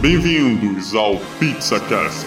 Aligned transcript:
Bem-vindos 0.00 0.94
ao 0.94 1.16
PizzaCast. 1.40 2.24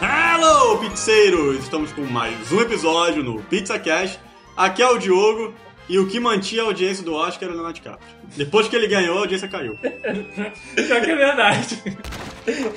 Hello, 0.00 0.78
pizzeiros! 0.78 1.58
Estamos 1.58 1.92
com 1.92 2.00
mais 2.00 2.50
um 2.50 2.62
episódio 2.62 3.22
no 3.22 3.42
PizzaCast. 3.42 4.18
Aqui 4.56 4.80
é 4.80 4.88
o 4.88 4.96
Diogo 4.96 5.54
e 5.86 5.98
o 5.98 6.08
que 6.08 6.18
mantinha 6.18 6.62
a 6.62 6.64
audiência 6.64 7.04
do 7.04 7.12
Oscar 7.12 7.42
era 7.42 7.52
o 7.52 7.56
Leonardo 7.56 7.74
DiCaprio. 7.74 8.08
Depois 8.34 8.68
que 8.68 8.74
ele 8.74 8.88
ganhou, 8.88 9.18
a 9.18 9.20
audiência 9.20 9.48
caiu. 9.48 9.76
Pior 10.74 11.00
que 11.02 11.10
é 11.10 11.16
verdade. 11.16 11.82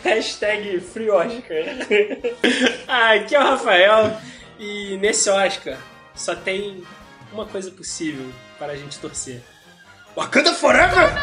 Hashtag 0.04 0.82
Free 0.82 1.10
Oscar. 1.10 1.64
ah, 2.86 3.14
aqui 3.14 3.34
é 3.34 3.40
o 3.40 3.44
Rafael 3.44 4.18
e 4.60 4.98
nesse 4.98 5.30
Oscar 5.30 5.78
só 6.14 6.36
tem 6.36 6.84
uma 7.32 7.46
coisa 7.46 7.72
possível 7.72 8.26
para 8.58 8.74
a 8.74 8.76
gente 8.76 9.00
torcer. 9.00 9.42
Wakanda 10.18 10.54
Forever! 10.54 11.14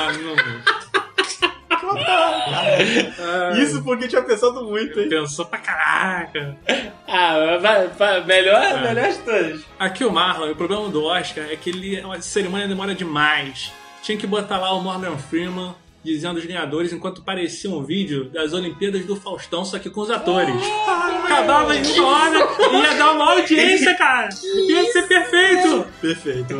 Ah, 0.00 0.12
não. 0.12 0.34
Isso 3.62 3.82
porque 3.82 4.08
tinha 4.08 4.22
pensado 4.22 4.64
muito, 4.64 5.00
hein? 5.00 5.08
Pensou 5.08 5.44
pra 5.46 5.58
caraca. 5.58 6.56
Ah, 7.06 7.58
vai, 7.60 7.88
vai, 7.88 8.24
melhor, 8.24 8.80
melhor 8.80 9.08
de 9.10 9.18
todas. 9.18 9.60
Aqui 9.78 10.04
o 10.04 10.12
Marlon, 10.12 10.52
o 10.52 10.56
problema 10.56 10.88
do 10.88 11.04
Oscar 11.04 11.44
é 11.50 11.56
que 11.56 11.70
ele, 11.70 12.00
a 12.00 12.20
cerimônia 12.20 12.68
demora 12.68 12.94
demais. 12.94 13.72
Tinha 14.02 14.16
que 14.16 14.26
botar 14.26 14.58
lá 14.58 14.72
o 14.72 14.80
Morgan 14.80 15.16
Freeman 15.18 15.74
dizendo 16.02 16.38
os 16.38 16.46
ganhadores 16.46 16.92
enquanto 16.92 17.22
parecia 17.22 17.70
um 17.70 17.82
vídeo 17.82 18.30
das 18.30 18.52
Olimpíadas 18.52 19.04
do 19.04 19.16
Faustão, 19.16 19.64
só 19.64 19.78
que 19.78 19.90
com 19.90 20.00
os 20.00 20.10
atores. 20.10 20.54
Acabava 21.24 21.76
em 21.76 21.82
uma 21.98 22.08
hora 22.08 22.48
e 22.72 22.82
ia 22.82 22.94
dar 22.94 23.12
uma 23.12 23.32
audiência, 23.32 23.94
cara. 23.94 24.28
Ia 24.68 24.92
ser 24.92 25.02
perfeito. 25.02 25.86
Perfeito. 26.00 26.54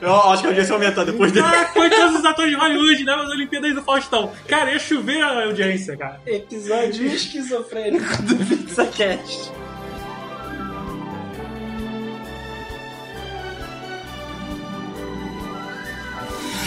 Eu 0.00 0.14
acho 0.14 0.42
que 0.42 0.46
a 0.46 0.50
audiência 0.50 0.76
vai 0.76 0.86
aumentar 0.86 1.04
depois 1.04 1.32
dele. 1.32 1.46
Ah, 1.46 1.70
todos 1.72 2.20
os 2.20 2.24
atores 2.24 2.50
de 2.50 2.56
Hollywood, 2.56 3.04
né? 3.04 3.14
As 3.14 3.30
Olimpíadas 3.30 3.74
do 3.74 3.82
Faustão. 3.82 4.32
Cara, 4.46 4.72
ia 4.72 4.78
chover 4.78 5.20
a 5.22 5.44
audiência, 5.44 5.96
cara. 5.96 6.20
Episódio 6.26 7.06
esquizofrênico 7.06 8.22
do 8.22 8.36
PizzaCast. 8.36 9.52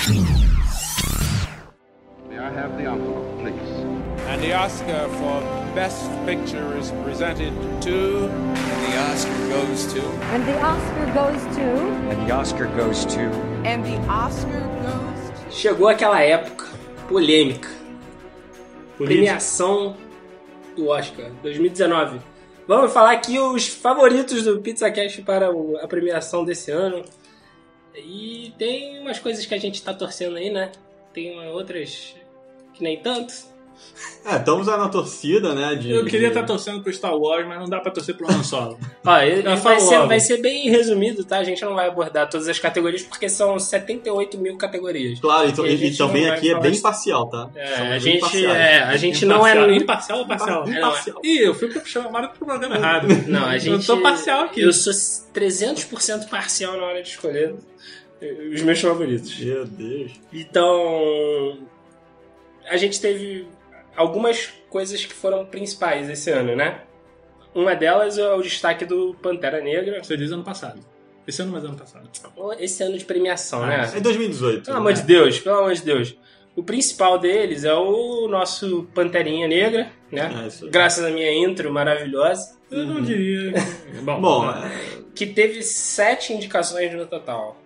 May 0.07 0.44
I 2.45 2.51
have 2.51 2.77
the 2.77 2.85
envelope, 2.85 3.39
please? 3.39 3.69
And 4.27 4.39
the 4.39 4.53
Oscar 4.53 5.09
for 5.17 5.41
Best 5.73 6.07
Picture 6.27 6.77
is 6.77 6.91
presented 7.03 7.51
to. 7.81 8.27
And 8.29 8.79
the 8.85 8.97
Oscar 9.09 9.37
goes 9.49 9.93
to. 9.93 10.01
And 10.31 10.45
the 10.45 10.61
Oscar 10.61 11.05
goes 11.11 11.41
to. 11.55 11.67
And 12.11 12.27
the 12.27 12.31
Oscar 12.31 12.67
goes 12.67 13.05
to. 13.05 13.21
And 13.65 13.83
the 13.83 13.97
Oscar 14.07 14.61
goes 14.83 15.29
to. 15.39 15.51
Chegou 15.51 15.87
aquela 15.87 16.21
época 16.21 16.67
polêmica. 17.07 17.67
Premiação 18.95 19.97
do 20.75 20.89
Oscar 20.89 21.31
2019. 21.41 22.21
Vamos 22.67 22.93
falar 22.93 23.13
aqui 23.13 23.39
os 23.39 23.67
favoritos 23.69 24.43
do 24.43 24.61
PizzaCast 24.61 25.23
para 25.23 25.49
a 25.81 25.87
premiação 25.87 26.45
desse 26.45 26.69
ano. 26.69 27.03
E 27.95 28.53
tem 28.59 28.99
umas 28.99 29.17
coisas 29.17 29.47
que 29.47 29.55
a 29.55 29.59
gente 29.59 29.81
tá 29.81 29.95
torcendo 29.95 30.35
aí, 30.35 30.51
né? 30.51 30.71
Tem 31.11 31.39
outras 31.49 32.13
que 32.75 32.83
nem 32.83 32.97
tanto. 33.01 33.33
É, 34.25 34.37
estamos 34.37 34.67
aí 34.67 34.77
na 34.77 34.89
torcida, 34.89 35.53
né? 35.53 35.75
De, 35.75 35.91
Eu 35.91 36.03
queria 36.05 36.21
de- 36.21 36.25
estar 36.27 36.43
torcendo 36.43 36.81
pro 36.81 36.91
Star 36.91 37.15
Wars, 37.15 37.45
mas 37.47 37.59
não 37.59 37.69
dá 37.69 37.79
pra 37.79 37.91
torcer 37.91 38.15
pro 38.15 38.29
Han 38.29 38.43
Solo. 38.43 38.77
Ó, 39.05 39.17
ele- 39.21 39.43
Já 39.43 39.55
vai, 39.55 39.79
ser, 39.79 40.07
vai 40.07 40.19
ser 40.19 40.37
bem 40.41 40.69
resumido, 40.69 41.23
tá? 41.23 41.37
A 41.37 41.43
gente 41.43 41.63
não 41.63 41.75
vai 41.75 41.87
abordar 41.87 42.27
todas 42.29 42.47
as 42.47 42.57
categorias 42.59 43.03
porque 43.03 43.29
são 43.29 43.57
78 43.59 44.37
mil 44.37 44.57
categorias. 44.57 45.19
Claro, 45.19 45.47
então, 45.49 45.65
E 45.65 45.75
e, 45.91 45.95
também 45.97 46.23
vai 46.27 46.37
aqui 46.37 46.51
é 46.51 46.59
bem 46.59 46.71
isso. 46.71 46.81
parcial, 46.81 47.29
tá? 47.29 47.49
É, 47.55 47.75
Somos 47.77 47.91
a 47.93 47.99
gente, 47.99 48.45
é, 48.45 48.79
a 48.83 48.97
gente 48.97 49.25
não 49.25 49.45
é. 49.45 49.75
Imparcial 49.75 50.19
ou 50.19 50.27
parcial? 50.27 50.67
Imparcial. 50.67 51.21
Ih, 51.23 51.39
eu 51.45 51.53
fui 51.53 51.71
chamado 51.85 52.29
pro 52.29 52.45
programa 52.45 52.75
errado. 52.75 53.07
Não, 53.27 53.45
a 53.45 53.57
gente. 53.57 53.87
Eu 53.89 53.95
tô 53.97 54.01
parcial 54.01 54.41
aqui. 54.45 54.61
Eu 54.61 54.73
sou 54.73 54.91
300% 55.33 56.27
parcial 56.29 56.75
na 56.77 56.83
hora 56.85 57.01
de 57.03 57.09
escolher 57.09 57.53
os 58.53 58.61
meus 58.61 58.81
favoritos. 58.81 59.37
Meu 59.39 59.65
Deus. 59.65 60.11
Então. 60.33 61.59
A 62.69 62.77
gente 62.77 62.99
teve 62.99 63.47
algumas 63.95 64.47
coisas 64.69 65.05
que 65.05 65.13
foram 65.13 65.45
principais 65.45 66.09
esse 66.09 66.29
ano, 66.31 66.55
né? 66.55 66.81
Uma 67.53 67.75
delas 67.75 68.17
é 68.17 68.33
o 68.33 68.41
destaque 68.41 68.85
do 68.85 69.15
Pantera 69.21 69.61
Negra. 69.61 70.03
Você 70.03 70.17
diz 70.17 70.31
ano 70.31 70.43
passado. 70.43 70.79
Esse 71.27 71.41
ano, 71.41 71.51
mas 71.53 71.63
ano 71.63 71.75
passado. 71.75 72.07
Esse 72.59 72.83
ano 72.83 72.97
de 72.97 73.05
premiação, 73.05 73.63
Ah, 73.63 73.67
né? 73.67 73.91
É 73.95 73.99
2018. 73.99 74.65
Pelo 74.65 74.77
amor 74.77 74.93
de 74.93 75.01
Deus, 75.01 75.39
pelo 75.39 75.57
amor 75.57 75.73
de 75.73 75.81
Deus. 75.81 76.15
O 76.55 76.63
principal 76.63 77.17
deles 77.17 77.63
é 77.63 77.73
o 77.73 78.27
nosso 78.27 78.87
Panterinha 78.93 79.47
Negra, 79.47 79.89
né? 80.11 80.49
É. 80.63 80.67
Graças 80.67 81.03
à 81.03 81.09
minha 81.09 81.33
intro 81.33 81.71
maravilhosa. 81.71 82.55
Eu 82.69 82.85
não 82.85 83.01
diria. 83.01 83.53
Bom, 84.03 84.21
Bom, 84.21 84.45
né? 84.51 84.71
Que 85.15 85.25
teve 85.25 85.61
sete 85.63 86.33
indicações 86.33 86.93
no 86.93 87.05
total. 87.07 87.57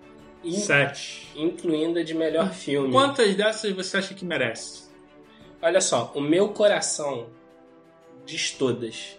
Sete. 0.51 1.27
Incluindo 1.35 1.99
a 1.99 2.03
de 2.03 2.13
melhor 2.13 2.51
filme. 2.53 2.91
Quantas 2.91 3.35
dessas 3.35 3.71
você 3.73 3.97
acha 3.97 4.13
que 4.13 4.23
merece? 4.23 4.88
Olha 5.61 5.81
só, 5.81 6.11
o 6.15 6.21
meu 6.21 6.49
coração 6.49 7.27
diz 8.25 8.51
todas. 8.51 9.17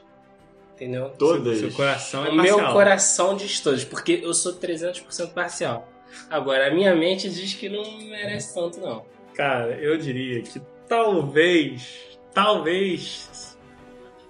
Entendeu? 0.75 1.11
Todas. 1.19 1.59
Seu 1.59 1.71
coração 1.73 2.25
é 2.25 2.31
o 2.31 2.34
meu 2.34 2.55
parcial. 2.55 2.73
coração 2.73 3.37
diz 3.37 3.61
todas, 3.61 3.84
porque 3.84 4.21
eu 4.23 4.33
sou 4.33 4.55
300% 4.55 5.33
parcial. 5.34 5.87
Agora, 6.31 6.69
a 6.69 6.75
minha 6.75 6.95
mente 6.95 7.29
diz 7.29 7.53
que 7.55 7.69
não 7.69 7.83
merece 8.09 8.55
tanto, 8.55 8.81
não. 8.81 9.05
Cara, 9.34 9.73
eu 9.79 9.97
diria 9.99 10.43
que 10.43 10.61
talvez, 10.89 12.19
talvez, 12.33 13.56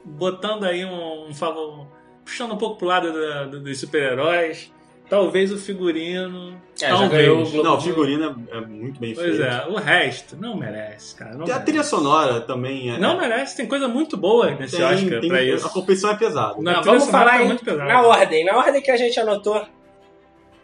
botando 0.05 0.65
aí 0.65 0.85
um, 0.85 1.29
um 1.29 1.35
favor, 1.35 1.87
puxando 2.25 2.53
um 2.53 2.59
pouco 2.59 2.79
pro 2.79 2.87
lado 2.89 3.13
da- 3.13 3.45
do- 3.47 3.61
dos 3.61 3.79
super-heróis, 3.79 4.73
talvez 5.11 5.53
o 5.53 5.59
figurino, 5.59 6.59
É, 6.81 6.89
já 6.89 7.07
ganhou 7.09 7.39
o 7.41 7.43
talvez. 7.43 7.51
Globo 7.53 7.69
Não, 7.69 7.77
o 7.77 7.81
figurino 7.81 8.47
é, 8.53 8.57
é 8.57 8.61
muito 8.63 8.99
bem 9.01 9.13
Pois 9.15 9.37
feito. 9.37 9.43
é, 9.43 9.67
o 9.69 9.75
resto 9.75 10.37
não 10.37 10.57
merece, 10.57 11.15
cara. 11.17 11.33
Não 11.33 11.45
Tem 11.45 11.53
a 11.53 11.59
merece. 11.59 11.65
trilha 11.67 11.83
sonora 11.85 12.41
também 12.41 12.95
é. 12.95 12.99
Não 12.99 13.19
merece, 13.19 13.57
tem 13.57 13.67
coisa 13.67 13.87
muito 13.89 14.17
boa 14.17 14.53
nesse 14.53 14.77
tem, 14.77 14.85
Oscar 14.87 15.21
tem- 15.21 15.29
pra 15.29 15.43
isso. 15.43 15.67
A 15.67 15.71
competição 15.71 16.11
é 16.13 16.17
pesada. 16.17 16.55
Não, 16.59 16.73
a 16.73 16.77
Não, 16.77 16.83
vamos 16.85 17.07
falar 17.11 17.25
tá 17.33 17.37
aí 17.39 17.47
muito 17.47 17.65
pesada. 17.65 17.85
na 17.85 18.01
ordem, 18.07 18.45
na 18.45 18.57
ordem 18.57 18.81
que 18.81 18.91
a 18.91 18.97
gente 18.97 19.19
anotou. 19.21 19.67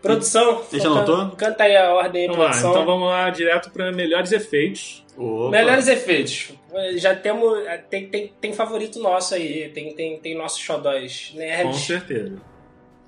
Produção. 0.01 0.59
Você 0.63 0.79
já 0.79 0.85
can- 0.85 0.91
anotou? 0.93 1.31
Canta 1.37 1.65
aí 1.65 1.77
a 1.77 1.93
ordem 1.93 2.23
aí, 2.23 2.29
Vamos 2.29 2.43
lá, 2.45 2.51
produção. 2.51 2.71
então 2.71 2.85
vamos 2.87 3.09
lá 3.09 3.31
direto 3.31 3.71
para 3.71 3.91
melhores 3.91 4.31
efeitos. 4.31 5.05
Opa. 5.17 5.51
Melhores 5.51 5.89
efeitos. 5.89 6.53
Já 6.97 7.15
temos. 7.17 7.59
Tem, 7.91 8.07
tem, 8.09 8.33
tem 8.41 8.53
favorito 8.53 9.01
nosso 9.01 9.35
aí. 9.35 9.69
Tem, 9.71 9.95
tem, 9.95 10.19
tem 10.21 10.37
nossos 10.37 10.61
xodóis 10.61 11.31
Com 11.33 11.39
nerds. 11.39 11.77
certeza. 11.81 12.37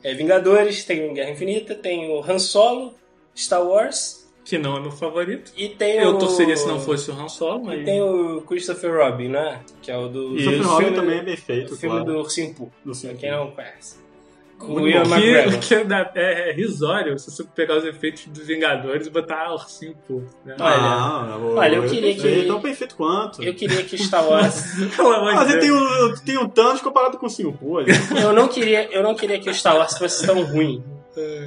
É 0.03 0.14
Vingadores, 0.14 0.84
tem 0.84 1.12
Guerra 1.12 1.31
Infinita, 1.31 1.75
tem 1.75 2.09
o 2.10 2.22
Han 2.22 2.38
Solo, 2.38 2.94
Star 3.36 3.62
Wars. 3.66 4.26
Que 4.44 4.56
não 4.56 4.76
é 4.78 4.81
meu 4.81 4.91
favorito. 4.92 5.53
E 5.56 5.69
tem 5.69 5.98
Eu 5.98 6.10
o. 6.16 6.19
torceria 6.19 6.56
se 6.56 6.66
não 6.66 6.81
fosse 6.81 7.10
o 7.10 7.14
Han 7.14 7.28
Solo, 7.28 7.64
E 7.64 7.76
mas. 7.76 7.84
tem 7.84 8.00
o 8.00 8.41
Christopher 8.42 8.97
Robin, 8.97 9.28
né? 9.28 9.60
Que 9.82 9.91
é 9.91 9.97
o 9.98 10.09
do. 10.09 10.38
Sophie 10.41 10.59
Robin 10.60 10.84
filme- 10.84 10.97
também 10.97 11.19
é 11.19 11.22
bem 11.22 11.36
feito, 11.36 11.75
O 11.75 11.76
filme 11.76 11.97
claro. 11.97 12.12
do 12.12 12.19
Ursinho 12.20 12.54
Ursinho 12.86 13.12
Pra 13.12 13.20
quem 13.20 13.31
não 13.31 13.50
conhece. 13.50 13.98
O 14.60 14.86
Ian. 14.88 15.02
Que, 15.04 15.58
que 15.58 15.74
é, 15.74 16.50
é 16.50 16.52
risório 16.52 17.19
se 17.19 17.30
você 17.30 17.44
pegar 17.44 17.76
os 17.78 17.84
efeitos 17.84 18.26
dos 18.26 18.46
Vingadores 18.46 19.06
e 19.06 19.10
botar 19.10 19.52
ursinho 19.52 19.94
pô. 20.06 20.22
Né? 20.44 20.56
Ah, 20.58 21.38
olha, 21.41 21.76
eu 21.76 21.86
queria 21.86 22.14
que- 22.14 22.44
Tão 22.46 22.60
perfeito 22.60 22.97
quanto. 22.97 23.42
Eu 23.42 23.54
queria 23.54 23.82
que 23.84 23.97
Star 23.98 24.26
Wars. 24.28 24.64
Amor 24.98 25.28
Ah, 25.34 25.44
tem 25.44 25.70
o, 25.70 26.14
tem 26.24 26.38
o 26.38 26.48
Thanos 26.48 26.80
comparado 26.80 27.18
com 27.18 27.26
o 27.26 27.30
Singapur 27.30 27.80
ali. 27.82 27.92
eu 28.22 28.32
não 28.32 28.48
queria, 28.48 28.91
eu 28.92 29.02
não 29.02 29.14
queria 29.14 29.38
que 29.38 29.48
o 29.48 29.54
Star 29.54 29.76
Wars 29.76 29.97
fosse 29.97 30.26
tão 30.26 30.42
ruim. 30.44 30.82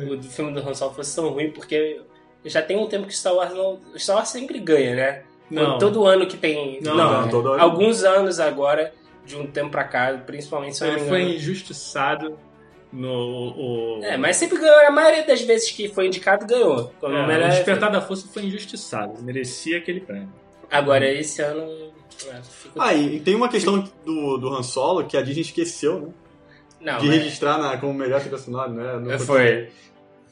O 0.09 0.15
do 0.17 0.23
filme 0.27 0.51
do 0.53 0.59
Han 0.67 0.73
Solo 0.73 0.93
fosse 0.93 1.15
tão 1.15 1.29
ruim, 1.29 1.49
porque 1.51 2.01
já 2.45 2.61
tem 2.61 2.77
um 2.77 2.87
tempo 2.87 3.07
que 3.07 3.15
Star 3.15 3.33
Wars 3.33 3.53
não. 3.53 3.79
o 3.93 3.99
Star 3.99 4.17
Wars 4.17 4.29
sempre 4.29 4.59
ganha, 4.59 4.95
né? 4.95 5.21
Não. 5.49 5.77
Todo 5.77 6.05
ano 6.05 6.25
que 6.27 6.37
tem. 6.37 6.79
Não, 6.81 6.95
Não, 6.95 7.21
não, 7.23 7.29
todo 7.29 7.53
ano. 7.53 7.61
alguns 7.61 8.03
anos 8.03 8.39
agora, 8.39 8.93
de 9.25 9.35
um 9.35 9.45
tempo 9.47 9.69
pra 9.69 9.83
cá, 9.83 10.13
principalmente 10.25 10.77
se 10.77 10.83
eu 10.83 10.91
não 10.91 10.97
Ele 10.97 11.07
foi 11.09 11.21
engano. 11.21 11.35
injustiçado 11.35 12.37
no. 12.93 13.09
O, 13.09 13.99
É, 14.03 14.17
mas 14.17 14.35
sempre 14.37 14.57
ganhou. 14.59 14.87
A 14.87 14.91
maioria 14.91 15.25
das 15.25 15.41
vezes 15.41 15.71
que 15.71 15.87
foi 15.89 16.07
indicado, 16.07 16.45
ganhou. 16.45 16.91
Como 16.99 17.15
É, 17.15 17.27
melhor 17.27 17.47
o 17.49 17.51
Despertar 17.51 17.91
da 17.91 18.01
Força 18.01 18.27
foi 18.33 18.43
injustiçado. 18.45 19.21
Merecia 19.23 19.77
aquele 19.77 20.01
prêmio. 20.01 20.31
Agora, 20.69 21.05
esse 21.09 21.41
ano. 21.41 21.61
é, 22.27 22.41
fica- 22.43 22.75
Ah, 22.83 22.93
e 22.93 23.19
tem 23.19 23.35
uma 23.35 23.49
questão 23.49 23.79
do, 24.05 24.37
do 24.37 24.49
Han 24.53 24.63
Solo 24.63 25.05
que 25.05 25.17
a 25.17 25.21
Disney 25.21 25.41
esqueceu, 25.41 25.99
né? 26.01 26.07
Não, 26.81 26.97
de 26.99 27.07
mas- 27.07 27.15
registrar 27.17 27.57
na, 27.57 27.77
como 27.77 27.93
melhor 27.93 28.19
trilha 28.21 28.37
sonora, 28.37 28.69
né? 28.69 28.97
No- 28.97 29.19
Foi. 29.19 29.69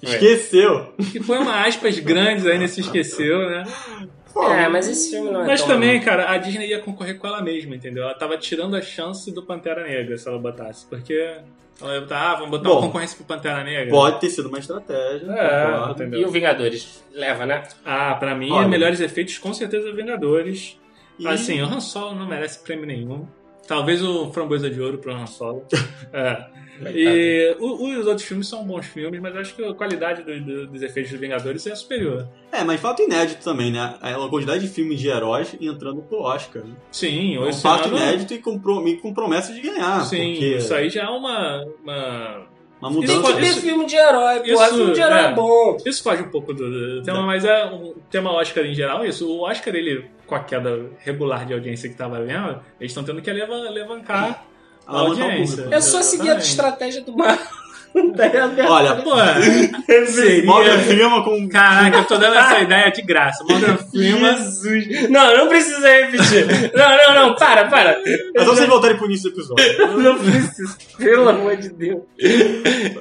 Esqueceu. 0.01 0.93
Que 1.11 1.21
foi 1.21 1.37
uma 1.39 1.65
aspas 1.65 1.99
grandes 1.99 2.45
aí 2.45 2.57
nesse 2.57 2.79
esqueceu, 2.81 3.37
né? 3.49 3.63
É, 4.35 4.67
mas 4.67 4.87
esse 4.87 5.11
filme 5.11 5.31
não 5.31 5.43
é 5.43 5.47
Mas 5.47 5.61
tão... 5.61 5.69
também, 5.69 5.99
cara, 6.01 6.29
a 6.31 6.37
Disney 6.37 6.67
ia 6.67 6.79
concorrer 6.79 7.17
com 7.17 7.27
ela 7.27 7.41
mesma, 7.41 7.75
entendeu? 7.75 8.03
Ela 8.03 8.13
tava 8.13 8.37
tirando 8.37 8.75
a 8.75 8.81
chance 8.81 9.31
do 9.31 9.43
Pantera 9.43 9.83
Negra 9.83 10.17
se 10.17 10.27
ela 10.27 10.37
botasse. 10.39 10.85
Porque 10.85 11.37
ela 11.81 11.93
ia 11.95 12.01
botar, 12.01 12.31
ah, 12.31 12.35
vamos 12.35 12.51
botar 12.51 12.69
Bom, 12.69 12.75
uma 12.75 12.81
concorrência 12.87 13.17
pro 13.17 13.25
Pantera 13.25 13.63
Negra. 13.63 13.89
Pode 13.89 14.19
ter 14.19 14.29
sido 14.29 14.47
uma 14.49 14.59
estratégia. 14.59 15.31
É, 15.31 15.65
concordo. 15.71 15.91
entendeu? 16.03 16.19
E 16.21 16.25
o 16.25 16.29
Vingadores? 16.29 17.03
Leva, 17.13 17.45
né? 17.45 17.63
Ah, 17.85 18.15
pra 18.15 18.35
mim, 18.35 18.51
Olha. 18.51 18.67
melhores 18.67 18.99
efeitos, 18.99 19.37
com 19.37 19.53
certeza, 19.53 19.91
Vingadores. 19.91 20.79
E- 21.17 21.27
Assim, 21.27 21.61
o 21.61 21.65
Han 21.65 21.79
Solo 21.79 22.15
não 22.15 22.27
merece 22.27 22.59
prêmio 22.63 22.85
nenhum. 22.85 23.27
Talvez 23.69 24.01
o 24.03 24.31
Framboesa 24.33 24.69
de 24.69 24.81
Ouro 24.81 24.97
pro 24.97 25.13
Han 25.13 25.25
Solo. 25.27 25.63
é. 26.11 26.45
E 26.93 27.55
o- 27.59 27.99
os 27.99 28.07
outros 28.07 28.25
filmes 28.25 28.47
são 28.47 28.65
bons 28.65 28.85
filmes, 28.85 29.19
mas 29.19 29.35
eu 29.35 29.41
acho 29.41 29.53
que 29.55 29.63
a 29.63 29.73
qualidade 29.73 30.23
do- 30.23 30.41
do- 30.41 30.67
dos 30.67 30.81
efeitos 30.81 31.11
dos 31.11 31.19
Vingadores 31.19 31.67
é 31.67 31.75
superior. 31.75 32.27
É, 32.51 32.63
mas 32.63 32.79
fato 32.79 33.01
inédito 33.01 33.43
também, 33.43 33.69
né? 33.71 33.95
A 34.01 34.13
quantidade 34.29 34.65
de 34.65 34.73
filmes 34.73 34.99
de 34.99 35.07
heróis 35.09 35.55
entrando 35.59 36.01
pro 36.01 36.21
Oscar. 36.21 36.63
Né? 36.63 36.73
Sim, 36.91 37.35
É 37.35 37.39
um 37.41 37.53
fato 37.53 37.89
inédito 37.89 38.33
e 38.33 38.39
com, 38.39 38.59
e 38.87 38.97
com 38.97 39.13
promessa 39.13 39.53
de 39.53 39.59
ganhar. 39.61 40.05
Sim, 40.05 40.31
porque 40.31 40.55
isso 40.57 40.73
aí 40.73 40.89
já 40.89 41.03
é 41.03 41.09
uma. 41.09 41.65
uma... 41.83 42.47
Uma 42.81 42.89
Tem 42.91 42.99
mudança. 43.17 43.33
que 43.33 43.39
ter 43.41 43.47
isso- 43.47 43.61
filme 43.61 43.85
de 43.85 43.95
herói, 43.95 44.39
pô. 44.39 44.45
isso- 44.45 44.75
filme 44.75 44.93
de 44.93 45.01
herói 45.01 45.19
é, 45.19 45.25
é. 45.25 45.33
bom. 45.33 45.77
Isso 45.85 46.01
foge 46.03 46.21
um 46.23 46.29
pouco 46.29 46.53
do, 46.53 46.97
do 46.99 47.03
tema, 47.03 47.21
mas 47.23 47.43
é 47.43 47.65
um 47.65 47.93
tema 48.09 48.31
Oscar 48.31 48.65
em 48.65 48.73
geral, 48.73 49.05
isso. 49.05 49.27
O 49.29 49.41
Oscar, 49.41 49.75
ele, 49.75 50.05
com 50.25 50.35
a 50.35 50.39
queda 50.39 50.85
regular 50.99 51.45
de 51.45 51.53
audiência 51.53 51.89
que 51.89 51.95
tava 51.95 52.21
vendo, 52.21 52.59
eles 52.79 52.91
estão 52.91 53.03
tendo 53.03 53.21
que 53.21 53.31
leva- 53.31 53.53
levancar 53.69 54.45
a 54.87 54.91
Alavancar 54.97 55.25
o 55.27 55.29
audiência. 55.31 55.67
É 55.71 55.81
só 55.81 56.01
seguir 56.01 56.29
a 56.31 56.37
estratégia 56.37 57.01
do 57.01 57.15
Marvel. 57.17 57.58
Olha, 58.67 58.95
Pô, 58.97 59.15
seria... 60.07 60.45
Morgan 60.45 60.77
Freeman 60.79 61.23
com. 61.23 61.49
Caraca, 61.49 61.97
eu 61.97 62.05
tô 62.05 62.17
dando 62.17 62.35
essa 62.35 62.59
ideia 62.59 62.91
de 62.91 63.01
graça. 63.01 63.43
Morgan 63.43 63.77
Freeman. 63.77 64.37
Jesus. 64.37 65.09
Não, 65.09 65.37
não 65.37 65.47
precisa 65.47 65.87
repetir. 65.89 66.71
Não, 66.75 66.97
não, 66.97 67.15
não, 67.29 67.35
para, 67.35 67.67
para. 67.67 67.99
É 68.35 68.45
só 68.45 68.53
vocês 68.53 68.67
voltarem 68.69 68.97
pro 68.97 69.05
início 69.07 69.29
do 69.31 69.35
episódio. 69.35 69.97
Não 69.97 70.17
precisa. 70.17 70.77
Pelo 70.97 71.29
amor 71.29 71.55
de 71.57 71.69
Deus. 71.69 72.01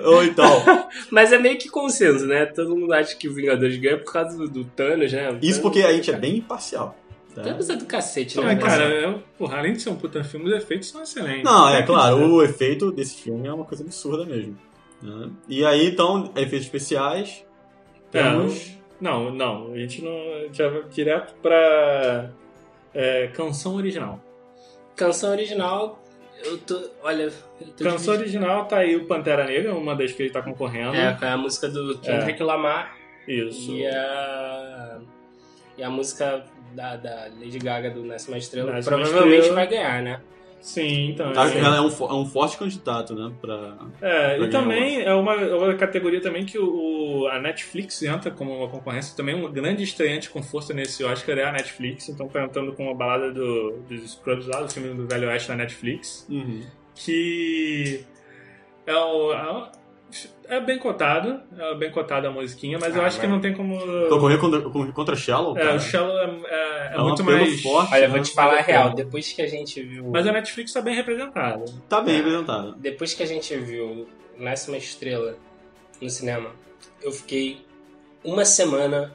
Ou 0.05 0.25
então. 0.25 0.65
Mas 1.11 1.33
é 1.33 1.39
meio 1.39 1.59
que 1.59 1.69
consenso, 1.69 2.27
né? 2.27 2.47
Todo 2.47 2.75
mundo 2.77 2.93
acha 2.93 3.15
que 3.15 3.29
o 3.29 3.35
Vingadores 3.35 3.77
ganha 3.77 3.99
por 3.99 4.13
causa 4.13 4.37
do, 4.37 4.49
do 4.49 4.65
Thanos, 4.65 5.13
né? 5.13 5.31
O 5.31 5.35
Isso 5.35 5.41
Thanos- 5.41 5.59
porque 5.59 5.81
a 5.83 5.93
gente 5.93 6.11
é 6.11 6.17
bem 6.17 6.37
imparcial. 6.37 6.97
tá? 7.35 7.43
Thanos 7.43 7.69
é 7.69 7.77
do 7.77 7.85
cacete, 7.85 8.39
né? 8.39 8.45
Mas, 8.47 8.59
cara, 8.65 8.85
eu, 8.85 9.23
porra, 9.39 9.59
além 9.59 9.75
de 9.75 9.83
ser 9.83 9.91
um 9.91 9.97
puta 9.97 10.25
filme, 10.25 10.49
os 10.49 10.57
efeitos 10.57 10.89
são 10.89 11.03
excelentes. 11.03 11.45
Não, 11.45 11.69
é 11.69 11.81
que 11.83 11.87
claro, 11.89 12.17
o 12.35 12.43
efeito 12.43 12.91
desse 12.91 13.17
filme 13.17 13.47
é 13.47 13.53
uma 13.53 13.65
coisa 13.65 13.85
absurda 13.85 14.25
mesmo. 14.25 14.57
Né? 15.03 15.31
E 15.49 15.65
aí, 15.65 15.89
então, 15.89 16.25
efeitos 16.37 16.63
especiais. 16.67 17.45
É, 18.13 18.23
Temos. 18.23 18.79
Não, 19.01 19.31
não, 19.31 19.73
a 19.73 19.79
gente 19.79 20.03
não. 20.03 20.17
a 20.35 20.41
gente 20.45 20.59
já 20.59 20.69
vai 20.69 20.83
direto 20.85 21.35
pra. 21.41 22.31
é, 22.93 23.29
canção 23.29 23.77
original. 23.77 24.21
Canção 24.97 25.31
original, 25.31 26.03
eu 26.45 26.59
tô. 26.59 26.91
Olha. 27.03 27.33
Eu 27.61 27.67
tô 27.77 27.85
Canção 27.85 28.15
original 28.15 28.65
tá 28.67 28.79
aí 28.79 28.97
o 28.97 29.07
Pantera 29.07 29.45
Negra, 29.45 29.75
uma 29.75 29.95
das 29.95 30.13
que 30.13 30.23
ele 30.23 30.31
tá 30.31 30.43
concorrendo. 30.43 30.97
É, 30.97 31.15
com 31.15 31.25
a 31.25 31.37
música 31.37 31.69
do 31.69 31.99
Kendrick 31.99 32.43
Lamar 32.43 32.97
Isso. 33.27 33.71
e 33.71 33.87
a. 33.87 35.01
E 35.77 35.83
a 35.83 35.91
música 35.91 36.45
da, 36.75 36.97
da 36.97 37.29
Lady 37.39 37.59
Gaga 37.61 37.91
do 37.91 38.05
Nasce 38.05 38.29
Uma 38.29 38.39
Estrela. 38.39 38.73
Nasce 38.73 38.89
provavelmente 38.89 39.35
Estrela. 39.37 39.55
vai 39.55 39.67
ganhar, 39.69 40.03
né? 40.03 40.21
Sim, 40.61 41.11
então. 41.11 41.31
É. 41.31 41.59
ela 41.59 41.77
é 41.77 41.81
um, 41.81 41.89
é 41.89 42.15
um 42.15 42.27
forte 42.27 42.59
candidato, 42.59 43.15
né? 43.15 43.33
Pra... 43.41 43.77
É, 44.01 44.37
Pra 44.37 44.47
e 44.47 44.51
também 44.51 45.03
é 45.03 45.15
uma, 45.15 45.35
é 45.35 45.55
uma 45.55 45.75
categoria 45.75 46.21
também 46.21 46.45
que 46.45 46.59
o, 46.59 47.29
a 47.31 47.39
Netflix 47.41 48.03
entra 48.03 48.31
como 48.31 48.53
uma 48.57 48.69
concorrência 48.69 49.17
também, 49.17 49.35
um 49.35 49.51
grande 49.51 49.83
estreante 49.83 50.31
com 50.31 50.43
força 50.43 50.75
nesse 50.75 51.05
Oscar 51.05 51.39
é 51.39 51.45
a 51.45 51.53
Netflix, 51.53 52.09
então 52.09 52.29
tá 52.29 52.43
entrando 52.43 52.73
com 52.73 52.91
a 52.91 52.95
balada 52.95 53.33
do, 53.33 53.79
dos 53.89 54.13
Scrubs 54.13 54.47
lá, 54.47 54.63
do 54.63 54.73
filme 54.73 54.95
do 54.95 55.07
Velho 55.07 55.29
Oeste 55.29 55.49
na 55.49 55.57
Netflix, 55.57 56.27
que 56.95 58.05
é, 58.87 58.95
o, 58.95 59.33
é, 60.49 60.57
é 60.57 60.61
bem 60.61 60.79
cotado, 60.79 61.41
é 61.59 61.75
bem 61.75 61.91
cotada 61.91 62.29
a 62.29 62.31
musiquinha, 62.31 62.79
mas 62.81 62.95
eu 62.97 63.03
Ah, 63.03 63.07
acho 63.07 63.21
que 63.21 63.27
não 63.27 63.41
tem 63.41 63.53
como... 63.55 63.79
Concorrer 64.09 64.39
contra, 64.39 64.61
contra, 64.63 64.93
contra 64.93 65.17
Shallow, 65.17 65.57
É, 65.57 65.63
cara. 65.63 65.77
o 65.77 65.81
Shallow 65.81 66.19
é, 66.19 66.25
é- 66.25 66.91
é 66.93 66.95
É 66.95 66.99
muito 66.99 67.23
mais... 67.25 67.63
forte. 67.63 67.93
Olha, 67.95 68.05
eu 68.05 68.11
vou 68.11 68.21
te 68.23 68.33
falar 68.33 68.55
a 68.55 68.59
é 68.59 68.63
real. 68.63 68.95
Depois 68.95 69.33
que 69.33 69.43
a 69.43 69.47
gente 69.47 69.83
viu. 69.83 70.09
Mas 70.11 70.27
a 70.27 70.33
Netflix 70.33 70.73
tá 70.73 70.81
bem 70.81 70.95
representada. 70.95 71.65
Tá 71.89 72.01
bem 72.01 72.17
representado. 72.17 72.75
Depois 72.79 73.13
que 73.15 73.23
a 73.23 73.27
gente 73.27 73.55
viu 73.57 74.09
Nasce 74.39 74.69
uma 74.71 74.79
Estrela 74.79 75.37
no 76.01 76.09
cinema, 76.09 76.51
eu 77.03 77.11
fiquei 77.13 77.65
uma 78.25 78.45
semana 78.45 79.13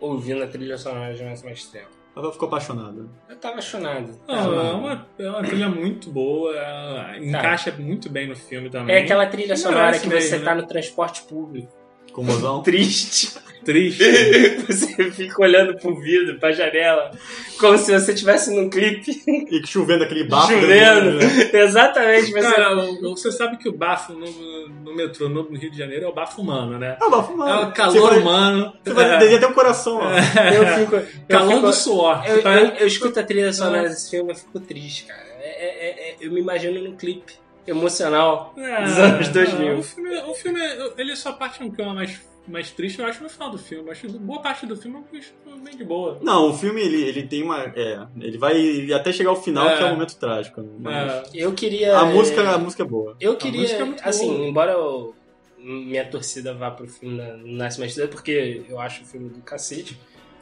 ouvindo 0.00 0.42
a 0.42 0.46
trilha 0.46 0.78
sonora 0.78 1.14
de 1.14 1.22
Nasce 1.22 1.42
uma 1.44 1.52
Estrela. 1.52 1.88
Ela 2.14 2.30
ficou 2.30 2.46
apaixonada. 2.46 3.06
Eu 3.28 3.36
tava 3.36 3.54
apaixonado. 3.54 4.10
Não, 4.28 4.60
é 4.60 4.72
uma, 4.72 5.06
é 5.18 5.28
uma 5.30 5.42
trilha 5.42 5.68
muito 5.68 6.10
boa, 6.10 6.54
é- 6.54 7.18
encaixa 7.24 7.74
muito 7.78 8.10
bem 8.10 8.28
no 8.28 8.36
filme 8.36 8.68
também. 8.68 8.94
É 8.94 9.00
aquela 9.00 9.26
trilha 9.26 9.54
Que 9.54 9.60
sonora 9.60 9.86
merece 9.86 10.02
que 10.02 10.08
você 10.08 10.30
mesmo, 10.32 10.44
tá 10.44 10.54
né? 10.54 10.60
no 10.60 10.66
transporte 10.66 11.22
público. 11.22 11.72
Com 12.12 12.22
mozão. 12.24 12.62
Triste. 12.64 13.32
Triste. 13.64 14.02
Você 14.66 15.10
fica 15.12 15.40
olhando 15.40 15.76
pro 15.78 15.94
vidro, 15.94 16.36
pra 16.40 16.50
janela, 16.50 17.12
como 17.60 17.78
se 17.78 17.92
você 17.96 18.10
estivesse 18.12 18.52
num 18.52 18.68
clipe 18.68 19.22
E 19.24 19.64
chovendo 19.64 20.02
aquele 20.02 20.24
bafo. 20.24 20.52
chovendo. 20.52 21.12
né? 21.18 21.50
Exatamente. 21.60 22.32
Você... 22.32 22.40
Cara, 22.54 22.76
o- 22.76 23.10
você 23.16 23.30
sabe 23.30 23.56
que 23.58 23.68
o 23.68 23.72
bafo 23.72 24.14
no, 24.14 24.26
no 24.68 24.96
metrô 24.96 25.28
no 25.28 25.42
Rio 25.56 25.70
de 25.70 25.78
Janeiro 25.78 26.06
é 26.06 26.08
o 26.08 26.12
bafo 26.12 26.40
humano, 26.42 26.76
né? 26.76 26.96
É 27.00 27.04
o 27.04 27.10
bafo 27.10 27.30
É 27.30 27.34
humano. 27.34 27.68
o 27.68 27.72
calor 27.72 27.92
Você 27.92 28.00
vai- 28.00 28.18
humano. 28.18 28.72
Você 28.84 28.94
vai 28.94 29.34
é, 29.34 29.38
ter 29.38 29.46
um 29.46 29.52
coração, 29.52 29.96
ó. 29.98 30.10
eu 30.10 30.66
fico. 30.80 30.96
Eu, 30.96 31.06
calor 31.28 31.54
fico- 31.54 31.66
do 31.68 31.72
suor. 31.72 32.24
eu, 32.26 32.42
tá? 32.42 32.60
eu, 32.60 32.66
eu 32.78 32.86
escuto 32.88 33.20
a 33.20 33.22
trilha 33.22 33.52
sonora 33.52 33.88
desse 33.88 34.10
filme 34.10 34.32
e 34.32 34.34
fico 34.36 34.58
triste, 34.58 35.04
cara. 35.04 35.22
É- 35.40 35.88
é- 35.88 36.10
é- 36.10 36.16
eu 36.20 36.32
me 36.32 36.40
imagino 36.40 36.80
num 36.82 36.96
clipe 36.96 37.34
emocional 37.66 38.52
É, 38.56 38.82
dos 38.84 38.98
anos 38.98 39.26
não, 39.28 39.32
2000. 39.34 39.78
o 39.78 39.82
filme, 39.82 40.16
o 40.22 40.34
filme, 40.34 40.60
ele 40.98 41.14
só 41.16 41.32
parte 41.32 41.62
um 41.62 41.70
clima 41.70 41.94
mais, 41.94 42.20
mais 42.46 42.70
triste, 42.70 42.98
eu 43.00 43.06
acho, 43.06 43.22
no 43.22 43.28
final 43.28 43.50
do 43.50 43.58
filme. 43.58 43.86
Eu 43.86 43.92
acho 43.92 44.00
que 44.06 44.12
boa 44.18 44.40
parte 44.40 44.66
do 44.66 44.76
filme 44.76 44.98
acho 45.16 45.32
bem 45.62 45.76
de 45.76 45.84
boa. 45.84 46.18
Não, 46.22 46.50
o 46.50 46.54
filme 46.54 46.80
ele, 46.80 47.02
ele 47.02 47.22
tem 47.24 47.42
uma. 47.42 47.60
É, 47.76 48.04
ele 48.20 48.36
vai 48.38 48.90
até 48.92 49.12
chegar 49.12 49.30
ao 49.30 49.40
final, 49.40 49.68
É. 49.68 49.76
que 49.76 49.82
é 49.82 49.86
o 49.86 49.90
momento 49.90 50.16
trágico. 50.16 50.60
né? 50.60 50.68
Mas 50.78 51.12
É, 51.34 51.44
Eu 51.44 51.52
queria. 51.52 51.98
a, 51.98 52.04
música, 52.04 52.50
a 52.50 52.58
música 52.58 52.82
é 52.82 52.86
boa. 52.86 53.16
Eu 53.20 53.32
música 53.34 53.50
queria, 53.50 53.76
é 53.76 53.84
muito 53.84 54.02
assim, 54.08 54.28
boa. 54.28 54.46
embora 54.48 54.72
eu- 54.72 55.14
minha 55.58 56.04
torcida 56.04 56.52
vá 56.52 56.72
pro 56.72 56.88
filme 56.88 57.16
da 57.18 57.36
Nasce 57.36 57.80
Estrela, 57.84 58.10
porque 58.10 58.64
eu 58.68 58.80
acho 58.80 59.02
o 59.04 59.06
filme 59.06 59.28
do 59.28 59.40
cacete. 59.42 59.96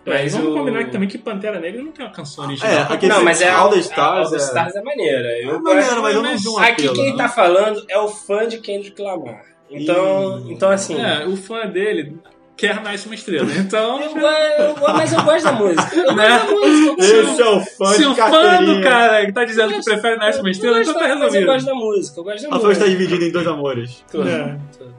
É, 0.06 0.10
e 0.10 0.22
Mas 0.22 0.32
vamos 0.32 0.48
o... 0.48 0.54
combinar 0.58 0.84
que 0.84 0.90
também 0.90 1.08
que 1.08 1.18
Pantera 1.18 1.60
Negra 1.60 1.82
não 1.82 1.92
tem 1.92 2.04
uma 2.04 2.12
canção 2.12 2.44
original. 2.46 2.72
É, 2.72 2.78
aquele 2.94 3.12
Não, 3.12 3.22
mas 3.24 3.40
é 3.42 3.50
All 3.50 3.68
the 3.70 3.78
Stars, 3.78 3.98
a 3.98 4.22
All 4.24 4.30
the 4.30 4.36
é- 4.36 4.38
Stars 4.38 4.76
é 4.76 4.82
maneira. 4.82 5.28
Eu 5.40 5.56
É 5.56 5.58
maneiro, 5.58 5.62
gosto- 5.62 6.02
mas 6.02 6.14
eu 6.14 6.22
não 6.22 6.36
vi 6.36 6.64
Aqui 6.64 6.82
apelo, 6.88 6.94
quem 6.94 7.10
né? 7.12 7.16
tá 7.16 7.28
falando 7.28 7.84
é 7.88 7.98
o 7.98 8.08
fã 8.08 8.46
de 8.48 8.58
Kendrick 8.58 9.00
Lamar. 9.00 9.42
Então, 9.70 10.40
Ih. 10.46 10.52
então 10.52 10.70
assim. 10.70 11.00
É, 11.00 11.24
o 11.26 11.36
fã 11.36 11.66
dele 11.66 12.18
quer 12.56 12.80
nascer 12.82 13.06
uma 13.08 13.14
estrela. 13.14 13.46
Então, 13.56 14.00
Eu, 14.02 14.10
eu 14.18 14.74
mas 14.94 15.12
eu 15.12 15.22
gosto 15.22 15.44
da 15.44 15.52
música. 15.52 15.96
Eu 15.96 16.02
gosto 16.04 16.16
Né? 16.16 16.28
da 16.28 16.44
música. 16.44 17.02
Esse 17.04 17.40
é 17.42 17.48
o 17.48 17.60
fã 17.60 17.86
se 17.86 17.98
de 18.00 18.06
o 18.06 18.14
fã 18.14 18.64
do 18.64 18.80
cara 18.82 19.24
que 19.26 19.32
tá 19.32 19.44
dizendo 19.44 19.72
que 19.74 19.82
prefere 19.84 20.16
nascer 20.16 20.40
uma 20.40 20.50
estrela, 20.50 20.76
Eu 20.78 20.82
então 20.82 20.94
gosto 20.94 21.08
tá 21.08 21.14
da- 21.14 21.20
Mas 21.20 21.34
eu 21.34 21.40
resolvido. 21.40 21.52
gosto 21.52 21.66
da 21.66 21.74
música. 21.74 22.20
Eu 22.20 22.24
gosto 22.24 22.42
da 22.42 22.48
A 22.48 22.50
fã 22.50 22.56
música. 22.66 22.72
está 22.72 22.86
dividida 22.86 23.24
em 23.24 23.30
dois 23.32 23.46
amores. 23.46 24.04
Tudo, 24.10 24.28
É. 24.28 24.58
tudo. 24.76 24.94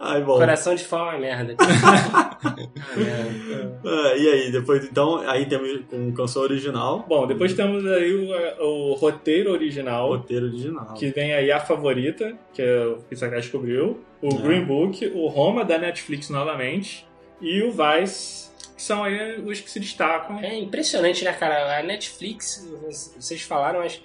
Ai, 0.00 0.22
bom. 0.22 0.36
Coração 0.38 0.74
de 0.74 0.84
fã 0.84 1.12
é 1.12 1.18
merda. 1.18 1.54
ah, 1.60 2.56
merda. 2.96 3.80
É, 3.84 4.18
e 4.18 4.28
aí, 4.28 4.52
depois, 4.52 4.84
então, 4.84 5.18
aí 5.28 5.46
temos 5.46 5.82
com 5.90 6.12
canção 6.12 6.42
original, 6.42 7.04
Bom, 7.08 7.26
depois 7.26 7.52
temos 7.54 7.84
aí 7.86 8.12
o, 8.14 8.64
o 8.64 8.94
roteiro 8.94 9.52
original, 9.52 10.08
roteiro 10.08 10.46
original. 10.46 10.94
que 10.94 11.08
vem 11.10 11.34
aí 11.34 11.50
a 11.52 11.60
favorita, 11.60 12.36
que 12.52 12.62
é 12.62 12.86
o 12.86 12.96
que 13.08 13.14
você 13.16 13.28
descobriu, 13.28 14.02
o 14.22 14.28
É. 14.28 14.38
Green 14.38 14.64
Book, 14.64 15.06
o 15.14 15.26
Roma 15.28 15.64
da 15.64 15.76
Netflix 15.78 16.30
novamente, 16.30 17.06
e 17.40 17.62
o 17.62 17.70
Vice, 17.70 18.50
que 18.76 18.82
são 18.82 19.04
aí 19.04 19.40
os 19.40 19.60
que 19.60 19.70
se 19.70 19.78
destacam. 19.80 20.38
É 20.40 20.56
impressionante, 20.56 21.24
né, 21.24 21.32
cara? 21.32 21.78
A 21.78 21.82
Netflix, 21.82 22.66
vocês 23.18 23.42
falaram, 23.42 23.80
mas 23.80 24.00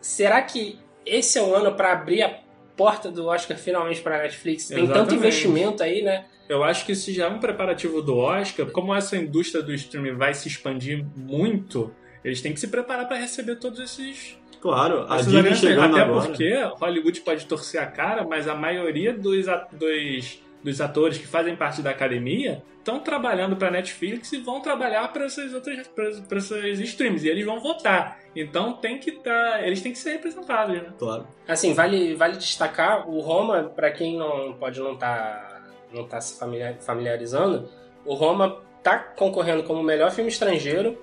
será 0.00 0.40
que 0.42 0.78
esse 1.04 1.38
é 1.38 1.42
o 1.42 1.54
ano 1.54 1.74
pra 1.74 1.92
abrir 1.92 2.22
a 2.22 2.38
porta 2.78 3.10
do 3.10 3.26
Oscar 3.26 3.58
finalmente 3.58 4.00
pra 4.00 4.22
Netflix? 4.22 4.68
Tem 4.68 4.78
tanto 4.78 4.90
Exatamente. 4.92 5.14
investimento 5.16 5.82
aí, 5.82 6.00
né? 6.02 6.24
Eu 6.48 6.64
acho 6.64 6.86
que 6.86 6.92
isso 6.92 7.12
já 7.12 7.26
é 7.26 7.28
um 7.28 7.38
preparativo 7.40 8.00
do 8.00 8.16
Oscar, 8.16 8.64
como 8.70 8.94
essa 8.94 9.16
indústria 9.16 9.62
do 9.62 9.74
streaming 9.74 10.14
vai 10.14 10.32
se 10.32 10.48
expandir 10.48 11.04
muito, 11.14 11.92
eles 12.24 12.40
têm 12.40 12.54
que 12.54 12.60
se 12.60 12.68
preparar 12.68 13.06
para 13.06 13.18
receber 13.18 13.56
todos 13.56 13.78
esses 13.80 14.38
Claro, 14.60 15.04
a 15.08 15.18
Disney 15.18 15.54
chegando 15.54 15.94
Até 15.94 16.04
agora. 16.04 16.26
porque 16.26 16.52
Hollywood 16.80 17.20
pode 17.20 17.44
torcer 17.46 17.80
a 17.82 17.86
cara, 17.86 18.24
mas 18.26 18.48
a 18.48 18.54
maioria 18.54 19.12
dos, 19.12 19.46
a- 19.48 19.68
dos, 19.72 20.42
dos 20.64 20.80
atores 20.80 21.18
que 21.18 21.26
fazem 21.26 21.54
parte 21.54 21.80
da 21.82 21.90
academia 21.90 22.62
estão 22.88 23.00
trabalhando 23.00 23.54
para 23.54 23.70
Netflix 23.70 24.32
e 24.32 24.38
vão 24.38 24.60
trabalhar 24.60 25.12
para 25.12 25.26
essas 25.26 25.52
outras 25.52 25.86
para 25.88 26.38
esses 26.38 26.80
streams 26.80 27.24
e 27.24 27.28
eles 27.28 27.44
vão 27.44 27.60
votar. 27.60 28.18
Então 28.34 28.72
tem 28.72 28.98
que 28.98 29.12
tá, 29.12 29.60
eles 29.62 29.82
têm 29.82 29.92
que 29.92 29.98
ser 29.98 30.12
representados, 30.12 30.74
né? 30.74 30.92
Claro. 30.98 31.26
Assim, 31.46 31.74
vale, 31.74 32.14
vale 32.14 32.36
destacar 32.36 33.08
o 33.08 33.20
Roma, 33.20 33.64
pra 33.64 33.90
quem 33.90 34.16
não 34.16 34.54
pode 34.54 34.80
não 34.80 34.94
estar 34.94 35.58
não 35.92 36.06
tá 36.06 36.20
se 36.20 36.38
familiar- 36.38 36.76
familiarizando, 36.80 37.68
o 38.04 38.14
Roma 38.14 38.62
tá 38.82 38.98
concorrendo 38.98 39.62
como 39.62 39.82
melhor 39.82 40.10
filme 40.10 40.30
estrangeiro 40.30 40.98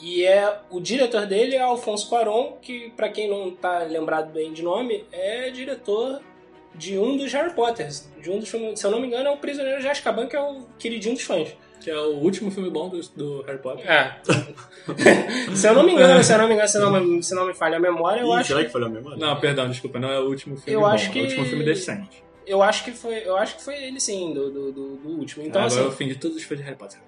e 0.00 0.24
é 0.24 0.60
o 0.70 0.78
diretor 0.78 1.26
dele 1.26 1.56
é 1.56 1.60
Alfonso 1.62 2.08
Cuarón, 2.08 2.52
que 2.60 2.90
pra 2.90 3.08
quem 3.08 3.30
não 3.30 3.50
tá 3.50 3.78
lembrado 3.78 4.32
bem 4.32 4.52
de 4.52 4.62
nome, 4.62 5.06
é 5.10 5.50
diretor 5.50 6.20
de 6.78 6.98
um 6.98 7.16
dos 7.16 7.32
Harry 7.32 7.52
Potters, 7.54 8.08
de 8.22 8.30
um 8.30 8.38
dos 8.38 8.48
filmes, 8.48 8.78
se 8.78 8.86
eu 8.86 8.90
não 8.90 9.00
me 9.00 9.06
engano, 9.06 9.28
é 9.28 9.30
o 9.30 9.36
Prisioneiro 9.36 9.80
de 9.80 9.88
Azkaban, 9.88 10.26
que 10.26 10.36
é 10.36 10.40
o 10.40 10.62
queridinho 10.78 11.14
dos 11.14 11.24
fãs. 11.24 11.48
Que 11.80 11.90
é 11.90 11.98
o 11.98 12.14
último 12.16 12.50
filme 12.50 12.70
bom 12.70 12.88
do, 12.88 13.00
do 13.14 13.42
Harry 13.42 13.58
Potter. 13.58 13.88
É. 13.90 14.16
se 15.54 15.66
eu 15.68 15.74
não 15.74 15.82
me 15.84 15.92
engano, 15.92 16.22
se 16.24 16.32
eu 16.32 16.38
não 16.38 16.48
me 16.48 16.54
engano, 16.54 16.68
se 16.68 16.78
não 16.78 16.90
me, 17.00 17.22
se 17.22 17.34
não 17.34 17.46
me 17.46 17.54
falha 17.54 17.76
a 17.76 17.80
memória, 17.80 18.20
eu 18.22 18.28
Ih, 18.28 18.32
acho 18.32 18.48
será 18.48 18.60
que 18.60 18.66
que 18.66 18.72
falhou 18.72 18.88
a 18.88 18.90
memória? 18.92 19.18
Não, 19.18 19.38
perdão, 19.38 19.68
desculpa, 19.68 19.98
não 19.98 20.10
é 20.10 20.18
o 20.18 20.24
último 20.28 20.56
filme 20.56 20.72
Eu 20.74 20.80
bom, 20.80 20.86
acho 20.86 21.08
é 21.08 21.12
que- 21.12 21.20
o 21.20 21.22
último 21.24 21.44
filme 21.44 21.64
decente. 21.64 22.24
eu 22.46 22.62
acho 22.62 22.82
que 22.84 22.92
foi, 22.92 23.18
eu 23.26 23.36
acho 23.36 23.56
que 23.56 23.62
foi 23.62 23.74
ele 23.84 24.00
sim, 24.00 24.32
do, 24.32 24.50
do, 24.50 24.72
do- 24.72 24.96
do 24.96 25.08
último. 25.18 25.44
Então 25.44 25.60
Agora 25.62 25.74
é 25.80 25.84
assim, 25.84 25.88
o 25.88 25.92
fim 25.92 26.08
de 26.08 26.14
todos 26.16 26.36
os 26.36 26.42
fãs 26.44 26.58
de 26.58 26.64
Harry 26.64 26.76
Potter. 26.76 26.98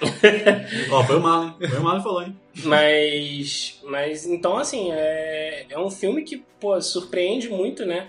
Ó, 0.90 1.04
foi 1.04 1.16
o 1.16 1.20
Marlon. 1.20 1.52
Foi 1.58 1.78
o 1.78 1.82
Marlon 1.82 1.98
que 1.98 2.04
falou, 2.04 2.22
hein? 2.22 2.36
Mas, 2.64 3.80
mas 3.84 4.26
então 4.26 4.56
assim, 4.56 4.90
é, 4.92 5.66
é 5.70 5.78
um 5.78 5.90
filme 5.90 6.22
que, 6.22 6.42
pô, 6.58 6.80
surpreende 6.80 7.48
muito, 7.48 7.84
né? 7.86 8.08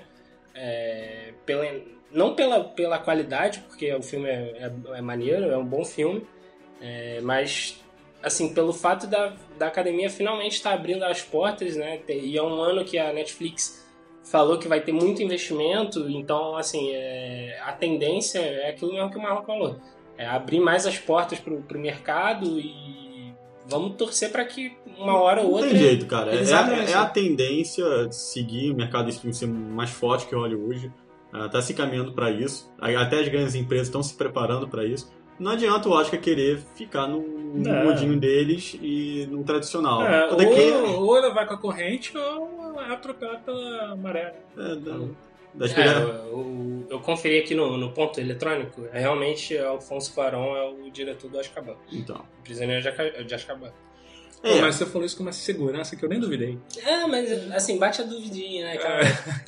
É, 0.53 1.33
pela, 1.45 1.65
não 2.12 2.36
pela, 2.36 2.63
pela 2.63 3.00
qualidade, 3.00 3.60
porque 3.67 3.93
o 3.93 4.01
filme 4.01 4.29
é, 4.29 4.72
é, 4.91 4.98
é 4.98 5.01
maneiro, 5.01 5.45
é 5.51 5.57
um 5.57 5.65
bom 5.65 5.83
filme, 5.83 6.25
é, 6.81 7.19
mas 7.22 7.83
assim, 8.22 8.53
pelo 8.53 8.72
fato 8.72 9.05
da, 9.05 9.33
da 9.57 9.67
academia 9.67 10.10
finalmente 10.10 10.53
estar 10.53 10.74
abrindo 10.74 11.03
as 11.03 11.22
portas, 11.22 11.75
né? 11.75 12.00
E 12.07 12.38
é 12.38 12.41
um 12.41 12.62
ano 12.62 12.86
que 12.86 12.98
a 12.98 13.12
Netflix 13.12 13.86
falou 14.24 14.57
que 14.57 14.67
vai 14.67 14.79
ter 14.79 14.93
muito 14.93 15.22
investimento, 15.22 16.10
então 16.10 16.55
assim, 16.55 16.91
é, 16.93 17.60
a 17.62 17.74
tendência 17.74 18.39
é 18.39 18.69
aquilo 18.69 18.93
mesmo 18.93 19.12
que 19.12 19.17
o 19.17 19.22
Marlon 19.22 19.43
falou. 19.43 19.75
É 20.17 20.25
abrir 20.25 20.60
mais 20.60 20.86
as 20.86 20.98
portas 20.98 21.39
pro, 21.39 21.62
pro 21.63 21.79
mercado 21.79 22.60
e 22.60 23.02
vamos 23.67 23.96
torcer 23.96 24.32
para 24.32 24.43
que 24.46 24.75
uma 24.98 25.17
hora 25.20 25.41
ou 25.41 25.48
Não 25.48 25.53
outra. 25.55 25.70
tem 25.70 25.77
jeito, 25.79 26.05
cara. 26.05 26.34
É, 26.36 26.53
abram 26.53 26.77
é, 26.77 26.84
isso. 26.84 26.93
é 26.93 26.98
a 26.98 27.05
tendência 27.05 28.08
de 28.08 28.15
seguir 28.15 28.72
o 28.72 28.75
mercado 28.75 29.05
de 29.05 29.12
streaming 29.12 29.34
ser 29.34 29.48
mais 29.48 29.89
forte 29.89 30.27
que 30.27 30.36
Hollywood. 30.36 30.91
Ah, 31.32 31.50
tá 31.50 31.62
se 31.62 31.74
caminhando 31.74 32.12
para 32.13 32.29
isso. 32.29 32.72
Até 32.79 33.20
as 33.20 33.27
grandes 33.27 33.55
empresas 33.55 33.88
estão 33.88 34.03
se 34.03 34.13
preparando 34.15 34.67
para 34.67 34.86
isso. 34.86 35.12
Não 35.39 35.51
adianta 35.51 35.89
o 35.89 35.91
Oscar 35.91 36.20
querer 36.22 36.60
ficar 36.75 37.08
no, 37.08 37.20
no 37.22 37.67
É. 37.67 37.84
mundinho 37.84 38.20
deles 38.20 38.77
e 38.79 39.27
no 39.32 39.43
tradicional. 39.43 40.05
É, 40.05 40.27
Quando 40.27 40.41
é 40.43 40.46
que- 40.46 40.72
ou, 40.72 41.05
ou 41.08 41.17
ela 41.17 41.34
vai 41.34 41.48
com 41.48 41.55
a 41.55 41.58
corrente 41.58 42.15
ou 42.15 42.79
é 42.79 42.93
atropelada 42.93 43.39
pela 43.39 43.96
maré. 43.96 44.36
é, 44.55 44.75
da, 44.75 45.00
da 45.53 45.65
É, 45.67 45.98
eu, 46.31 46.88
eu 46.89 47.00
conferi 47.00 47.39
aqui 47.39 47.53
no, 47.55 47.77
no 47.77 47.91
ponto 47.91 48.19
eletrônico, 48.19 48.88
é, 48.91 49.00
realmente 49.00 49.57
Alfonso 49.57 50.13
Cuarón 50.13 50.55
é 50.55 50.65
o 50.69 50.91
diretor 50.91 51.29
do 51.29 51.39
Azkaban, 51.39 51.75
Então. 51.91 52.24
Prisioneiro 52.43 52.81
de 53.25 53.33
Azkaban. 53.36 53.72
Pô, 54.41 54.48
É, 54.50 54.60
mas 54.62 54.75
você 54.75 54.86
falou 54.86 55.05
isso 55.05 55.15
com 55.15 55.24
uma 55.24 55.31
segurança 55.31 55.95
que 55.95 56.03
eu 56.03 56.10
nem 56.10 56.19
duvidei. 56.19 56.57
É, 56.86 57.05
mas 57.07 57.51
assim, 57.53 57.77
bate 57.77 58.01
a 58.01 58.03
duvidinha, 58.03 58.65
né? 58.65 58.74
Aquela, 58.74 59.00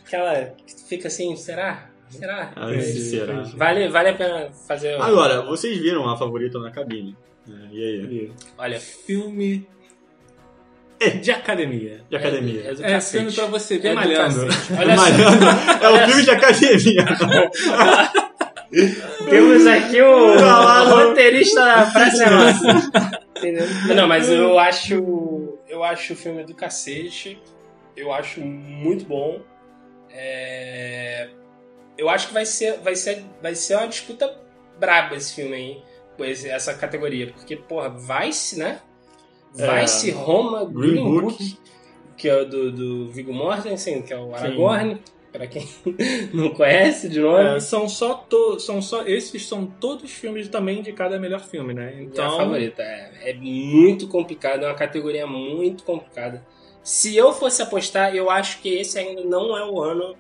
aquela 0.06 0.46
que 0.66 0.74
fica 0.88 1.08
assim, 1.10 1.36
será? 1.36 1.90
Será? 2.10 2.54
ah, 2.56 2.72
Entendi, 2.74 3.02
será? 3.02 3.42
Vale, 3.56 3.90
vale 3.90 4.10
a 4.10 4.14
pena 4.14 4.52
fazer. 4.68 4.94
Agora, 5.02 5.42
vocês 5.42 5.78
viram 5.80 6.08
a 6.08 6.16
favorita 6.16 6.60
na 6.60 6.72
cabine. 6.72 7.14
né? 7.46 7.68
E 7.74 7.84
aí? 7.84 8.32
Olha, 8.58 8.80
Filme 8.80 9.68
de 11.22 11.32
academia. 11.32 12.02
De 12.10 12.16
academia. 12.16 12.62
É, 12.82 12.92
é 12.92 12.96
É 12.96 13.02
filme 13.02 13.32
pra 13.32 13.46
você 13.46 13.78
ver 13.78 13.90
É 13.90 13.92
do 13.92 13.96
malhando. 13.96 14.48
Malhando 14.96 15.46
é 15.84 15.90
o 15.90 16.08
filme 16.08 16.24
de 16.24 16.32
academia. 16.32 17.06
temos 19.30 19.68
aqui 19.68 20.02
o 20.02 20.36
no- 20.36 20.96
roteirista 21.08 21.62
da 21.64 21.86
Praça 21.92 22.24
é 22.24 22.30
Nossa. 22.30 23.22
Entendeu? 23.38 23.68
Não, 23.96 24.08
mas 24.08 24.30
eu 24.30 24.58
acho. 24.60 25.58
Eu 25.68 25.84
acho 25.84 26.14
o 26.14 26.16
filme 26.16 26.44
do 26.44 26.54
cacete. 26.54 27.42
Eu 27.96 28.12
acho 28.14 28.42
muito 28.42 29.06
bom. 29.06 29.42
É, 30.12 31.30
Eu 31.98 32.10
acho 32.10 32.28
que 32.28 32.34
vai 32.34 32.46
ser, 32.46 32.80
vai 32.84 32.96
ser, 32.96 33.24
vai 33.42 33.56
ser 33.56 33.76
uma 33.76 33.88
disputa 33.88 34.30
braba 34.80 35.16
esse 35.16 35.34
filme 35.36 35.56
aí. 35.56 35.82
Essa 36.50 36.74
categoria. 36.74 37.28
Porque, 37.28 37.56
porra, 37.58 37.90
vai-se, 37.90 38.58
né? 38.58 38.80
Vai-se 39.56 40.12
Roma, 40.12 40.66
Green 40.66 40.92
Green, 40.92 41.04
Book. 41.04 41.38
Book, 41.38 41.58
que 42.18 42.30
é 42.30 42.42
o 42.42 42.46
do, 42.46 42.72
do 42.72 43.08
Viggo 43.12 43.34
Mortensen, 43.34 44.02
que 44.02 44.14
é 44.14 44.18
o 44.18 44.34
Aragorn. 44.34 45.00
Pra 45.32 45.48
quem 45.48 45.68
não 46.34 46.50
conhece 46.52 47.10
de 47.10 47.20
nome. 47.20 47.58
É, 47.58 47.60
são 47.60 47.90
só 47.90 48.14
to, 48.14 48.58
são 48.58 48.82
só 48.82 49.06
esses 49.06 49.46
são 49.46 49.66
todos 49.66 50.10
filmes 50.12 50.48
também 50.48 50.82
de 50.82 50.94
cada 50.94 51.20
melhor 51.20 51.42
filme, 51.42 51.74
né? 51.74 51.94
Então, 52.00 52.26
Então, 52.26 52.36
a 52.36 52.38
favorita. 52.38 52.82
É, 52.82 53.32
é 53.32 53.34
muito 53.34 54.08
complicado, 54.08 54.64
é 54.64 54.68
uma 54.68 54.76
categoria 54.76 55.28
muito 55.28 55.84
complicada. 55.84 56.46
Se 56.82 57.18
eu 57.18 57.34
fosse 57.34 57.62
apostar, 57.62 58.16
eu 58.16 58.30
acho 58.30 58.62
que 58.62 58.70
esse 58.70 58.98
ainda 58.98 59.24
não 59.24 59.58
é 59.58 59.66
o 59.66 59.82
ano 59.82 60.16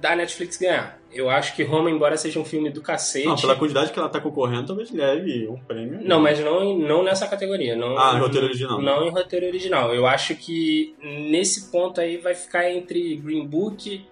da 0.00 0.16
Netflix 0.16 0.56
ganhar. 0.56 0.99
Eu 1.12 1.28
acho 1.28 1.56
que 1.56 1.62
Roma, 1.64 1.90
embora 1.90 2.16
seja 2.16 2.38
um 2.38 2.44
filme 2.44 2.70
do 2.70 2.80
cacete. 2.80 3.26
Não, 3.26 3.34
pela 3.36 3.56
quantidade 3.56 3.92
que 3.92 3.98
ela 3.98 4.08
tá 4.08 4.20
concorrendo, 4.20 4.68
talvez 4.68 4.90
leve 4.92 5.48
um 5.48 5.58
prêmio. 5.58 6.00
Não, 6.02 6.20
mas 6.20 6.38
não, 6.40 6.78
não 6.78 7.02
nessa 7.02 7.26
categoria. 7.26 7.74
Não, 7.74 7.98
Ah, 7.98 8.14
em 8.16 8.20
roteiro 8.20 8.46
original. 8.46 8.80
Não 8.80 9.04
em 9.06 9.10
roteiro 9.10 9.46
original. 9.46 9.92
Eu 9.94 10.06
acho 10.06 10.36
que 10.36 10.94
nesse 11.02 11.70
ponto 11.72 12.00
aí 12.00 12.16
vai 12.16 12.34
ficar 12.34 12.70
entre 12.70 13.16
Green 13.16 13.44
Book, 13.46 14.06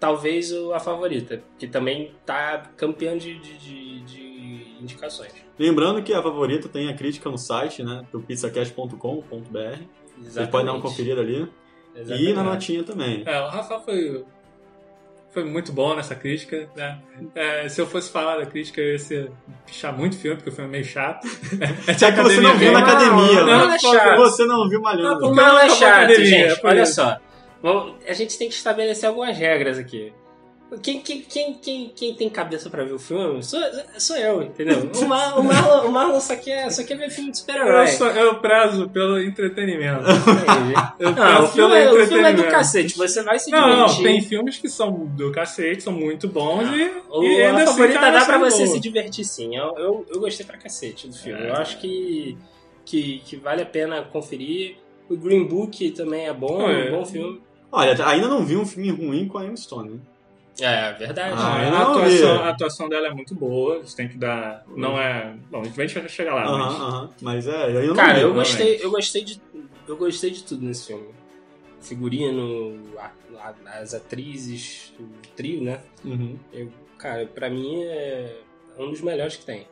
talvez 0.00 0.52
o- 0.52 0.72
a 0.74 0.80
favorita, 0.80 1.42
que 1.58 1.66
também 1.68 2.12
tá 2.26 2.70
campeã 2.76 3.16
de, 3.16 3.38
de, 3.38 3.58
de- 3.58 4.00
de 4.00 4.76
indicações. 4.82 5.32
Lembrando 5.58 6.02
que 6.02 6.12
a 6.12 6.22
favorita 6.22 6.68
tem 6.68 6.88
a 6.88 6.94
crítica 6.94 7.28
no 7.30 7.38
site, 7.38 7.82
né? 7.82 8.04
Do 8.12 8.20
pizzacast.com.br. 8.20 9.82
Vocês 10.18 10.48
podem 10.48 10.66
dar 10.66 10.72
uma 10.72 10.80
conferida 10.82 11.20
ali. 11.20 11.48
E 11.94 12.00
Exatamente. 12.00 12.32
na 12.34 12.42
notinha 12.44 12.84
também. 12.84 13.22
é, 13.26 13.40
o 13.40 13.48
Rafa 13.48 13.80
foi 13.80 14.24
foi 15.30 15.44
muito 15.44 15.72
bom 15.72 15.94
nessa 15.94 16.14
crítica, 16.14 16.68
né? 16.74 16.98
É, 17.34 17.68
se 17.68 17.80
eu 17.80 17.86
fosse 17.86 18.10
falar 18.10 18.38
da 18.38 18.46
crítica, 18.46 18.80
eu 18.80 18.92
ia 18.92 18.98
ser 18.98 19.30
pichar 19.66 19.96
muito 19.96 20.16
filme, 20.16 20.36
porque 20.36 20.50
o 20.50 20.52
filme 20.52 20.68
é 20.68 20.72
meio 20.72 20.84
chato. 20.84 21.26
É 21.86 21.94
que 21.94 22.10
você 22.22 22.40
não 22.40 22.56
viu 22.56 22.72
na 22.72 22.78
academia, 22.80 23.40
Não, 23.40 23.46
né? 23.46 23.56
não 23.58 23.70
é 23.72 23.78
chato. 23.78 24.16
Você 24.16 24.46
não 24.46 24.68
viu 24.68 24.80
malhando. 24.80 25.20
Não, 25.20 25.34
Não, 25.34 25.58
é 25.58 25.66
a 25.66 25.68
chato, 25.70 26.04
academia, 26.04 26.48
gente. 26.50 26.60
Olha 26.66 26.82
isso. 26.82 26.94
só. 26.94 27.16
Vamos- 27.62 27.94
a 28.08 28.12
gente 28.12 28.38
tem 28.38 28.48
que 28.48 28.54
estabelecer 28.54 29.08
algumas 29.08 29.36
regras 29.36 29.78
aqui. 29.78 30.12
Quem, 30.82 31.00
quem, 31.00 31.22
quem, 31.22 31.54
quem, 31.54 31.88
quem 31.88 32.14
tem 32.14 32.28
cabeça 32.28 32.68
pra 32.68 32.84
ver 32.84 32.92
o 32.92 32.98
filme 32.98 33.42
sou, 33.42 33.58
sou 33.98 34.16
eu, 34.16 34.42
entendeu? 34.42 34.90
O, 35.00 35.06
Mar, 35.08 35.38
o, 35.38 35.42
Marlon, 35.42 35.88
o 35.88 35.92
Marlon 35.92 36.20
só 36.20 36.36
quer, 36.36 36.70
só 36.70 36.84
quer 36.84 36.96
ver 36.98 37.08
filme 37.10 37.30
de 37.30 37.38
super-herói. 37.38 37.86
Eu, 37.98 38.06
eu 38.06 38.34
prezo 38.38 38.86
pelo 38.90 39.18
entretenimento. 39.18 40.04
Eu 40.98 41.12
Não, 41.12 41.14
prezo 41.14 41.42
o 41.44 41.48
filme, 41.48 41.74
pelo 41.74 41.98
é, 41.98 42.02
o 42.02 42.06
filme 42.06 42.28
é 42.28 42.32
do 42.34 42.44
cacete, 42.44 42.96
você 42.98 43.22
vai 43.22 43.38
se 43.38 43.50
Não, 43.50 43.60
não, 43.66 43.86
divertir. 43.86 44.04
tem 44.04 44.20
filmes 44.20 44.58
que 44.58 44.68
são 44.68 45.06
do 45.06 45.32
cacete, 45.32 45.82
são 45.82 45.92
muito 45.92 46.28
bons 46.28 46.68
e, 46.68 46.92
O, 47.08 47.22
e 47.24 47.42
a 47.42 47.48
ainda 47.48 47.62
assim, 47.62 47.72
favorita 47.72 48.00
cara, 48.00 48.18
dá 48.18 48.24
pra 48.26 48.38
você 48.38 48.66
se 48.66 48.78
divertir 48.78 49.24
sim. 49.24 49.56
Eu, 49.56 49.74
eu, 49.78 50.06
eu 50.10 50.20
gostei 50.20 50.44
pra 50.44 50.58
cacete 50.58 51.08
do 51.08 51.14
filme. 51.14 51.40
É. 51.40 51.48
Eu 51.48 51.54
acho 51.54 51.78
que, 51.78 52.36
que, 52.84 53.22
que 53.24 53.36
vale 53.36 53.62
a 53.62 53.66
pena 53.66 54.02
conferir. 54.02 54.76
O 55.08 55.16
Green 55.16 55.44
Book 55.46 55.90
também 55.92 56.26
é 56.26 56.32
bom, 56.34 56.58
Não, 56.58 56.68
é 56.68 56.88
é. 56.88 56.90
um 56.92 56.98
bom 56.98 57.06
filme. 57.06 57.40
Olha, 57.72 58.06
ainda 58.06 58.28
não 58.28 58.44
vi 58.44 58.56
um 58.56 58.66
filme 58.66 58.90
ruim 58.90 59.26
com 59.26 59.38
a 59.38 59.44
Emma 59.46 59.56
Stone, 59.56 59.90
né? 59.92 59.98
É, 60.60 60.92
verdade. 60.94 61.34
Ah, 61.36 61.54
a, 61.68 61.70
não 61.70 61.82
atuação, 61.92 62.42
a 62.44 62.48
atuação 62.48 62.88
dela 62.88 63.06
é 63.08 63.10
muito 63.12 63.34
boa, 63.34 63.78
você 63.80 63.96
tem 63.96 64.08
que 64.08 64.16
dar. 64.18 64.64
Não 64.68 64.98
é. 64.98 65.36
Bom, 65.50 65.60
a 65.60 65.64
gente 65.64 65.76
vai 65.76 66.08
chegar 66.08 66.34
lá, 66.34 66.44
Aham, 66.44 66.58
mas. 66.58 66.74
aham. 66.74 67.10
Mas 67.22 67.48
é, 67.48 67.86
eu 67.86 67.94
Cara, 67.94 68.14
vi. 68.14 68.20
eu 68.22 68.32
realmente. 68.32 68.34
gostei, 68.48 68.78
eu 68.84 68.90
gostei 68.90 69.24
de 69.24 69.42
eu 69.86 69.96
gostei 69.96 70.30
de 70.30 70.42
tudo 70.44 70.64
nesse 70.64 70.86
filme. 70.88 71.08
Figurino, 71.80 72.76
a- 72.98 73.10
a- 73.40 73.78
as 73.80 73.94
atrizes, 73.94 74.92
o 74.98 75.06
trio, 75.36 75.62
né? 75.62 75.80
Uhum. 76.04 76.36
Eu, 76.52 76.70
cara, 76.98 77.24
pra 77.26 77.48
mim 77.48 77.82
é 77.84 78.36
um 78.78 78.90
dos 78.90 79.00
melhores 79.00 79.36
que 79.36 79.44
tem. 79.46 79.66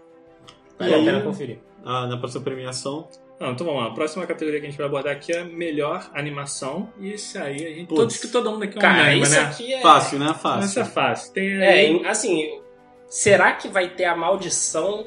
Vale 0.79 0.91
E 0.93 0.95
a 0.95 0.99
aí? 0.99 1.05
pena 1.05 1.21
conferir. 1.23 1.59
Ah, 1.85 2.07
na 2.07 2.17
próxima 2.17 2.45
premiação. 2.45 3.09
Não, 3.39 3.53
então 3.53 3.67
vamos 3.67 3.83
lá. 3.83 3.89
A 3.89 3.95
próxima 3.95 4.27
categoria 4.27 4.61
que 4.61 4.67
a 4.67 4.71
gente 4.71 4.79
vai 4.79 4.87
abordar 4.87 5.13
aqui 5.13 5.31
é 5.33 5.45
melhor 5.45 6.11
animação. 6.15 6.91
E 6.99 7.13
esse 7.13 7.37
aí, 7.37 7.67
a 7.67 7.71
gente, 7.75 7.87
todos 7.89 8.17
que 8.19 8.29
todo 8.29 8.51
mundo 8.51 8.63
aqui 8.65 8.79
é 8.79 8.81
Cara, 8.81 9.03
unânime, 9.03 9.23
isso 9.23 9.33
né? 9.35 9.41
aqui 9.41 9.75
é 9.75 9.81
Fácil, 9.83 10.19
né? 10.19 10.27
Essa 10.31 10.39
Fácil. 10.39 10.81
é 10.81 10.85
fácil. 10.87 11.33
Tem 11.35 11.49
É, 11.63 11.69
aí. 11.69 11.87
em- 11.93 12.07
assim, 12.07 12.61
será 13.09 13.53
que 13.53 13.69
vai 13.69 13.91
ter 13.91 14.05
a 14.07 14.17
maldição 14.17 15.07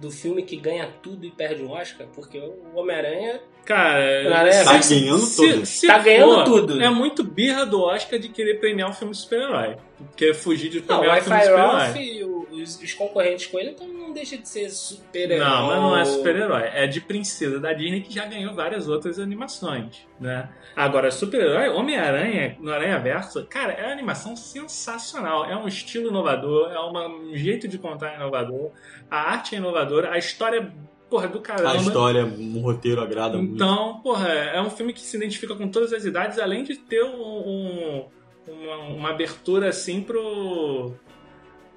do 0.00 0.10
filme 0.10 0.42
que 0.42 0.56
ganha 0.56 0.88
tudo 1.02 1.26
e 1.26 1.30
perde 1.30 1.62
o 1.62 1.70
Oscar? 1.70 2.06
Porque 2.14 2.38
o 2.38 2.54
Homem-Aranha 2.78 3.40
Cara, 3.64 3.98
Homem-Aranha 4.20 4.64
Tá 4.64 4.80
se- 4.80 4.94
ganhando 5.00 5.18
se, 5.22 5.36
tudo. 5.52 5.66
se 5.66 5.86
Tá 5.88 5.98
ganhando 5.98 6.34
for, 6.36 6.44
tudo. 6.44 6.80
É 6.80 6.88
muito 6.88 7.24
birra 7.24 7.66
do 7.66 7.80
Oscar 7.82 8.16
de 8.16 8.28
querer 8.28 8.60
premiar 8.60 8.88
um 8.90 8.92
filme 8.92 9.12
de 9.12 9.18
super-herói. 9.18 9.76
Quer 10.14 10.34
fugir 10.34 10.68
de 10.68 10.84
Não, 10.86 10.98
o 10.98 11.00
premiar 11.00 11.18
um 11.18 11.22
filme 11.22 11.38
de 11.40 11.44
super-herói. 11.46 11.98
E 11.98 12.62
os, 12.62 12.80
os 12.80 12.94
concorrentes 12.94 13.46
com 13.46 13.58
ele 13.58 13.70
estão 13.70 13.88
deixa 14.16 14.36
de 14.36 14.48
ser 14.48 14.68
super-herói. 14.70 15.38
Não, 15.38 15.66
mas 15.68 15.76
não 15.80 15.96
é 15.96 16.04
super-herói. 16.04 16.62
É 16.74 16.86
de 16.86 17.00
princesa 17.00 17.60
da 17.60 17.72
Disney 17.72 18.00
que 18.00 18.12
já 18.12 18.26
ganhou 18.26 18.52
várias 18.54 18.88
outras 18.88 19.18
animações, 19.20 20.06
né? 20.20 20.48
Agora, 20.74 21.10
super-herói, 21.10 21.68
Homem-Aranha 21.68 22.56
no 22.60 22.72
Aranha 22.72 22.98
Verso, 22.98 23.44
cara, 23.46 23.72
é 23.72 23.84
uma 23.84 23.92
animação 23.92 24.34
sensacional. 24.36 25.44
É 25.44 25.56
um 25.56 25.68
estilo 25.68 26.08
inovador, 26.08 26.70
é 26.72 26.78
uma- 26.80 27.06
um 27.08 27.34
jeito 27.36 27.68
de 27.68 27.78
contar 27.78 28.14
inovador, 28.16 28.72
a 29.10 29.32
arte 29.32 29.54
é 29.54 29.58
inovadora, 29.58 30.10
a 30.12 30.18
história, 30.18 30.72
porra, 31.08 31.28
do 31.28 31.40
caramba. 31.40 31.72
A 31.72 31.76
história, 31.76 32.24
o 32.26 32.60
roteiro 32.60 33.00
agrada 33.00 33.36
muito. 33.38 33.54
Então, 33.54 34.00
porra, 34.02 34.28
é 34.28 34.60
um 34.60 34.70
filme 34.70 34.92
que 34.92 35.00
se 35.00 35.16
identifica 35.16 35.54
com 35.54 35.68
todas 35.68 35.92
as 35.92 36.04
idades, 36.04 36.38
além 36.38 36.64
de 36.64 36.76
ter 36.76 37.04
um- 37.04 37.08
um- 37.48 38.06
uma, 38.48 38.76
uma 38.94 39.10
abertura 39.10 39.68
assim 39.68 40.00
pro. 40.02 40.94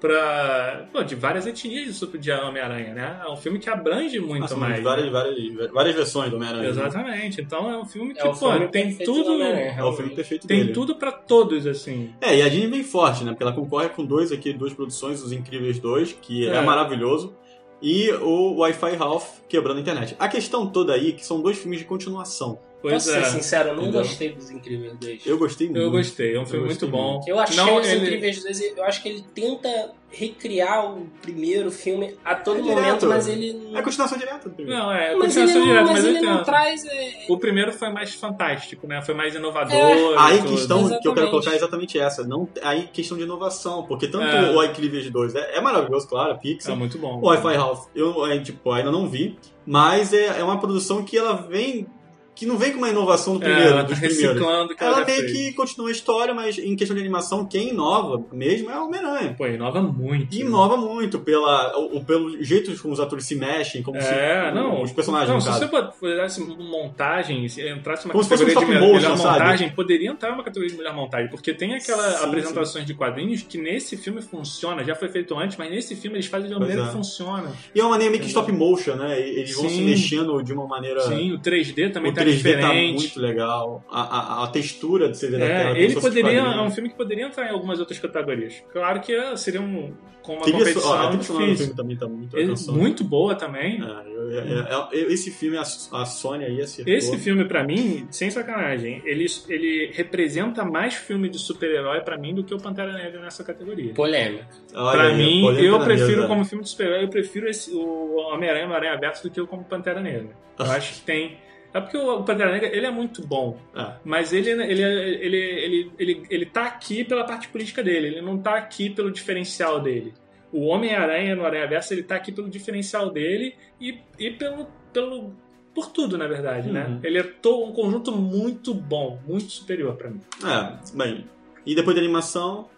Pra, 0.00 0.86
pô, 0.92 1.02
de 1.02 1.14
várias 1.14 1.46
etnias 1.46 2.00
de 2.00 2.18
de 2.18 2.32
Homem-Aranha, 2.32 2.94
né? 2.94 3.20
É 3.22 3.30
um 3.30 3.36
filme 3.36 3.58
que 3.58 3.68
abrange 3.68 4.18
muito 4.18 4.44
Assim, 4.44 4.56
mais. 4.56 4.82
várias, 4.82 5.10
várias, 5.10 5.70
várias 5.70 5.94
versões 5.94 6.30
do 6.30 6.36
Homem-Aranha. 6.36 6.62
né? 6.64 6.70
Exatamente. 6.70 7.40
Então 7.42 7.70
é 7.70 7.76
um 7.78 7.84
filme 7.84 8.14
que, 8.14 8.20
É 8.20 8.24
pô, 8.24 8.34
filme 8.34 8.68
tem 8.68 8.96
tudo. 8.96 9.42
É 9.42 9.84
o 9.84 9.92
filme 9.92 10.14
perfeito 10.14 10.46
Tem 10.46 10.60
dele. 10.60 10.72
tudo 10.72 10.94
pra 10.96 11.12
todos, 11.12 11.66
assim. 11.66 12.14
É, 12.20 12.34
e 12.36 12.42
a 12.42 12.48
Disney 12.48 12.68
vem 12.68 12.82
forte, 12.82 13.24
né? 13.24 13.32
Porque 13.32 13.42
ela 13.42 13.52
concorre 13.52 13.90
com 13.90 14.02
dois 14.04 14.32
aqui, 14.32 14.52
duas 14.54 14.72
produções, 14.72 15.22
Os 15.22 15.32
Incríveis 15.32 15.78
2, 15.78 16.12
que 16.14 16.48
é, 16.48 16.56
É. 16.56 16.62
maravilhoso, 16.62 17.36
e 17.82 18.10
o 18.22 18.58
Wi-Fi 18.60 18.96
Ralph 18.96 19.40
quebrando 19.48 19.78
a 19.78 19.80
internet. 19.80 20.16
A 20.18 20.28
questão 20.28 20.66
toda 20.66 20.94
aí 20.94 21.10
é 21.10 21.12
que 21.12 21.24
são 21.26 21.42
dois 21.42 21.58
filmes 21.58 21.78
de 21.78 21.84
continuação. 21.84 22.58
Pois 22.82 22.94
Posso 22.94 23.10
é. 23.14 23.24
ser 23.24 23.30
sincero, 23.32 23.68
eu 23.70 23.74
não 23.76 23.82
Entendeu? 23.82 24.00
gostei 24.02 24.28
dos 24.32 24.50
Incríveis 24.50 24.94
2. 24.98 25.26
Eu 25.26 25.38
gostei 25.38 25.66
muito. 25.68 25.80
Eu 25.82 25.90
gostei, 25.90 26.34
é 26.34 26.40
um 26.40 26.46
filme 26.46 26.64
muito 26.66 26.86
bom. 26.88 27.20
Eu 27.26 27.38
achei 27.38 27.56
Não, 27.56 27.76
os 27.76 27.86
ele- 27.86 28.00
Incríveis 28.06 28.42
2, 28.42 28.60
eu 28.78 28.84
acho 28.84 29.02
que 29.02 29.08
ele 29.10 29.24
tenta 29.34 29.92
recriar 30.12 30.90
o 30.92 31.06
primeiro 31.22 31.70
filme 31.70 32.16
a 32.24 32.34
todo 32.34 32.58
É 32.58 32.62
momento, 32.62 32.76
direto. 32.78 33.06
mas 33.06 33.28
ele 33.28 33.70
É 33.74 33.78
a 33.78 33.82
continuação 33.82 34.18
direta 34.18 34.48
do 34.48 34.54
primeiro. 34.54 34.80
Não, 34.80 34.90
é, 34.90 35.14
Mas 35.14 35.36
ele 35.36 35.46
continuação 35.46 35.58
não, 35.60 35.66
direta, 35.66 35.84
mas 35.84 35.92
mas 35.92 36.04
eu 36.04 36.10
ele 36.10 36.20
não 36.26 36.42
traz. 36.42 36.84
é, 36.86 37.12
O 37.28 37.38
primeiro 37.38 37.72
foi 37.72 37.90
mais 37.90 38.14
fantástico, 38.14 38.86
né? 38.88 39.00
Foi 39.02 39.14
mais 39.14 39.34
inovador. 39.34 39.74
É. 39.76 40.14
Aí 40.18 40.38
a 40.40 40.42
questão 40.42 40.78
que 40.88 40.94
eu 40.94 41.14
quero 41.14 41.26
Exatamente. 41.26 41.30
colocar 41.30 41.52
é 41.52 41.56
exatamente 41.56 41.98
essa. 41.98 42.26
Não, 42.26 42.48
aí 42.62 42.88
questão 42.92 43.16
de 43.16 43.22
inovação, 43.24 43.84
porque 43.84 44.08
tanto 44.08 44.24
É. 44.24 44.50
o 44.56 44.64
Incríveis 44.64 45.08
2 45.10 45.34
é, 45.34 45.58
é 45.58 45.60
maravilhoso, 45.60 46.08
claro, 46.08 46.32
a 46.32 46.34
É 46.34 46.38
Pixar. 46.38 46.74
muito 46.76 46.98
bom. 46.98 47.20
O 47.20 47.26
Wi-Fi 47.26 47.54
Ralph 47.56 47.86
eu 47.94 48.26
é, 48.26 48.38
tipo, 48.40 48.72
ainda 48.72 48.90
não 48.90 49.06
vi, 49.06 49.38
mas 49.66 50.12
é, 50.12 50.40
é 50.40 50.42
uma 50.42 50.58
produção 50.58 51.04
que 51.04 51.16
ela 51.16 51.34
vem. 51.34 51.86
Que 52.34 52.46
não 52.46 52.56
vem 52.56 52.72
com 52.72 52.78
uma 52.78 52.88
inovação 52.88 53.36
do 53.36 53.44
É, 53.44 53.48
primeiro, 53.48 53.68
ela 53.70 53.82
tá 53.82 53.88
dos 53.88 53.98
primeiros. 53.98 54.22
reciclando 54.32 54.74
que 54.74 54.82
ela, 54.82 54.96
Ela 54.98 55.04
meio 55.06 55.20
fez. 55.20 55.32
que 55.32 55.52
continua 55.52 55.88
a 55.88 55.92
história, 55.92 56.32
mas 56.34 56.58
em 56.58 56.74
questão 56.76 56.94
de 56.94 57.00
animação, 57.02 57.44
quem 57.44 57.70
inova 57.70 58.24
mesmo 58.32 58.70
é 58.70 58.80
o 58.80 58.86
Homem-Aranha. 58.86 59.34
Pô, 59.36 59.46
inova 59.46 59.82
muito. 59.82 60.34
E 60.34 60.40
inova 60.40 60.76
muito 60.76 61.18
pela, 61.18 61.76
o, 61.78 62.02
pelo 62.04 62.42
jeito 62.42 62.74
como 62.80 62.94
os 62.94 63.00
atores 63.00 63.26
se 63.26 63.34
mexem, 63.36 63.82
como 63.82 63.98
É, 63.98 64.48
se, 64.48 64.54
não. 64.54 64.82
os 64.82 64.92
personagens, 64.92 65.28
Não, 65.30 65.40
se 65.40 65.50
você 65.66 65.90
fizesse 66.00 66.40
montagem, 66.40 67.48
se 67.48 67.68
entrasse 67.68 68.04
uma 68.06 68.12
Como 68.12 68.24
se 68.24 68.30
fosse 68.30 68.44
categoria 68.44 68.68
um 68.68 68.72
de 68.72 68.80
melhor, 68.80 68.94
motion, 68.94 69.10
melhor 69.12 69.16
sabe? 69.18 69.38
montagem, 69.40 69.70
poderia 69.70 70.10
entrar 70.10 70.32
uma 70.32 70.42
categoria 70.42 70.70
de 70.70 70.76
melhor 70.76 70.94
montagem, 70.94 71.28
porque 71.30 71.52
tem 71.52 71.74
aquelas 71.74 72.14
Sim, 72.18 72.24
apresentações 72.24 72.84
de 72.86 72.94
quadrinhos 72.94 73.42
que 73.42 73.58
nesse 73.58 73.96
filme 73.96 74.22
funciona, 74.22 74.82
já 74.84 74.94
foi 74.94 75.08
feito 75.08 75.36
antes, 75.38 75.56
mas 75.56 75.70
nesse 75.70 75.94
filme 75.96 76.16
eles 76.16 76.26
fazem 76.26 76.48
de 76.48 76.54
uma 76.54 76.60
Pois 76.60 76.68
maneira 76.70 76.88
é. 76.88 76.90
que 76.90 76.96
funciona. 76.96 77.52
E 77.74 77.80
é 77.80 77.82
uma 77.82 77.90
maneira 77.90 78.10
meio 78.10 78.22
que 78.22 78.28
stop 78.28 78.50
motion, 78.52 78.94
né? 78.94 79.20
Eles 79.20 79.54
vão 79.54 79.68
se 79.68 79.76
Sim. 79.76 79.84
mexendo 79.84 80.42
de 80.42 80.52
uma 80.52 80.66
maneira. 80.66 81.00
Sim, 81.02 81.32
o 81.32 81.38
3D 81.38 81.92
também 81.92 82.12
o 82.12 82.14
tá 82.14 82.19
3D 82.24 82.36
diferente. 82.36 82.60
tá 82.60 82.74
muito 83.00 83.20
legal. 83.20 83.84
A, 83.90 84.00
a, 84.40 84.44
a 84.44 84.46
textura 84.48 85.08
de 85.10 85.16
você 85.18 85.28
ver 85.28 85.40
da 85.40 85.46
tela. 85.46 85.76
É, 85.78 85.82
ele 85.82 85.94
poderia. 86.00 86.30
É 86.30 86.42
quadrinho. 86.42 86.62
um 86.64 86.70
filme 86.70 86.88
que 86.90 86.96
poderia 86.96 87.26
entrar 87.26 87.46
em 87.46 87.50
algumas 87.50 87.78
outras 87.80 87.98
categorias. 87.98 88.62
Claro 88.72 89.00
que 89.00 89.12
é, 89.14 89.36
seria 89.36 89.60
um, 89.60 89.92
com 90.22 90.34
uma 90.34 90.42
Trilha 90.42 90.58
competição 90.58 90.90
ó, 90.90 90.94
a 90.94 91.08
trilha 91.08 91.22
sonora 91.22 91.46
do 91.46 91.48
difícil. 91.48 91.66
filme 91.66 91.76
também 91.76 91.96
tá 91.96 92.06
muito 92.06 92.36
Ele- 92.36 92.54
muito 92.68 93.04
boa 93.04 93.34
também. 93.34 93.80
É, 93.82 94.08
eu- 94.08 94.30
é- 94.30 94.88
é- 94.92 95.12
esse 95.12 95.30
filme, 95.30 95.56
a, 95.56 95.62
a 95.62 96.04
Sony 96.06 96.44
aí 96.44 96.60
acertou. 96.60 96.92
Esse 96.94 97.16
filme, 97.18 97.44
pra 97.46 97.64
mim, 97.64 98.06
sem 98.10 98.30
sacanagem, 98.30 99.02
ele, 99.04 99.26
ele 99.48 99.90
representa 99.94 100.64
mais 100.64 100.94
filme 100.94 101.28
de 101.28 101.38
super-herói 101.38 102.00
pra 102.02 102.16
mim 102.18 102.34
do 102.34 102.44
que 102.44 102.54
o 102.54 102.58
Pantera 102.58 102.92
Negra 102.92 103.20
nessa 103.20 103.42
categoria. 103.42 103.92
polêmica. 103.94 104.46
Aí, 104.74 105.16
mim, 105.16 105.40
polêmica 105.42 105.64
eu 105.66 105.78
na 105.78 105.84
prefiro 105.84 106.26
como 106.26 106.44
filme 106.44 106.62
de 106.64 106.70
super-herói, 106.70 107.04
eu 107.04 107.08
prefiro 107.08 107.48
esse, 107.48 107.72
o 107.72 108.16
Homem-Aranha 108.32 108.66
no 108.66 108.74
Aranha 108.74 108.92
Aberto 108.94 109.22
do 109.22 109.30
que 109.30 109.40
o 109.40 109.46
como 109.46 109.64
Pantera 109.64 110.00
Negra. 110.00 110.28
Eu 110.58 110.66
acho 110.66 110.94
que 110.94 111.00
tem. 111.00 111.38
É 111.72 111.80
porque 111.80 111.96
o 111.96 112.22
Pantera 112.24 112.50
Negra 112.52 112.68
ele 112.76 112.86
é 112.86 112.90
muito 112.90 113.24
bom, 113.26 113.56
É. 113.76 113.92
mas 114.04 114.32
ele, 114.32 114.50
ele, 114.50 114.82
ele, 114.82 115.36
ele, 115.36 115.92
ele, 115.98 116.22
ele 116.28 116.46
tá 116.46 116.66
aqui 116.66 117.04
pela 117.04 117.24
parte 117.24 117.48
política 117.48 117.82
dele, 117.82 118.08
ele 118.08 118.20
não 118.20 118.38
tá 118.38 118.56
aqui 118.56 118.90
pelo 118.90 119.10
diferencial 119.10 119.80
dele. 119.80 120.12
O 120.52 120.66
Homem-Aranha 120.66 121.36
no 121.36 121.44
Aranha 121.46 121.68
Verso 121.68 121.94
ele 121.94 122.02
tá 122.02 122.16
aqui 122.16 122.32
pelo 122.32 122.48
diferencial 122.50 123.10
dele 123.10 123.54
e, 123.80 124.00
e 124.18 124.30
pelo, 124.32 124.66
pelo. 124.92 125.32
por 125.72 125.92
tudo, 125.92 126.18
na 126.18 126.26
verdade, 126.26 126.68
né? 126.72 126.86
Uhum. 126.88 127.00
Ele 127.04 127.18
é 127.20 127.32
um 127.46 127.72
conjunto 127.72 128.10
muito 128.10 128.74
bom, 128.74 129.20
muito 129.24 129.50
superior 129.52 129.94
pra 129.94 130.10
mim. 130.10 130.20
É, 130.44 130.76
bem. 130.96 131.24
E 131.64 131.74
depois 131.74 131.94
da 131.94 132.02
animação, 132.02 132.68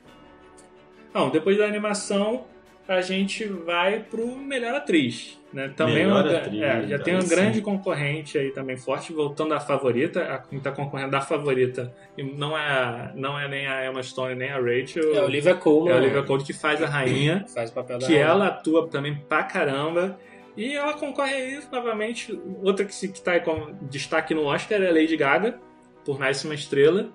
Não, 1.14 1.30
depois 1.30 1.56
da 1.56 1.64
animação, 1.64 2.44
a 2.88 3.00
gente 3.00 3.44
vai 3.44 4.00
pro 4.00 4.36
melhor 4.36 4.74
atriz. 4.74 5.38
Né? 5.52 5.70
Também 5.76 6.06
Melhor 6.06 6.24
uma- 6.24 6.36
atriz, 6.38 6.62
é, 6.62 6.86
já 6.86 6.98
tem 6.98 7.14
um 7.14 7.20
sim. 7.20 7.28
grande 7.28 7.60
concorrente 7.60 8.38
aí 8.38 8.50
também 8.52 8.74
forte, 8.78 9.12
voltando 9.12 9.52
à 9.52 9.60
favorita, 9.60 10.22
a 10.22 10.38
quem 10.38 10.58
tá 10.58 10.72
concorrendo 10.72 11.10
da 11.10 11.20
favorita. 11.20 11.94
E 12.16 12.22
não 12.22 12.56
é, 12.56 13.12
não 13.14 13.38
é 13.38 13.46
nem 13.48 13.66
a 13.66 13.84
Emma 13.86 14.02
Stone 14.02 14.34
nem 14.34 14.48
a 14.50 14.56
Rachel. 14.58 15.14
É 15.14 15.18
a 15.18 15.24
Olivia 15.24 15.54
Colman. 15.54 15.90
É 15.90 15.94
a 15.94 15.96
Olivia 15.98 16.22
Colman 16.22 16.44
que 16.46 16.54
faz 16.54 16.82
a 16.82 16.86
rainha, 16.86 17.44
Faz 17.54 17.68
o 17.70 17.74
papel 17.74 17.98
da 17.98 18.06
que 18.06 18.12
rainha. 18.14 18.26
ela 18.26 18.46
atua 18.46 18.88
também 18.88 19.14
pra 19.28 19.42
caramba. 19.42 20.18
E 20.56 20.72
ela 20.74 20.94
concorre 20.94 21.34
aí 21.34 21.60
novamente. 21.70 22.38
Outra 22.62 22.86
que, 22.86 22.94
se, 22.94 23.08
que 23.08 23.20
tá 23.20 23.32
aí 23.32 23.40
com 23.40 23.74
destaque 23.82 24.32
no 24.34 24.44
Oscar 24.44 24.80
é 24.82 24.88
a 24.88 24.92
Lady 24.92 25.16
Gaga, 25.18 25.58
por 26.04 26.18
Nasce 26.18 26.46
uma 26.46 26.54
Estrela. 26.54 27.10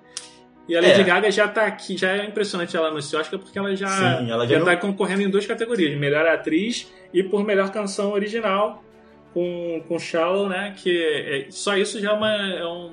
E 0.68 0.76
a 0.76 0.80
Lady 0.82 1.00
É. 1.00 1.04
Gaga 1.04 1.30
já 1.30 1.48
tá 1.48 1.64
aqui, 1.66 1.96
já 1.96 2.10
é 2.12 2.26
impressionante 2.26 2.76
ela 2.76 2.90
no 2.90 2.98
Oscar, 2.98 3.38
porque 3.38 3.58
ela 3.58 3.74
já, 3.74 3.88
Sim, 3.88 4.30
ela 4.30 4.46
já 4.46 4.54
já 4.54 4.58
não- 4.58 4.66
tá 4.66 4.76
concorrendo 4.76 5.22
em 5.22 5.30
duas 5.30 5.46
categorias, 5.46 5.98
melhor 5.98 6.26
atriz 6.26 6.92
e 7.12 7.22
por 7.22 7.42
melhor 7.44 7.70
canção 7.72 8.12
original, 8.12 8.84
com, 9.32 9.82
com 9.88 9.98
Shallow, 9.98 10.48
né? 10.48 10.74
Que 10.76 11.02
é- 11.02 11.46
só 11.50 11.76
isso 11.76 11.98
já 12.00 12.10
é, 12.10 12.12
uma, 12.12 12.30
é 12.30 12.66
um. 12.66 12.90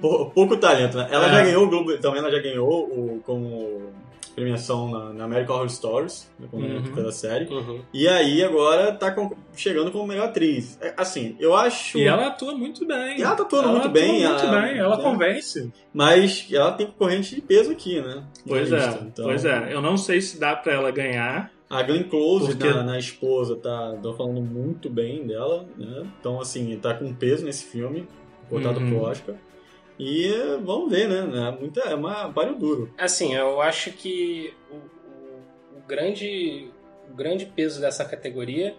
pou- 0.00 0.30
pouco 0.30 0.56
talento, 0.56 0.96
né? 0.96 1.08
Ela 1.10 1.26
É. 1.26 1.30
já 1.32 1.42
ganhou 1.44 1.64
o 1.64 1.68
Globo, 1.68 1.96
também 1.98 2.20
ela 2.20 2.30
já 2.30 2.38
ganhou 2.40 2.68
o, 2.84 3.20
como 3.26 3.92
premiação 4.34 4.90
na, 4.90 5.12
na 5.12 5.24
American 5.24 5.56
Horror 5.56 5.68
Stories, 5.70 6.30
né, 6.38 6.48
como 6.50 6.66
Uhum. 6.66 6.94
pela 6.94 7.12
série. 7.12 7.46
Uhum. 7.52 7.80
E 7.92 8.08
aí 8.08 8.42
agora 8.42 8.92
tá 8.92 9.10
com- 9.10 9.34
chegando 9.54 9.90
como 9.90 10.06
melhor 10.06 10.28
atriz. 10.28 10.78
É, 10.80 10.94
Assim, 10.96 11.36
eu 11.40 11.54
acho. 11.54 11.98
E 11.98 12.04
ela 12.04 12.28
atua 12.28 12.54
muito 12.54 12.86
bem. 12.86 13.18
E 13.18 13.22
ela 13.22 13.34
tá 13.36 13.42
atuando 13.42 13.64
Ela 13.68 13.72
muito 13.72 13.88
atua 13.88 14.00
bem, 14.00 14.12
muito 14.24 14.44
ela- 14.44 14.60
bem, 14.62 14.78
ela 14.78 14.94
é. 14.98 15.02
convence. 15.02 15.72
Mas 15.92 16.46
ela 16.50 16.72
tem 16.72 16.86
concorrente 16.86 17.34
de 17.34 17.40
peso 17.40 17.70
aqui, 17.72 18.00
né? 18.00 18.22
Pois 18.46 18.72
é. 18.72 18.98
Então, 19.02 19.24
pois 19.24 19.44
é. 19.44 19.72
Eu 19.74 19.80
não 19.82 19.96
sei 19.96 20.20
se 20.20 20.38
dá 20.40 20.54
pra 20.56 20.72
ela 20.72 20.90
ganhar. 20.90 21.50
A 21.68 21.82
Glenn 21.82 22.02
Close 22.04 22.48
Porque- 22.48 22.68
na, 22.68 22.82
na 22.82 22.98
esposa 22.98 23.56
tá 23.56 23.96
tô 24.02 24.12
falando 24.14 24.42
muito 24.42 24.90
bem 24.90 25.26
dela, 25.26 25.66
né? 25.76 26.06
Então, 26.20 26.38
assim, 26.38 26.78
tá 26.80 26.92
com 26.92 27.12
peso 27.14 27.44
nesse 27.46 27.64
filme, 27.64 28.06
cotado 28.50 28.78
Uhum. 28.78 28.88
pro 28.90 29.00
Oscar. 29.04 29.34
E 29.98 30.32
vamos 30.64 30.90
ver, 30.90 31.08
né? 31.08 31.48
É, 31.48 31.50
muita, 31.60 31.80
é 31.80 31.94
uma 31.94 32.32
páreo 32.32 32.54
duro. 32.56 32.92
Assim, 32.98 33.34
eu 33.34 33.60
acho 33.60 33.92
que 33.92 34.52
o, 34.70 34.74
o- 34.76 35.78
o 35.78 35.82
grande, 35.86 36.70
o 37.10 37.14
grande 37.14 37.46
peso 37.46 37.80
dessa 37.80 38.04
categoria, 38.04 38.74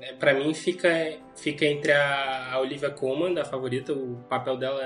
né, 0.00 0.12
pra 0.18 0.34
mim, 0.34 0.52
fica, 0.54 0.88
fica 1.36 1.64
entre 1.64 1.92
a, 1.92 2.52
a 2.54 2.60
Olivia 2.60 2.90
Colman, 2.90 3.32
da 3.34 3.44
favorita, 3.44 3.92
o 3.92 4.16
papel 4.28 4.56
dela, 4.56 4.82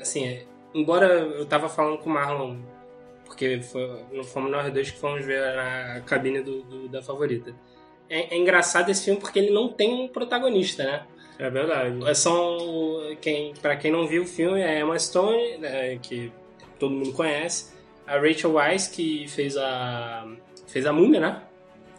assim, 0.00 0.26
é- 0.26 0.44
embora 0.74 1.06
eu 1.06 1.46
tava 1.46 1.68
falando 1.68 1.98
com 1.98 2.10
o 2.10 2.12
Marlon, 2.12 2.58
porque 3.24 3.60
foi, 3.62 4.04
não 4.12 4.24
fomos 4.24 4.50
nós 4.50 4.72
dois 4.72 4.90
que 4.90 4.98
fomos 4.98 5.24
ver 5.24 5.40
na 5.56 6.00
cabine 6.02 6.40
do, 6.42 6.62
do- 6.62 6.88
da 6.88 7.02
favorita. 7.02 7.54
É, 8.08 8.34
é 8.34 8.38
engraçado 8.38 8.88
esse 8.90 9.04
filme 9.04 9.18
porque 9.20 9.38
ele 9.38 9.50
não 9.50 9.68
tem 9.72 9.92
um 9.92 10.08
protagonista, 10.08 10.84
né? 10.84 11.06
É 11.38 11.50
verdade. 11.50 11.96
São 12.16 12.58
quem, 13.20 13.52
para 13.60 13.76
quem 13.76 13.90
não 13.92 14.06
viu 14.06 14.22
o 14.22 14.26
filme, 14.26 14.60
é 14.60 14.78
a 14.78 14.80
Emma 14.80 14.98
Stone, 14.98 15.58
né, 15.58 15.98
que 16.02 16.32
todo 16.78 16.94
mundo 16.94 17.12
conhece, 17.12 17.72
a 18.06 18.18
Rachel 18.18 18.52
Weisz 18.54 18.88
que 18.88 19.26
fez 19.28 19.56
a 19.56 20.26
fez 20.66 20.86
a 20.86 20.92
Múmia, 20.92 21.20
né? 21.20 21.42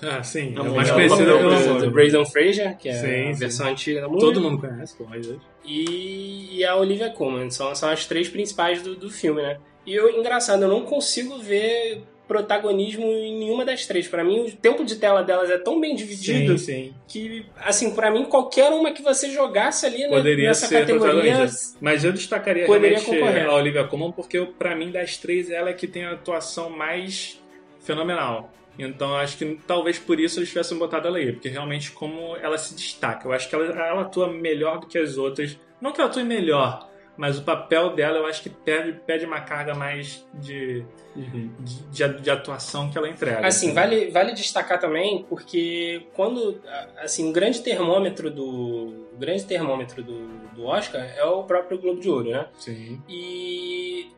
Ah, 0.02 0.22
sim. 0.22 0.54
A 0.56 0.62
É 0.62 0.70
mais 0.70 0.90
o 0.90 0.94
conhecida 0.94 1.38
do 1.38 1.50
nome. 1.50 1.90
Braden 1.90 2.26
Fraser, 2.26 2.78
que 2.78 2.88
é 2.88 2.94
Sim, 2.94 3.30
a 3.30 3.34
sim. 3.34 3.40
versão 3.40 3.68
antiga 3.68 4.02
da 4.02 4.08
Múmia. 4.08 4.22
Todo 4.22 4.42
mundo 4.42 4.60
conhece, 4.60 4.96
pô, 4.96 5.06
hoje. 5.12 5.40
E, 5.66 6.58
e 6.58 6.64
a 6.66 6.76
Olivia 6.76 7.10
Colman, 7.10 7.50
são, 7.50 7.74
são 7.74 7.90
as 7.90 8.06
três 8.06 8.30
principais 8.30 8.82
do, 8.84 8.96
do 8.96 9.10
filme, 9.10 9.42
né? 9.42 9.58
E 9.86 9.96
eu, 9.96 10.10
engraçado, 10.20 10.62
eu 10.64 10.68
não 10.68 10.82
consigo 10.82 11.40
ver 11.40 12.04
protagonismo 12.28 13.06
em 13.06 13.40
nenhuma 13.40 13.64
das 13.64 13.86
três. 13.86 14.08
Pra 14.08 14.24
mim, 14.24 14.42
o 14.42 14.52
tempo 14.52 14.84
de 14.84 14.98
tela 14.98 15.24
delas 15.24 15.50
é 15.50 15.58
tão 15.58 15.80
bem 15.80 15.96
dividido 15.96 16.58
Sim, 16.58 16.66
sim. 16.66 16.94
que, 17.08 17.46
assim, 17.58 17.94
pra 17.94 18.12
mim, 18.12 18.26
qualquer 18.26 18.72
uma 18.72 18.92
que 18.92 19.02
você 19.02 19.32
jogasse 19.32 19.86
ali 19.86 20.00
né, 20.00 20.10
Poderia 20.10 20.50
nessa 20.50 20.68
ser 20.68 20.80
categoria 20.82 21.22
protagonista. 21.22 21.78
Mas 21.80 22.04
eu 22.04 22.12
destacaria 22.12 22.66
Poderia 22.66 23.00
realmente 23.00 23.40
a 23.40 23.54
Olivia 23.54 23.84
Colman 23.86 24.12
porque, 24.12 24.46
pra 24.60 24.76
mim, 24.76 24.92
das 24.92 25.18
três, 25.18 25.50
ela 25.50 25.70
é 25.70 25.74
que 25.74 25.88
tem 25.88 26.06
a 26.06 26.12
atuação 26.12 26.70
mais 26.70 27.42
fenomenal. 27.80 28.52
Então 28.80 29.16
acho 29.16 29.38
que 29.38 29.60
talvez 29.66 29.98
por 29.98 30.20
isso 30.20 30.40
eles 30.40 30.50
tivessem 30.50 30.78
botado 30.78 31.08
ela 31.08 31.18
aí, 31.18 31.34
porque 31.34 31.50
realmente 31.50 31.92
como 31.92 32.36
ela 32.38 32.58
se 32.58 32.76
destaca. 32.76 33.28
Eu 33.28 33.34
acho 33.34 33.50
que 33.50 33.56
ela, 33.56 33.66
ela 33.66 34.02
atua 34.02 34.32
melhor 34.32 34.80
do 34.80 34.88
que 34.88 34.98
as 34.98 35.18
outras. 35.18 35.58
Não 35.82 35.92
que 35.92 36.00
ela 36.00 36.10
atue 36.10 36.24
melhor, 36.24 36.88
mas 37.18 37.40
o 37.40 37.44
papel 37.44 37.96
dela 37.96 38.20
eu 38.20 38.26
acho 38.28 38.44
que 38.44 38.50
pede, 38.50 38.94
pede 39.06 39.26
uma 39.26 39.42
carga 39.42 39.74
mais 39.74 40.26
de, 40.36 40.86
de, 41.16 41.48
de, 41.90 42.22
de 42.22 42.30
atuação 42.30 42.90
que 42.92 42.98
ela 42.98 43.10
entrega. 43.10 43.46
Assim, 43.46 43.74
vale, 43.74 44.12
vale 44.12 44.34
destacar 44.34 44.80
também, 44.80 45.26
porque 45.28 46.06
quando. 46.14 46.62
Assim, 47.00 47.30
o 47.30 47.34
grande 47.34 47.62
termômetro 47.62 48.30
do. 48.30 49.08
Grande 49.18 49.44
termômetro 49.46 50.04
do, 50.04 50.28
do 50.54 50.66
Oscar 50.66 51.02
é 51.18 51.24
o 51.24 51.44
próprio 51.44 51.80
Globo 51.80 52.00
de 52.00 52.08
Ouro, 52.10 52.30
né? 52.30 52.48
Sim. 52.60 53.02
E. 53.10 54.12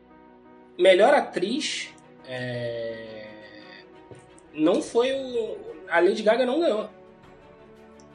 Melhor 0.78 1.14
atriz. 1.14 1.88
é, 2.28 3.26
Não 4.52 4.82
foi 4.82 5.10
o. 5.12 5.56
A 5.88 6.00
Lady 6.00 6.22
Gaga 6.22 6.44
não 6.46 6.60
ganhou. 6.60 6.88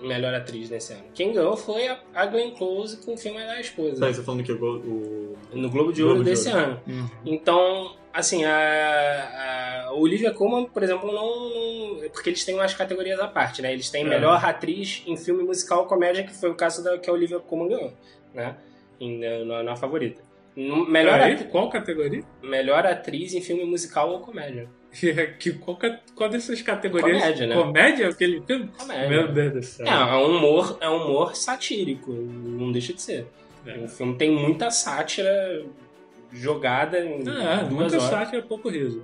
Melhor 0.01 0.33
atriz 0.33 0.69
nesse 0.69 0.93
ano. 0.93 1.03
Quem 1.13 1.31
ganhou 1.33 1.55
foi 1.55 1.87
a, 1.87 1.97
a 2.13 2.25
Glenn 2.25 2.51
Close 2.51 2.97
com 2.97 3.13
o 3.13 3.17
filme 3.17 3.39
da 3.39 3.59
esposa. 3.59 3.99
Tá, 4.05 4.13
você 4.13 4.21
falando 4.21 4.43
que 4.43 4.51
o, 4.51 4.55
o... 4.65 5.37
No 5.53 5.69
Globo 5.69 5.93
de 5.93 6.01
Globo 6.01 6.17
Ouro 6.17 6.23
de 6.25 6.29
desse 6.31 6.49
Ouro. 6.49 6.59
ano. 6.59 6.81
Uhum. 6.87 7.07
Então, 7.25 7.95
assim, 8.13 8.43
a, 8.43 9.85
a 9.87 9.93
Olivia 9.93 10.31
Colman, 10.33 10.65
por 10.65 10.83
exemplo, 10.83 11.11
não, 11.11 11.49
não- 11.49 12.09
Porque 12.09 12.29
eles 12.29 12.43
têm 12.43 12.55
umas 12.55 12.73
categorias 12.73 13.19
à 13.19 13.27
parte, 13.27 13.61
né? 13.61 13.71
Eles 13.71 13.89
têm 13.89 14.03
É. 14.05 14.07
melhor 14.07 14.43
atriz 14.43 15.01
em 15.07 15.15
filme 15.15 15.43
musical 15.43 15.79
ou 15.81 15.85
comédia, 15.85 16.23
que 16.23 16.33
foi 16.33 16.49
o 16.49 16.55
caso 16.55 16.83
da 16.83 16.97
que 16.97 17.09
a 17.09 17.13
Olivia 17.13 17.39
Colman 17.39 17.69
ganhou, 17.69 17.93
né? 18.33 18.55
Em- 18.99 19.19
na, 19.45 19.63
na 19.63 19.75
favorita. 19.75 20.21
Melhor, 20.55 21.17
Peraí, 21.19 21.33
atri- 21.33 21.47
qual 21.49 21.69
categoria? 21.69 22.23
melhor 22.41 22.85
atriz 22.85 23.33
em 23.33 23.41
filme 23.41 23.65
musical 23.65 24.09
ou 24.11 24.19
comédia. 24.19 24.69
Que, 25.39 25.51
qual, 25.53 25.77
qual 26.15 26.29
dessas 26.29 26.61
categorias? 26.61 27.19
Comédia, 27.21 27.47
né? 27.47 27.55
Comédia? 27.55 28.09
Aquele 28.09 28.41
filme? 28.41 28.69
Comédia. 28.77 29.09
Meu 29.09 29.27
Deus 29.27 29.53
do 29.53 29.61
céu. 29.63 29.85
É, 29.87 29.91
é 29.91 30.15
um 30.15 30.37
humor, 30.37 30.77
é 30.79 30.89
um 30.89 30.95
humor 31.03 31.35
satírico, 31.35 32.11
não 32.11 32.71
deixa 32.71 32.93
de 32.93 33.01
ser. 33.01 33.27
É. 33.65 33.77
O 33.79 33.87
filme 33.89 34.15
tem 34.15 34.31
muita 34.31 34.71
sátira 34.71 35.63
jogada 36.31 36.99
em 36.99 37.27
Ah, 37.27 37.57
duas 37.67 37.71
muita 37.71 37.97
horas. 37.97 38.03
sátira, 38.09 38.41
pouco 38.43 38.69
riso. 38.69 39.03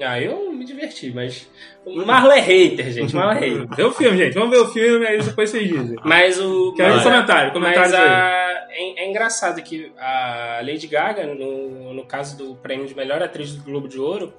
Ah, 0.00 0.20
eu 0.20 0.52
me 0.52 0.64
diverti, 0.64 1.10
mas. 1.12 1.50
O 1.84 2.04
Marlon 2.06 2.30
é 2.32 2.40
hater, 2.40 2.90
gente. 2.92 3.14
Marlon 3.16 3.32
é 3.32 3.40
hater. 3.40 3.66
Vê 3.76 3.82
o 3.82 3.90
filme, 3.92 4.16
gente. 4.16 4.34
Vamos 4.34 4.50
ver 4.50 4.58
o 4.62 4.68
filme, 4.68 5.04
aí 5.06 5.20
depois 5.20 5.50
vocês 5.50 5.68
dizem. 5.68 5.96
Mas 6.04 6.40
o. 6.40 6.72
Quero 6.74 6.94
mas 6.94 7.00
um 7.00 7.10
comentário, 7.10 7.52
comentários 7.52 7.92
mas 7.92 8.00
a- 8.00 8.66
é, 8.70 9.04
é 9.04 9.10
engraçado 9.10 9.60
que 9.60 9.90
a 9.98 10.60
Lady 10.64 10.86
Gaga, 10.86 11.26
no, 11.34 11.92
no 11.94 12.04
caso 12.04 12.38
do 12.38 12.54
prêmio 12.56 12.86
de 12.86 12.94
melhor 12.94 13.20
atriz 13.22 13.52
do 13.56 13.64
Globo 13.64 13.88
de 13.88 13.98
Ouro, 13.98 14.32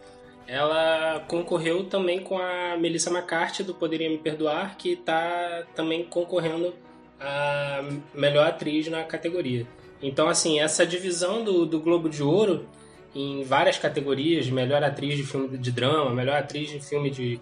ela 0.50 1.24
concorreu 1.28 1.84
também 1.84 2.22
com 2.22 2.40
a 2.40 2.76
Melissa 2.76 3.12
McCarthy 3.12 3.64
do 3.64 3.76
Poderia 3.76 4.10
Me 4.10 4.18
Perdoar, 4.18 4.76
que 4.78 4.94
está 4.94 5.64
também 5.76 6.04
concorrendo 6.04 6.74
a 7.20 7.84
melhor 8.16 8.48
atriz 8.48 8.88
na 8.88 9.04
categoria. 9.04 9.68
Então, 10.02 10.28
assim, 10.28 10.60
essa 10.60 10.88
divisão 10.88 11.44
do, 11.44 11.68
do 11.68 11.80
Globo 11.80 12.10
de 12.10 12.24
Ouro 12.24 12.66
em 13.14 13.44
várias 13.44 13.78
categorias, 13.78 14.50
melhor 14.50 14.84
atriz 14.84 15.18
de 15.18 15.24
filme 15.24 15.56
de 15.56 15.72
drama, 15.72 16.10
melhor 16.16 16.38
atriz 16.38 16.70
de 16.70 16.80
filme 16.80 17.12
de, 17.12 17.40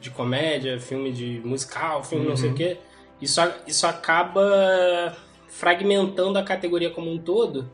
de 0.00 0.10
comédia, 0.10 0.78
filme 0.78 1.10
de 1.12 1.40
musical, 1.44 2.04
filme 2.04 2.28
não 2.28 2.36
sei 2.36 2.50
o 2.50 2.54
quê, 2.54 2.76
isso, 3.20 3.40
isso 3.66 3.86
acaba 3.88 5.16
fragmentando 5.48 6.38
a 6.38 6.44
categoria 6.44 6.90
como 6.90 7.10
um 7.10 7.18
todo 7.18 7.68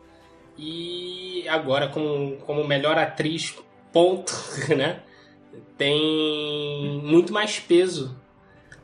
e 0.56 1.44
agora 1.48 1.88
como, 1.88 2.36
como 2.38 2.66
melhor 2.66 2.96
atriz 2.96 3.54
ponto, 3.92 4.32
né? 4.76 5.00
Tem 5.76 7.00
muito 7.02 7.32
mais 7.32 7.58
peso 7.58 8.16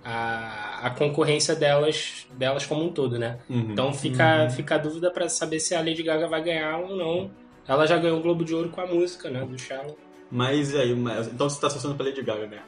a, 0.05 0.81
a 0.87 0.91
concorrência 0.91 1.55
delas, 1.55 2.27
delas 2.33 2.67
como 2.67 2.85
um 2.85 2.93
todo, 2.93 3.19
né? 3.19 3.39
Uhum. 3.49 3.73
Então 3.73 3.93
fica, 3.93 4.49
fica 4.51 4.75
a 4.77 4.79
dúvida 4.79 5.11
pra 5.11 5.29
saber 5.29 5.61
se 5.61 5.75
a 5.75 5.79
Lady 5.81 6.03
Gaga 6.03 6.29
vai 6.29 6.43
ganhar 6.43 6.79
ou 6.81 6.97
não. 6.97 7.31
Ela 7.67 7.87
já 7.87 7.97
ganhou 7.99 8.19
o 8.19 8.23
Globo 8.23 8.45
de 8.45 8.55
Ouro 8.55 8.71
com 8.71 8.81
a 8.81 8.87
música, 8.87 9.29
né? 9.31 9.45
Do 9.45 9.59
Shallow. 9.59 9.97
Mas 10.31 10.73
e 10.73 10.79
aí, 10.79 10.95
mas- 10.95 11.27
então 11.29 11.49
você 11.49 11.61
tá 11.61 11.67
associando 11.67 11.95
pra 11.97 12.07
Lady 12.07 12.23
Gaga, 12.23 12.47
né? 12.47 12.63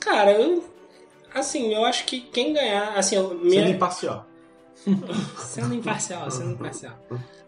Cara, 0.00 0.32
eu. 0.32 0.64
Assim, 1.34 1.72
eu 1.74 1.84
acho 1.84 2.04
que 2.06 2.20
quem 2.20 2.52
ganhar. 2.52 2.96
Assim, 2.96 3.16
eu- 3.16 3.34
minha... 3.34 3.62
Sendo 3.62 3.74
imparcial. 3.74 4.26
Sendo 5.38 5.74
imparcial, 5.74 6.30
sendo 6.30 6.52
imparcial. 6.52 6.98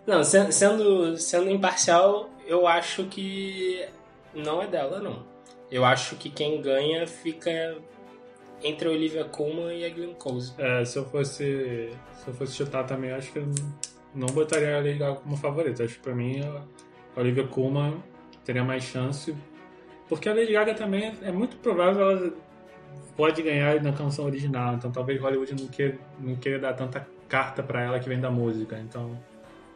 Não, 0.06 0.22
se- 0.22 0.52
sendo, 0.52 1.16
sendo 1.16 1.48
imparcial, 1.50 2.28
eu 2.46 2.66
acho 2.66 3.04
que 3.04 3.82
não 4.34 4.62
é 4.62 4.66
dela, 4.66 5.00
não. 5.00 5.24
Eu 5.70 5.84
acho 5.84 6.16
que 6.16 6.28
quem 6.28 6.60
ganha 6.60 7.06
fica 7.06 7.76
entre 8.62 8.88
a 8.88 8.90
Olivia 8.90 9.24
Colman 9.24 9.74
e 9.74 9.84
a 9.84 9.90
Glenn 9.90 10.14
Close. 10.14 10.52
É, 10.58 10.84
se 10.84 10.98
eu 10.98 11.04
fosse. 11.04 11.90
Se 12.14 12.28
eu 12.28 12.34
fosse 12.34 12.54
chutar 12.54 12.84
também, 12.84 13.10
acho 13.10 13.32
que 13.32 13.38
eu 13.38 13.46
não 14.14 14.26
botaria 14.28 14.76
a 14.76 14.80
Lady 14.80 14.98
Gaga 14.98 15.16
como 15.16 15.36
favorita. 15.36 15.84
Acho 15.84 15.94
que 15.94 16.00
pra 16.00 16.14
mim 16.14 16.40
a 16.42 17.20
Olivia 17.20 17.46
Colman 17.46 18.02
teria 18.44 18.62
mais 18.62 18.84
chance. 18.84 19.34
Porque 20.08 20.28
a 20.28 20.34
Lady 20.34 20.52
Gaga 20.52 20.74
também 20.74 21.14
é, 21.22 21.32
muito 21.32 21.56
provável 21.56 22.10
ela 22.10 22.32
pode 23.16 23.42
ganhar 23.42 23.82
na 23.82 23.92
canção 23.92 24.26
original. 24.26 24.74
Então 24.74 24.92
talvez 24.92 25.20
Hollywood 25.20 25.54
não 25.60 25.68
queira, 25.68 25.98
não 26.18 26.36
queira 26.36 26.58
dar 26.58 26.74
tanta 26.74 27.06
carta 27.28 27.62
pra 27.62 27.82
ela 27.82 27.98
que 27.98 28.08
vem 28.08 28.20
da 28.20 28.30
música. 28.30 28.78
Então. 28.78 29.18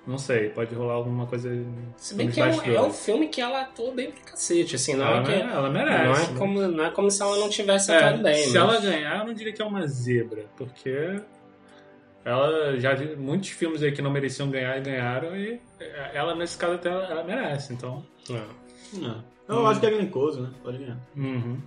Não 0.06 0.18
sei, 0.18 0.50
pode 0.50 0.72
rolar 0.74 0.94
alguma 0.94 1.26
coisa. 1.26 1.50
Se 1.96 2.14
bem 2.14 2.30
que 2.30 2.40
é 2.40 2.46
um, 2.46 2.62
é 2.62 2.80
um 2.80 2.92
filme 2.92 3.26
que 3.28 3.40
ela 3.40 3.62
atuou 3.62 3.92
bem 3.92 4.12
pra 4.12 4.30
cacete, 4.32 4.76
assim, 4.76 4.94
não 4.94 5.04
ela, 5.04 5.20
é 5.20 5.24
que. 5.24 5.32
ela 5.50 5.68
merece. 5.68 6.04
Não 6.04 6.14
é, 6.14 6.18
né? 6.32 6.38
como, 6.38 6.60
não 6.68 6.84
é 6.84 6.90
como 6.90 7.10
se 7.10 7.20
ela 7.22 7.36
não 7.38 7.48
tivesse 7.48 7.90
É, 7.90 7.96
atuado 7.96 8.22
bem. 8.22 8.34
se 8.44 8.46
mas- 8.46 8.54
ela 8.56 8.80
ganhar, 8.80 9.18
eu 9.18 9.26
não 9.26 9.34
diria 9.34 9.52
que 9.52 9.60
é 9.60 9.64
uma 9.64 9.84
zebra, 9.88 10.44
porque 10.56 11.20
ela 12.24 12.78
já 12.78 12.94
vi 12.94 13.16
muitos 13.16 13.50
filmes 13.50 13.82
aí 13.82 13.92
que 13.92 14.02
não 14.02 14.10
mereciam 14.10 14.50
ganhar 14.50 14.76
e 14.78 14.80
ganharam, 14.80 15.36
e 15.36 15.60
ela, 16.12 16.34
nesse 16.34 16.56
caso, 16.56 16.74
até 16.74 16.88
ela, 16.88 17.04
ela 17.06 17.24
merece, 17.24 17.72
então. 17.72 18.04
É. 18.30 18.42
Não. 18.96 19.24
Eu 19.48 19.66
acho 19.66 19.78
que 19.78 19.86
é 19.86 19.90
Glenn 19.90 20.08
Close, 20.08 20.40
né? 20.40 20.50
Pode 20.62 20.78
ganhar. 20.78 20.98
Uhum. 21.16 21.58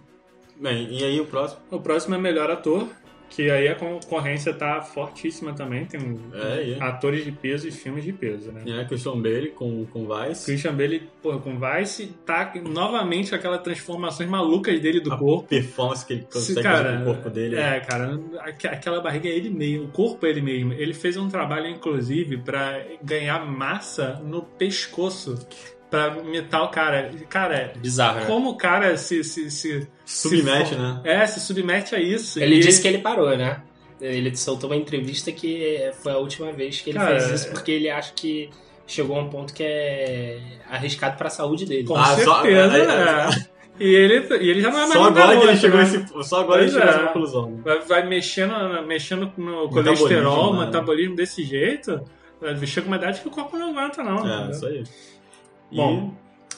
Bem, 0.57 0.87
e 0.93 1.03
aí 1.05 1.19
o 1.21 1.25
próximo? 1.25 1.61
O 1.71 1.79
próximo 1.79 2.15
é 2.15 2.17
melhor 2.17 2.51
ator, 2.51 2.89
que 3.29 3.49
aí 3.49 3.67
a 3.67 3.75
concorrência 3.75 4.53
tá 4.53 4.81
fortíssima 4.81 5.53
também, 5.53 5.85
tem 5.85 5.99
É, 6.33 6.71
é. 6.71 6.83
atores 6.83 7.23
de 7.23 7.31
peso 7.31 7.67
e 7.67 7.71
filmes 7.71 8.03
de 8.03 8.11
peso, 8.11 8.51
né? 8.51 8.63
É, 8.65 8.85
Christian 8.85 9.21
Bale 9.21 9.49
com, 9.51 9.85
com 9.85 10.07
Vice. 10.07 10.45
Christian 10.45 10.73
Bale, 10.75 11.07
porra, 11.21 11.39
com 11.39 11.57
Vice, 11.59 12.07
tá 12.25 12.51
novamente 12.67 13.29
com 13.29 13.35
aquelas 13.35 13.61
transformações 13.61 14.29
malucas 14.29 14.79
dele 14.79 14.99
do 14.99 15.13
a 15.13 15.17
corpo. 15.17 15.47
performance 15.47 16.05
que 16.05 16.13
ele 16.13 16.21
Se, 16.29 16.53
consegue 16.55 16.63
fazer 16.67 16.95
com 16.97 17.01
o 17.01 17.05
corpo 17.05 17.29
dele. 17.29 17.55
É, 17.55 17.79
cara, 17.81 18.19
aqu- 18.39 18.67
aquela 18.67 18.99
barriga 19.01 19.29
é 19.29 19.31
ele 19.35 19.49
mesmo, 19.49 19.85
o 19.85 19.91
corpo 19.91 20.25
é 20.25 20.29
ele 20.29 20.41
mesmo. 20.41 20.73
Ele 20.73 20.93
fez 20.93 21.15
um 21.17 21.29
trabalho, 21.29 21.67
inclusive, 21.67 22.37
pra 22.37 22.83
ganhar 23.03 23.45
massa 23.45 24.19
no 24.25 24.41
pescoço. 24.41 25.37
Pra 25.89 26.15
o 26.63 26.67
cara. 26.69 27.11
Cara, 27.29 27.73
Bizarro, 27.77 28.19
né? 28.19 28.25
como 28.27 28.51
o 28.51 28.55
cara 28.57 28.95
se. 28.97 29.23
se, 29.23 29.49
se 29.49 29.87
Submete, 30.05 30.69
se 30.69 30.75
né? 30.75 31.01
É, 31.03 31.25
se 31.25 31.39
submete 31.39 31.95
a 31.95 31.99
isso. 31.99 32.39
Ele 32.41 32.55
E 32.55 32.59
disse 32.59 32.81
que 32.81 32.87
ele 32.87 32.99
parou, 32.99 33.35
né? 33.35 33.61
Ele 33.99 34.35
soltou 34.35 34.69
uma 34.69 34.75
entrevista 34.77 35.31
que 35.31 35.91
foi 36.01 36.11
a 36.13 36.17
última 36.17 36.51
vez 36.53 36.79
que 36.79 36.91
ele 36.91 36.99
Cara, 36.99 37.19
fez 37.19 37.41
isso 37.41 37.51
porque 37.51 37.71
ele 37.71 37.89
acha 37.89 38.13
que 38.15 38.49
chegou 38.87 39.17
a 39.17 39.21
um 39.23 39.29
ponto 39.29 39.53
que 39.53 39.61
é 39.63 40.39
arriscado 40.69 41.17
pra 41.17 41.29
saúde 41.29 41.65
dele. 41.65 41.85
Com 41.85 41.95
Ah, 41.97 42.15
só- 42.17 42.41
certeza, 42.41 42.77
é, 42.77 42.81
é. 42.85 43.49
E 43.79 43.95
ele, 43.95 44.27
e 44.43 44.49
ele 44.49 44.61
já 44.61 44.69
não 44.71 44.77
é 44.79 44.81
mais 44.81 44.93
Só 44.93 45.03
agora 45.05 45.13
que 45.27 45.31
ele 45.31 45.39
garoto, 45.45 45.57
chegou 45.61 45.77
né? 45.77 45.83
esse, 45.83 46.29
Só 46.29 46.39
agora 46.41 46.61
ele 46.63 46.71
Pois 46.71 46.81
chegou 46.83 46.87
a 46.87 46.91
é. 46.91 46.95
essa 47.03 47.07
conclusão. 47.07 47.49
né? 47.51 47.61
Vai, 47.63 47.79
vai 47.81 48.07
mexendo, 48.07 48.53
mexendo 48.87 49.31
no 49.37 49.67
Metabolismo, 49.67 49.73
colesterol, 49.97 50.53
né? 50.55 50.65
metabolismo 50.65 51.15
desse 51.15 51.43
jeito. 51.43 52.01
Chega 52.65 52.87
uma 52.87 52.95
idade 52.97 53.19
que 53.21 53.27
o 53.27 53.31
corpo 53.31 53.57
não 53.57 53.77
aguenta, 53.77 54.01
não. 54.03 54.45
É, 54.45 54.51
isso 54.51 54.65
aí. 54.65 54.83
E 55.71 55.77
Bom, 55.77 56.13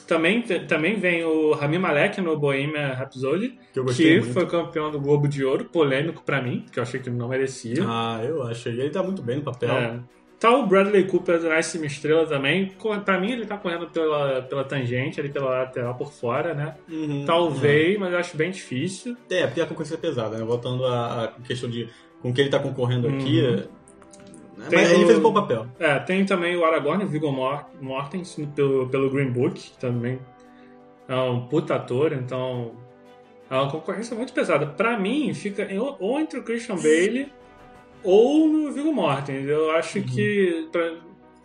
também, 0.06 0.42
também 0.42 0.96
vem 0.96 1.24
o 1.24 1.52
Rami 1.52 1.78
Malek 1.78 2.20
no 2.20 2.38
Bohemian 2.38 2.92
Rhapsody, 2.92 3.58
que 3.72 3.94
que 3.94 4.22
foi 4.22 4.46
campeão 4.46 4.90
do 4.90 5.00
Globo 5.00 5.28
de 5.28 5.44
Ouro, 5.44 5.64
polêmico 5.64 6.22
pra 6.22 6.42
mim, 6.42 6.64
que 6.70 6.78
eu 6.78 6.82
achei 6.82 7.00
que 7.00 7.08
não 7.10 7.28
merecia. 7.28 7.82
Ah, 7.86 8.20
eu 8.22 8.42
achei. 8.42 8.72
Ele 8.72 8.90
tá 8.90 9.02
muito 9.02 9.22
bem 9.22 9.36
no 9.36 9.42
papel. 9.42 9.70
É. 9.70 10.00
Tá 10.42 10.50
o 10.50 10.66
Bradley 10.66 11.04
Cooper 11.04 11.38
do 11.38 11.48
Nasce 11.48 11.78
Estrela 11.86 12.26
também. 12.26 12.72
Pra 13.04 13.20
mim, 13.20 13.30
ele 13.30 13.46
tá 13.46 13.56
correndo 13.56 13.86
pela, 13.86 14.42
pela 14.42 14.64
tangente, 14.64 15.20
ali 15.20 15.28
pela 15.28 15.60
lateral 15.60 15.94
por 15.94 16.12
fora, 16.12 16.52
né? 16.52 16.74
Uhum. 16.90 17.24
Talvez, 17.24 17.96
mas 17.96 18.12
eu 18.12 18.18
acho 18.18 18.36
bem 18.36 18.50
difícil. 18.50 19.16
É, 19.30 19.46
porque 19.46 19.60
a 19.60 19.66
concorrência 19.66 19.94
é 19.94 19.98
pesada, 19.98 20.36
né? 20.36 20.44
Voltando 20.44 20.84
à, 20.84 21.24
à 21.24 21.28
questão 21.46 21.70
de 21.70 21.88
com 22.20 22.32
que 22.32 22.40
ele 22.40 22.50
tá 22.50 22.58
concorrendo 22.58 23.06
aqui. 23.06 23.40
Uhum. 23.40 23.62
Né? 24.62 24.68
Tem 24.70 24.78
Mas 24.80 24.90
ele 24.92 25.04
o- 25.04 25.06
fez 25.06 25.18
um 25.18 25.22
bom 25.22 25.32
papel. 25.32 25.66
É, 25.78 25.98
tem 25.98 26.24
também 26.24 26.56
o 26.56 26.64
Aragorn, 26.64 27.04
o 27.04 27.08
Viggo 27.08 27.30
Mor- 27.32 27.64
Mortensen, 27.80 28.46
pelo, 28.46 28.88
pelo 28.88 29.10
Green 29.10 29.30
Book, 29.30 29.54
que 29.72 29.78
também 29.78 30.18
é 31.08 31.14
um 31.16 31.46
puta 31.46 31.74
ator, 31.74 32.12
então 32.12 32.72
é 33.50 33.54
uma 33.54 33.70
concorrência 33.70 34.16
muito 34.16 34.32
pesada. 34.32 34.66
Pra 34.66 34.98
mim, 34.98 35.32
fica 35.34 35.68
ou 35.98 36.18
entre 36.20 36.38
o 36.38 36.42
Christian 36.42 36.76
Bale 36.76 37.30
ou 38.02 38.48
no 38.48 38.72
Viggo 38.72 38.92
Mortensen. 38.92 39.44
Eu 39.44 39.70
acho 39.72 40.00
que, 40.02 40.68
pra- 40.72 40.94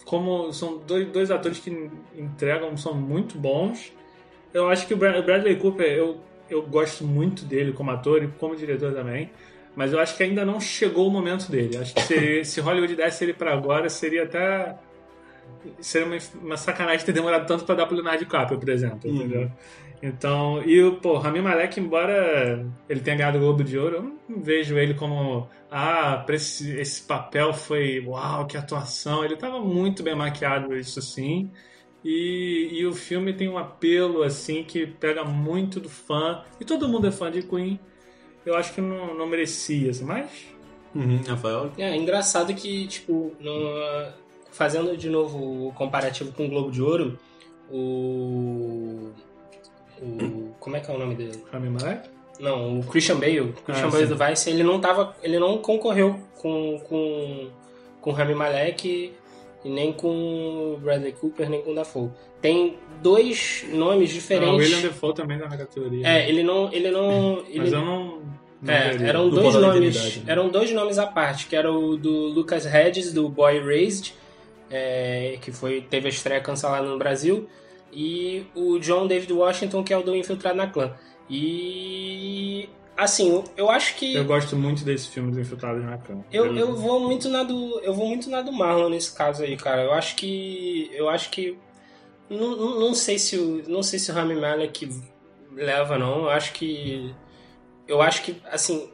como 0.05 0.53
são 0.53 0.77
dois, 0.77 1.07
dois 1.09 1.29
atores 1.31 1.59
que 1.59 1.89
entregam, 2.15 2.75
são 2.77 2.93
muito 2.93 3.37
bons, 3.37 3.91
eu 4.53 4.69
acho 4.69 4.87
que 4.87 4.93
o 4.93 4.97
Bradley 4.97 5.55
Cooper, 5.57 5.85
eu 5.87 6.17
eu 6.49 6.61
gosto 6.61 7.03
muito 7.03 7.43
dele 7.43 7.73
como 7.73 7.91
ator 7.91 8.23
e 8.23 8.27
como 8.29 8.55
diretor 8.55 8.93
também. 8.93 9.29
Mas 9.77 9.93
eu 9.93 9.99
acho 9.99 10.17
que 10.17 10.23
ainda 10.23 10.43
não 10.43 10.59
chegou 10.59 11.07
o 11.07 11.11
momento 11.11 11.51
dele. 11.51 11.77
Acho 11.77 11.93
que 11.93 12.01
se, 12.01 12.43
se 12.49 12.59
Hollywood 12.59 12.95
desse 12.95 13.23
ele 13.23 13.33
pra 13.33 13.53
agora, 13.53 13.87
seria 13.89 14.23
até. 14.23 14.75
Seria 15.79 16.07
uma, 16.07 16.17
uma 16.41 16.57
sacanagem 16.57 17.05
ter 17.05 17.11
demorado 17.11 17.45
tanto 17.45 17.63
pra 17.63 17.75
dar 17.75 17.85
pro 17.85 17.95
Leonardo 17.95 18.17
DiCaprio, 18.17 18.59
por 18.59 18.69
exemplo. 18.69 19.07
Uhum. 19.07 19.15
Entendeu? 19.17 19.51
Então, 20.01 20.63
e 20.63 20.81
o 20.81 20.95
pô, 20.95 21.19
Rami 21.19 21.41
Malek, 21.41 21.79
embora 21.79 22.65
ele 22.89 23.01
tenha 23.01 23.17
ganhado 23.17 23.37
o 23.37 23.41
Globo 23.41 23.63
de 23.63 23.77
Ouro, 23.77 23.95
eu 23.97 24.01
não 24.01 24.41
vejo 24.41 24.79
ele 24.79 24.95
como. 24.95 25.47
Ah, 25.69 26.25
esse, 26.29 26.75
esse 26.79 27.03
papel 27.03 27.53
foi. 27.53 28.03
Uau, 28.03 28.47
que 28.47 28.57
atuação! 28.57 29.23
Ele 29.23 29.35
tava 29.35 29.59
muito 29.59 30.01
bem 30.01 30.15
maquiado, 30.15 30.75
isso 30.75 31.03
sim. 31.03 31.51
E, 32.03 32.69
e 32.71 32.85
o 32.87 32.93
filme 32.93 33.31
tem 33.31 33.47
um 33.47 33.59
apelo, 33.59 34.23
assim, 34.23 34.63
que 34.63 34.87
pega 34.87 35.23
muito 35.23 35.79
do 35.79 35.89
fã. 35.89 36.43
E 36.59 36.65
todo 36.65 36.89
mundo 36.89 37.05
é 37.05 37.11
fã 37.11 37.29
de 37.29 37.43
Queen. 37.43 37.79
Eu 38.47 38.55
acho 38.55 38.73
que 38.73 38.79
não, 38.81 39.13
não 39.13 39.27
merecia, 39.27 39.91
assim, 39.91 40.05
mas. 40.05 40.29
Uhum, 40.95 41.21
Rafael? 41.27 41.71
É, 41.77 41.95
engraçado 41.95 42.53
que, 42.53 42.87
tipo, 42.87 43.33
no- 43.39 44.11
fazendo 44.51 44.95
de 44.95 45.09
novo 45.09 45.67
o 45.67 45.73
comparativo 45.73 46.31
com 46.31 46.45
o 46.45 46.49
Globo 46.49 46.71
de 46.71 46.81
Ouro, 46.81 47.19
o. 47.69 49.09
o 50.01 50.53
como 50.59 50.75
é 50.75 50.79
que 50.79 50.89
é 50.89 50.93
o 50.93 50.97
nome 50.97 51.15
dele? 51.15 51.43
Rami 51.51 51.69
Malek? 51.69 52.09
Não, 52.39 52.79
o 52.79 52.83
Christian 52.85 53.17
Bale. 53.19 53.39
O 53.41 53.53
Christian 53.53 53.87
Ah, 53.87 53.91
Bale 53.91 54.07
sim. 54.07 54.13
do 54.15 54.25
Vice, 54.25 54.49
ele 54.49 54.63
não 54.63 54.79
tava. 54.79 55.15
Ele 55.23 55.39
não 55.39 55.57
concorreu 55.57 56.19
com, 56.37 56.79
com, 56.87 57.49
com 57.99 58.11
Rami 58.11 58.33
Malek 58.35 59.13
e 59.63 59.69
nem 59.69 59.91
com 59.93 60.73
o 60.73 60.77
Bradley 60.77 61.11
Cooper, 61.13 61.49
nem 61.49 61.61
com 61.61 61.71
o 61.71 61.75
Dafoe. 61.75 62.09
Tem 62.41 62.77
dois 63.01 63.65
nomes 63.73 64.09
Ah, 64.09 64.13
o 64.13 64.15
diferentes. 64.15 64.55
William 64.57 64.81
Defoe 64.81 65.13
também 65.13 65.39
tá 65.39 65.47
na 65.49 65.57
categoria. 65.57 66.07
É, 66.07 66.29
ele 66.29 66.43
não. 66.43 66.71
Ele 66.71 66.91
não. 66.91 67.43
Mas 67.55 67.67
ele- 67.67 67.75
eu 67.75 67.81
não. 67.85 68.21
não 68.61 68.73
é, 68.73 68.95
eram 69.07 69.29
Do 69.29 69.35
dois 69.41 69.53
da 69.53 69.59
nomes. 69.61 70.17
Né? 70.17 70.23
Eram 70.27 70.49
dois 70.49 70.71
nomes 70.71 70.97
à 70.97 71.05
parte, 71.07 71.47
que 71.47 71.55
era 71.55 71.71
o 71.71 71.95
do 71.97 72.11
Lucas 72.27 72.65
Hedges, 72.65 73.13
do 73.13 73.27
Boy 73.29 73.59
Raised, 73.59 74.13
é, 74.69 75.37
que 75.41 75.51
foi, 75.51 75.81
teve 75.81 76.07
a 76.07 76.09
estreia 76.09 76.41
cancelada 76.41 76.87
no 76.87 76.97
Brasil, 76.97 77.47
e 77.93 78.45
o 78.55 78.79
John 78.79 79.05
David 79.07 79.31
Washington, 79.33 79.83
que 79.83 79.93
é 79.93 79.97
o 79.97 80.01
do 80.03 80.15
Infiltrado 80.15 80.57
na 80.57 80.67
Clã. 80.67 80.93
E 81.29 82.67
assim, 82.97 83.43
eu 83.55 83.69
acho 83.69 83.95
que. 83.95 84.15
Eu 84.15 84.25
gosto 84.25 84.55
muito 84.55 84.83
desse 84.83 85.09
filme 85.09 85.29
dos 85.29 85.39
Infiltrados 85.39 85.83
na 85.85 85.97
Cama. 85.97 86.25
Eu, 86.31 86.55
eu 86.55 86.75
vou 86.75 86.99
muito 86.99 87.29
na 87.29 87.43
do 87.43 87.79
eu 87.81 87.93
vou 87.93 88.07
muito 88.07 88.29
na 88.29 88.41
do 88.41 88.51
Marlon 88.51 88.89
nesse 88.89 89.15
caso 89.15 89.43
aí, 89.43 89.55
cara. 89.55 89.83
Eu 89.83 89.93
acho 89.93 90.15
que 90.15 90.89
eu 90.93 91.07
acho 91.07 91.29
que 91.29 91.57
não, 92.29 92.55
não, 92.57 92.79
não 92.79 92.93
sei 92.93 93.17
se 93.19 93.37
o 93.37 93.63
não 93.67 93.81
sei 93.83 93.99
se 93.99 94.11
o 94.11 94.13
Rami 94.13 94.35
Malek 94.35 94.89
leva 95.53 95.97
não. 95.97 96.23
Eu 96.23 96.29
acho 96.29 96.53
que 96.53 97.13
eu 97.87 98.01
acho 98.01 98.23
que 98.23 98.35
assim 98.51 98.89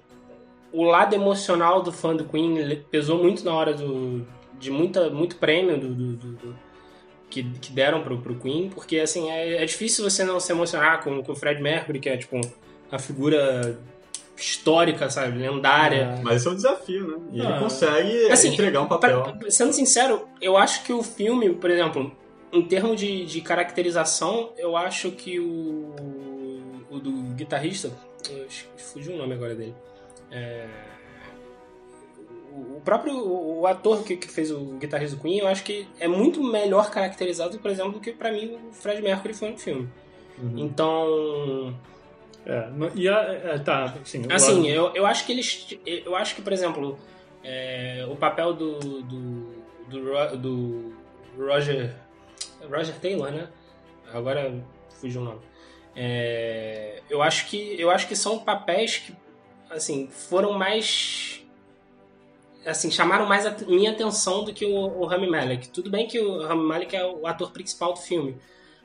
o 0.71 0.83
lado 0.83 1.13
emocional 1.15 1.81
do 1.81 1.91
fã 1.91 2.15
do 2.15 2.25
Queen 2.25 2.83
pesou 2.91 3.17
muito 3.21 3.43
na 3.45 3.53
hora 3.53 3.73
do 3.73 4.25
de 4.59 4.69
muita 4.71 5.09
muito 5.09 5.35
prêmio 5.37 5.77
do, 5.79 5.93
do- 5.93 6.13
do- 6.17 6.31
do- 6.33 6.73
que, 7.29 7.43
que 7.43 7.71
deram 7.71 8.03
pro, 8.03 8.19
pro 8.21 8.35
Queen, 8.35 8.69
porque 8.69 8.99
assim 8.99 9.31
é, 9.31 9.63
é 9.63 9.65
difícil 9.65 10.07
você 10.07 10.23
não 10.23 10.39
se 10.39 10.51
emocionar 10.51 11.03
com, 11.03 11.23
com 11.23 11.31
o 11.31 11.35
Fred 11.35 11.59
Mercury, 11.61 11.99
que 11.99 12.07
é 12.07 12.15
tipo 12.15 12.39
a 12.91 12.99
figura 12.99 13.79
histórica, 14.35 15.09
sabe, 15.09 15.37
lendária. 15.37 16.19
Mas 16.23 16.37
esse 16.37 16.47
é 16.47 16.51
um 16.51 16.55
desafio, 16.55 17.07
né? 17.07 17.25
E 17.33 17.39
ele 17.39 17.47
Ah. 17.47 17.59
consegue 17.59 18.31
Assim, 18.31 18.49
entregar 18.53 18.81
um 18.81 18.87
papel. 18.87 19.21
Pra- 19.23 19.51
sendo 19.51 19.73
sincero, 19.73 20.27
eu 20.41 20.57
acho 20.57 20.83
que 20.83 20.91
o 20.93 21.01
filme, 21.03 21.53
por 21.53 21.69
exemplo, 21.69 22.11
em 22.51 22.61
termos 22.63 22.99
de, 22.99 23.25
de 23.25 23.41
caracterização, 23.41 24.51
eu 24.57 24.75
acho 24.75 25.11
que 25.11 25.39
o, 25.39 25.93
o 26.89 26.99
do 26.99 27.11
guitarrista, 27.35 27.91
eu 28.29 28.45
acho 28.45 28.67
que 28.75 28.83
fugiu 28.83 29.13
o 29.13 29.17
nome 29.17 29.33
agora 29.33 29.55
dele. 29.55 29.75
É, 30.31 30.67
o 32.51 32.79
próprio 32.81 33.15
o 33.17 33.65
ator 33.65 34.03
que, 34.03 34.15
que 34.15 34.27
fez 34.27 34.51
o 34.51 34.59
guitarrista 34.77 35.15
do 35.15 35.21
Queen, 35.21 35.39
eu 35.39 35.47
acho 35.47 35.63
que 35.63 35.87
é 35.99 36.07
muito 36.07 36.43
melhor 36.43 36.91
caracterizado, 36.91 37.57
por 37.59 37.71
exemplo, 37.71 37.93
do 37.93 37.99
que 37.99 38.11
pra 38.11 38.31
mim 38.31 38.57
o 38.69 38.73
Fred 38.73 39.01
Mercury 39.01 39.33
foi 39.33 39.49
no 39.51 39.57
filme. 39.57 39.89
Uhum. 40.37 40.53
Então, 40.57 41.75
É, 42.45 42.69
e 42.95 43.07
a, 43.07 43.21
é, 43.21 43.57
tá, 43.59 43.95
eu 43.95 44.35
Assim, 44.35 44.67
eu, 44.67 44.93
eu 44.93 45.05
acho 45.05 45.25
que 45.25 45.31
eles. 45.31 45.67
Eu 45.85 46.15
acho 46.15 46.35
que, 46.35 46.41
por 46.41 46.51
exemplo, 46.51 46.99
é, 47.43 48.05
o 48.09 48.15
papel 48.15 48.53
do. 48.53 48.79
do, 48.79 49.41
do, 49.87 50.37
do 50.37 50.93
Roger. 51.37 51.95
Roger 52.69 52.95
Taylor, 52.99 53.31
né? 53.31 53.47
Agora 54.13 54.53
fugiu 54.99 55.21
o 55.21 55.25
nome. 55.25 55.41
É, 55.95 57.01
eu 57.09 57.21
acho 57.21 57.47
que. 57.47 57.79
Eu 57.79 57.89
acho 57.89 58.07
que 58.07 58.15
são 58.15 58.39
papéis 58.39 58.97
que 58.97 59.15
assim, 59.69 60.07
foram 60.07 60.53
mais. 60.53 61.41
Assim, 62.65 62.89
chamaram 62.89 63.25
mais 63.25 63.45
a 63.45 63.55
minha 63.67 63.91
atenção 63.91 64.43
do 64.43 64.53
que 64.53 64.65
o, 64.65 64.73
o 64.73 65.05
Rami 65.05 65.29
Malek. 65.29 65.69
Tudo 65.69 65.89
bem 65.89 66.07
que 66.07 66.19
o 66.19 66.45
Rami 66.45 66.63
Malek 66.63 66.95
é 66.95 67.05
o 67.05 67.27
ator 67.27 67.51
principal 67.51 67.93
do 67.93 67.99
filme. 67.99 68.37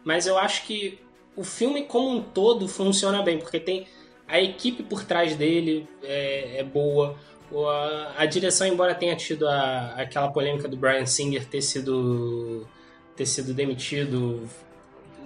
Mas 0.04 0.26
eu 0.26 0.36
acho 0.38 0.64
que 0.64 0.98
o 1.38 1.44
filme 1.44 1.84
como 1.84 2.10
um 2.10 2.20
todo 2.22 2.66
funciona 2.68 3.22
bem, 3.22 3.38
porque 3.38 3.60
tem 3.60 3.86
a 4.26 4.40
equipe 4.40 4.82
por 4.82 5.04
trás 5.04 5.36
dele 5.36 5.88
é, 6.02 6.58
é 6.58 6.62
boa. 6.64 7.16
A, 7.50 8.22
a 8.22 8.26
direção, 8.26 8.66
embora 8.66 8.94
tenha 8.94 9.16
tido 9.16 9.48
a- 9.48 9.94
aquela 9.96 10.28
polêmica 10.30 10.68
do 10.68 10.76
Brian 10.76 11.06
Singer 11.06 11.46
ter 11.46 11.62
sido 11.62 12.66
ter 13.16 13.24
sido 13.26 13.52
demitido, 13.54 14.48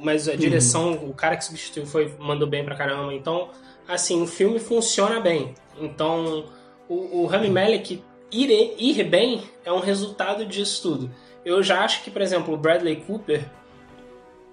mas 0.01 0.27
a 0.29 0.35
direção, 0.37 0.95
o 0.95 1.13
cara 1.13 1.37
que 1.37 1.45
substituiu 1.45 1.85
foi 1.87 2.15
mandou 2.19 2.49
bem 2.49 2.65
pra 2.65 2.75
caramba. 2.77 3.13
Então, 3.13 3.51
assim, 3.89 4.23
o 4.23 4.27
filme 4.27 4.59
funciona 4.59 5.21
bem. 5.21 5.55
Então, 5.79 6.47
o, 6.89 7.23
o 7.23 7.27
Rami 7.27 7.51
Malek 7.51 8.03
ir, 8.31 8.75
ir 8.79 9.05
bem 9.05 9.43
é 9.65 9.73
um 9.73 9.81
resultado 9.81 10.47
disso 10.47 10.83
tudo. 10.83 11.11
Eu 11.45 11.63
já 11.63 11.85
acho 11.85 12.03
que, 12.05 12.11
por 12.11 12.23
exemplo, 12.23 12.55
o 12.55 12.57
Bradley 12.57 12.97
Cooper 12.97 13.45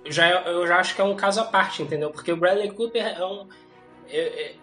já, 0.10 0.41
eu 0.43 0.65
já 0.67 0.78
acho 0.78 0.95
que 0.95 1.02
é 1.02 1.04
um 1.04 1.15
caso 1.15 1.39
à 1.39 1.43
parte, 1.43 1.82
entendeu? 1.84 2.10
Porque 2.12 2.32
o 2.32 2.38
Bradley 2.38 2.72
Cooper 2.72 3.06
é 3.06 3.26
um. 3.26 3.48
é- 4.10 4.17
é- 4.19 4.56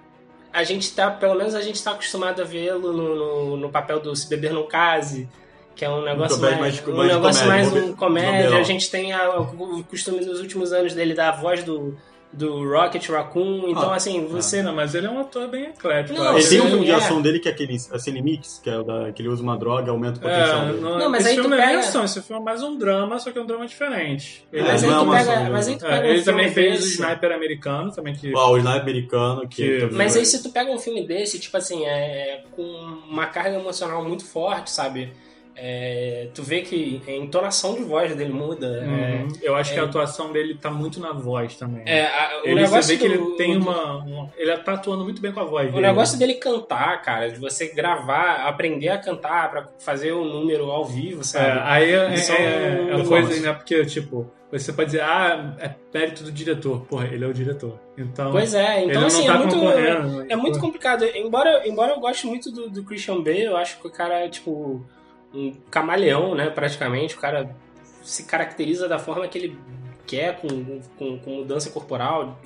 a 0.53 0.65
gente 0.65 0.95
tá, 0.95 1.11
pelo 1.11 1.35
menos 1.35 1.55
a 1.55 1.61
gente 1.61 1.83
tá 1.83 1.91
acostumado 1.93 2.41
a 2.41 2.45
vê-lo 2.45 2.91
no, 2.93 3.15
no, 3.15 3.57
no 3.59 3.69
papel 3.71 4.01
do 4.01 4.17
Se 4.17 4.27
Beber 4.29 4.53
Não 4.55 4.67
Case, 4.67 5.29
que 5.75 5.85
é 5.85 5.91
um 5.91 6.03
negócio 6.03 6.39
mais, 6.41 6.59
mais- 6.61 6.89
um 6.89 6.97
mais 6.97 7.13
negócio 7.13 7.43
comédia, 7.43 7.71
mais 7.73 7.85
um 7.91 7.97
comédia. 7.97 8.59
A 8.59 8.63
gente 8.63 8.91
tem 8.91 9.13
a- 9.13 9.39
o 9.39 9.85
costume 9.85 10.25
nos 10.25 10.41
últimos 10.41 10.73
anos 10.73 10.95
dele 10.95 11.13
dar 11.13 11.29
a 11.29 11.33
voz 11.33 11.63
do, 11.63 11.97
do 12.37 12.69
Rocket 12.71 13.09
Raccoon. 13.09 13.69
Então, 13.69 13.91
Ah, 13.91 13.97
assim, 13.97 14.27
você. 14.27 14.63
Não, 14.63 14.75
mas 14.75 14.95
ele 14.95 15.07
é 15.07 15.11
um 15.11 15.19
ator 15.21 15.49
bem 15.49 15.65
eclético. 15.65 16.19
Não, 16.19 16.37
Ele 16.39 16.47
tem 16.47 16.61
um 16.61 16.67
filme 16.69 16.85
de 16.85 16.91
é. 16.91 16.95
ação 16.95 17.23
dele 17.23 17.39
que 17.41 17.49
é 17.49 17.51
aquele 17.53 17.79
Sem 17.79 18.13
Limites, 18.13 18.61
que 18.63 18.69
é 18.69 18.79
o 18.79 18.83
da, 18.83 19.11
que 19.13 19.23
ele 19.23 19.29
usa 19.29 19.43
uma 19.43 19.57
droga 19.57 19.87
e 19.87 19.91
aumenta 19.91 20.19
o 20.19 20.23
potencial 20.23 20.63
É, 20.63 20.67
dele. 20.67 20.81
não, 20.81 20.99
Não, 20.99 21.11
mas 21.11 21.21
esse 21.23 21.31
aí 21.31 21.37
tu 21.37 21.41
filme 21.43 21.57
não 21.57 21.63
é 21.63 21.67
pega- 21.69 21.79
ação, 21.81 22.05
esse 22.05 22.23
filme 22.23 22.43
é 22.43 22.45
mais 22.45 22.63
um 22.63 22.77
drama, 22.79 23.19
só 23.19 23.31
que 23.33 23.39
é 23.39 23.43
um 23.43 23.47
drama 23.47 23.67
diferente. 23.67 24.47
Ele, 24.53 24.63
Mas 24.63 24.83
não 24.83 24.89
aí 24.91 24.95
é 24.95 24.99
tu 24.99 25.05
uma 25.05 25.17
pega. 25.19 25.33
ação, 25.33 25.53
Mas 25.53 25.69
aí 25.69 25.77
tu 25.79 25.87
é, 25.87 25.89
pega 25.89 26.07
ele 26.09 26.21
um 26.21 26.23
filme 26.25 26.39
também 26.39 26.53
fez 26.55 26.75
o 26.75 26.83
desse- 26.83 26.95
Sniper 27.03 27.33
americano, 27.33 27.93
também 27.93 28.15
que. 28.15 28.35
O 28.35 28.57
Sniper 28.59 28.81
americano, 28.83 29.49
que... 29.49 29.89
Que- 29.89 29.95
Mas 29.95 30.17
aí 30.17 30.27
se 30.27 30.43
tu 30.43 30.51
pega 30.51 30.71
um 30.71 30.79
filme 30.79 31.07
desse, 31.07 31.39
tipo 31.39 31.57
assim, 31.57 31.85
é 31.87 32.43
com 32.55 32.63
uma 32.63 33.27
carga 33.27 33.59
emocional 33.59 34.05
muito 34.05 34.25
forte, 34.25 34.71
sabe? 34.71 35.13
É, 35.59 36.29
tu 36.35 36.43
vê 36.43 36.61
que 36.61 37.01
a 37.09 37.13
entonação 37.13 37.75
de 37.75 37.83
voz 37.83 38.15
dele 38.15 38.33
muda. 38.33 38.67
Uhum. 38.87 39.29
Eu 39.41 39.57
acho 39.57 39.73
que 39.73 39.79
é- 39.79 39.83
a 39.83 39.87
atuação 39.87 40.31
dele 40.33 40.55
tá 40.61 40.71
muito 40.71 41.01
na 41.01 41.13
voz 41.13 41.57
também. 41.57 41.83
É, 41.87 42.01
é, 42.01 42.07
a- 42.07 42.41
o 42.45 42.47
ele, 42.47 42.55
negócio 42.57 42.83
você 42.83 42.97
vê 42.97 43.03
que 43.03 43.09
do- 43.09 43.15
ele 43.29 43.37
tem 43.37 43.59
do- 43.59 43.63
uma, 43.69 43.97
uma- 44.05 44.33
Ele 44.37 44.57
tá 44.59 44.75
atuando 44.75 45.05
muito 45.05 45.21
bem 45.23 45.33
com 45.33 45.41
a 45.41 45.45
voz 45.45 45.69
O 45.69 45.73
dele. 45.73 45.87
negócio 45.87 46.19
dele 46.19 46.35
cantar, 46.35 47.01
cara, 47.03 47.31
de 47.31 47.39
você 47.39 47.69
gravar, 47.69 48.47
aprender 48.47 48.89
a 48.91 48.99
cantar 48.99 49.51
pra 49.51 49.69
fazer 49.79 50.13
o 50.13 50.25
número 50.25 50.71
ao 50.71 50.85
vivo, 50.85 51.23
É, 51.23 51.25
sabe? 51.25 51.61
aí 51.65 51.91
é, 51.91 51.97
é, 51.97 52.89
é 52.91 52.97
um 52.97 53.01
é 53.01 53.05
coisa, 53.07 53.41
né? 53.41 53.53
Porque, 53.55 53.85
tipo, 53.87 54.31
você 54.53 54.73
pode 54.73 54.91
dizer, 54.91 55.03
ah, 55.03 55.57
é 55.59 55.71
mérito 55.93 56.23
do 56.23 56.31
diretor. 56.31 56.81
Porra, 56.87 57.07
ele 57.07 57.25
é 57.25 57.29
o 57.29 57.33
diretor. 57.33 57.79
Então. 57.97 58.31
Pois 58.31 58.53
é, 58.55 58.85
então 58.85 59.07
assim, 59.07 59.27
tá 59.27 59.35
é 59.35 59.39
muito, 59.39 59.55
concorrendo. 59.55 60.27
é 60.29 60.37
muito 60.37 60.59
complicado. 60.61 61.05
Embora, 61.15 61.67
embora 61.67 61.93
eu 61.93 62.01
goste 62.01 62.27
muito 62.27 62.51
do, 62.53 62.69
do 62.69 62.85
Christian 62.85 63.23
Bale, 63.23 63.45
eu 63.45 63.57
acho 63.57 63.81
que 63.81 63.87
o 63.87 63.91
cara 63.91 64.21
é 64.25 64.29
tipo 64.29 64.85
um 65.35 65.53
camaleão, 65.71 66.35
né, 66.35 66.51
praticamente. 66.51 67.17
O 67.17 67.21
cara 67.21 67.55
se 68.03 68.25
caracteriza 68.25 68.89
da 68.89 68.99
forma 68.99 69.27
que 69.29 69.39
ele 69.39 69.59
quer, 70.07 70.41
com, 70.41 70.81
com, 70.99 71.19
com 71.19 71.31
mudança 71.31 71.71
corporal. 71.71 72.39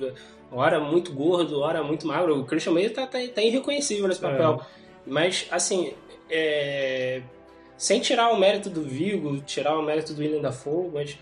Hora 0.51 0.79
muito 0.79 1.13
gordo, 1.13 1.61
hora 1.61 1.83
muito 1.83 2.05
magro. 2.07 2.39
O 2.39 2.45
Christian 2.45 2.73
Bale 2.73 2.89
tá, 2.89 3.07
tá, 3.07 3.19
tá 3.33 3.41
irreconhecível 3.41 4.07
nesse 4.07 4.19
papel. 4.19 4.61
Mas, 5.05 5.47
assim, 5.49 5.93
é, 6.29 7.21
sem 7.77 7.99
tirar 7.99 8.31
o 8.31 8.39
mérito 8.39 8.69
do 8.69 8.83
Vigo, 8.83 9.41
tirar 9.41 9.77
o 9.77 9.81
mérito 9.81 10.13
do 10.13 10.21
William 10.21 10.41
Dafoe, 10.41 10.89
mas 10.93 11.17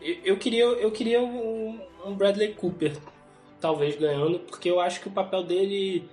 eu, 0.00 0.16
eu 0.24 0.36
queria, 0.36 0.64
eu 0.64 0.90
queria 0.90 1.20
um, 1.20 1.80
um 2.04 2.14
Bradley 2.14 2.54
Cooper, 2.54 2.96
talvez, 3.60 3.96
ganhando, 3.96 4.38
porque 4.38 4.70
eu 4.70 4.78
acho 4.80 5.00
que 5.00 5.08
o 5.08 5.12
papel 5.12 5.42
dele, 5.42 6.08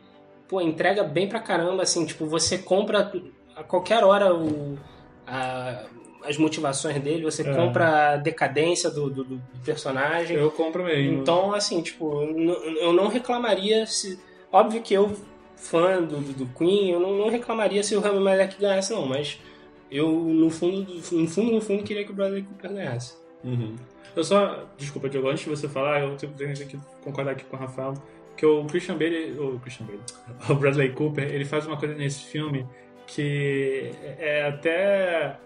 pô, 0.47 0.59
entrega 0.59 1.03
bem 1.03 1.27
pra 1.27 1.39
caramba, 1.39 1.83
assim, 1.83 2.05
tipo, 2.05 2.25
você 2.25 2.57
compra 2.57 3.11
a 3.61 3.63
qualquer 3.63 4.03
hora 4.03 4.33
o, 4.33 4.77
a- 5.25 5.85
as 6.23 6.37
motivações 6.37 7.01
dele, 7.01 7.23
você 7.23 7.41
É. 7.41 7.53
compra 7.55 8.13
a 8.13 8.17
decadência 8.17 8.89
do, 8.91 9.09
do- 9.09 9.23
do 9.23 9.41
personagem. 9.65 10.37
Eu 10.37 10.51
compro 10.51 10.83
mesmo. 10.83 11.19
Então, 11.21 11.53
assim, 11.53 11.81
tipo, 11.81 12.21
eu 12.21 12.93
não 12.93 13.07
reclamaria 13.07 13.85
se. 13.87 14.19
Óbvio 14.51 14.81
que 14.81 14.93
eu, 14.93 15.11
fã 15.55 16.01
do, 16.01 16.17
do, 16.17 16.45
Queen, 16.57 16.91
eu 16.91 16.99
não, 16.99 17.17
não 17.17 17.29
reclamaria 17.29 17.81
se 17.83 17.95
o 17.95 17.99
Rami 18.01 18.19
Malek 18.19 18.59
ganhasse, 18.59 18.93
não, 18.93 19.05
mas 19.07 19.39
eu, 19.89 20.09
no 20.11 20.49
fundo, 20.49 20.83
do- 20.83 20.93
no 21.17 21.27
fundo, 21.27 21.51
no 21.53 21.61
fundo, 21.61 21.83
queria 21.83 22.03
que 22.05 22.11
o 22.11 22.15
Bradley 22.15 22.43
Cooper 22.43 22.71
ganhasse. 22.73 23.15
Uhum. 23.43 23.75
Eu 24.15 24.23
só. 24.23 24.65
Desculpa, 24.77 25.09
Diogo, 25.09 25.29
antes 25.29 25.43
de 25.43 25.49
você 25.49 25.67
falar, 25.67 26.01
eu 26.01 26.15
tenho 26.17 26.33
tenho 26.33 26.53
que 26.53 26.77
concordar 27.03 27.31
aqui 27.31 27.45
com 27.45 27.55
o 27.55 27.59
Rafael. 27.59 27.93
Que 28.37 28.45
o 28.45 28.63
Christian 28.65 28.97
Bale. 28.97 29.35
O 29.39 29.59
Christian 29.59 29.85
Bale. 29.87 29.99
O 30.49 30.55
Bradley 30.55 30.91
Cooper, 30.91 31.23
ele 31.33 31.45
faz 31.45 31.65
uma 31.65 31.77
coisa 31.77 31.95
nesse 31.95 32.25
filme 32.25 32.67
que 33.15 33.91
é 34.19 34.45
até. 34.47 35.37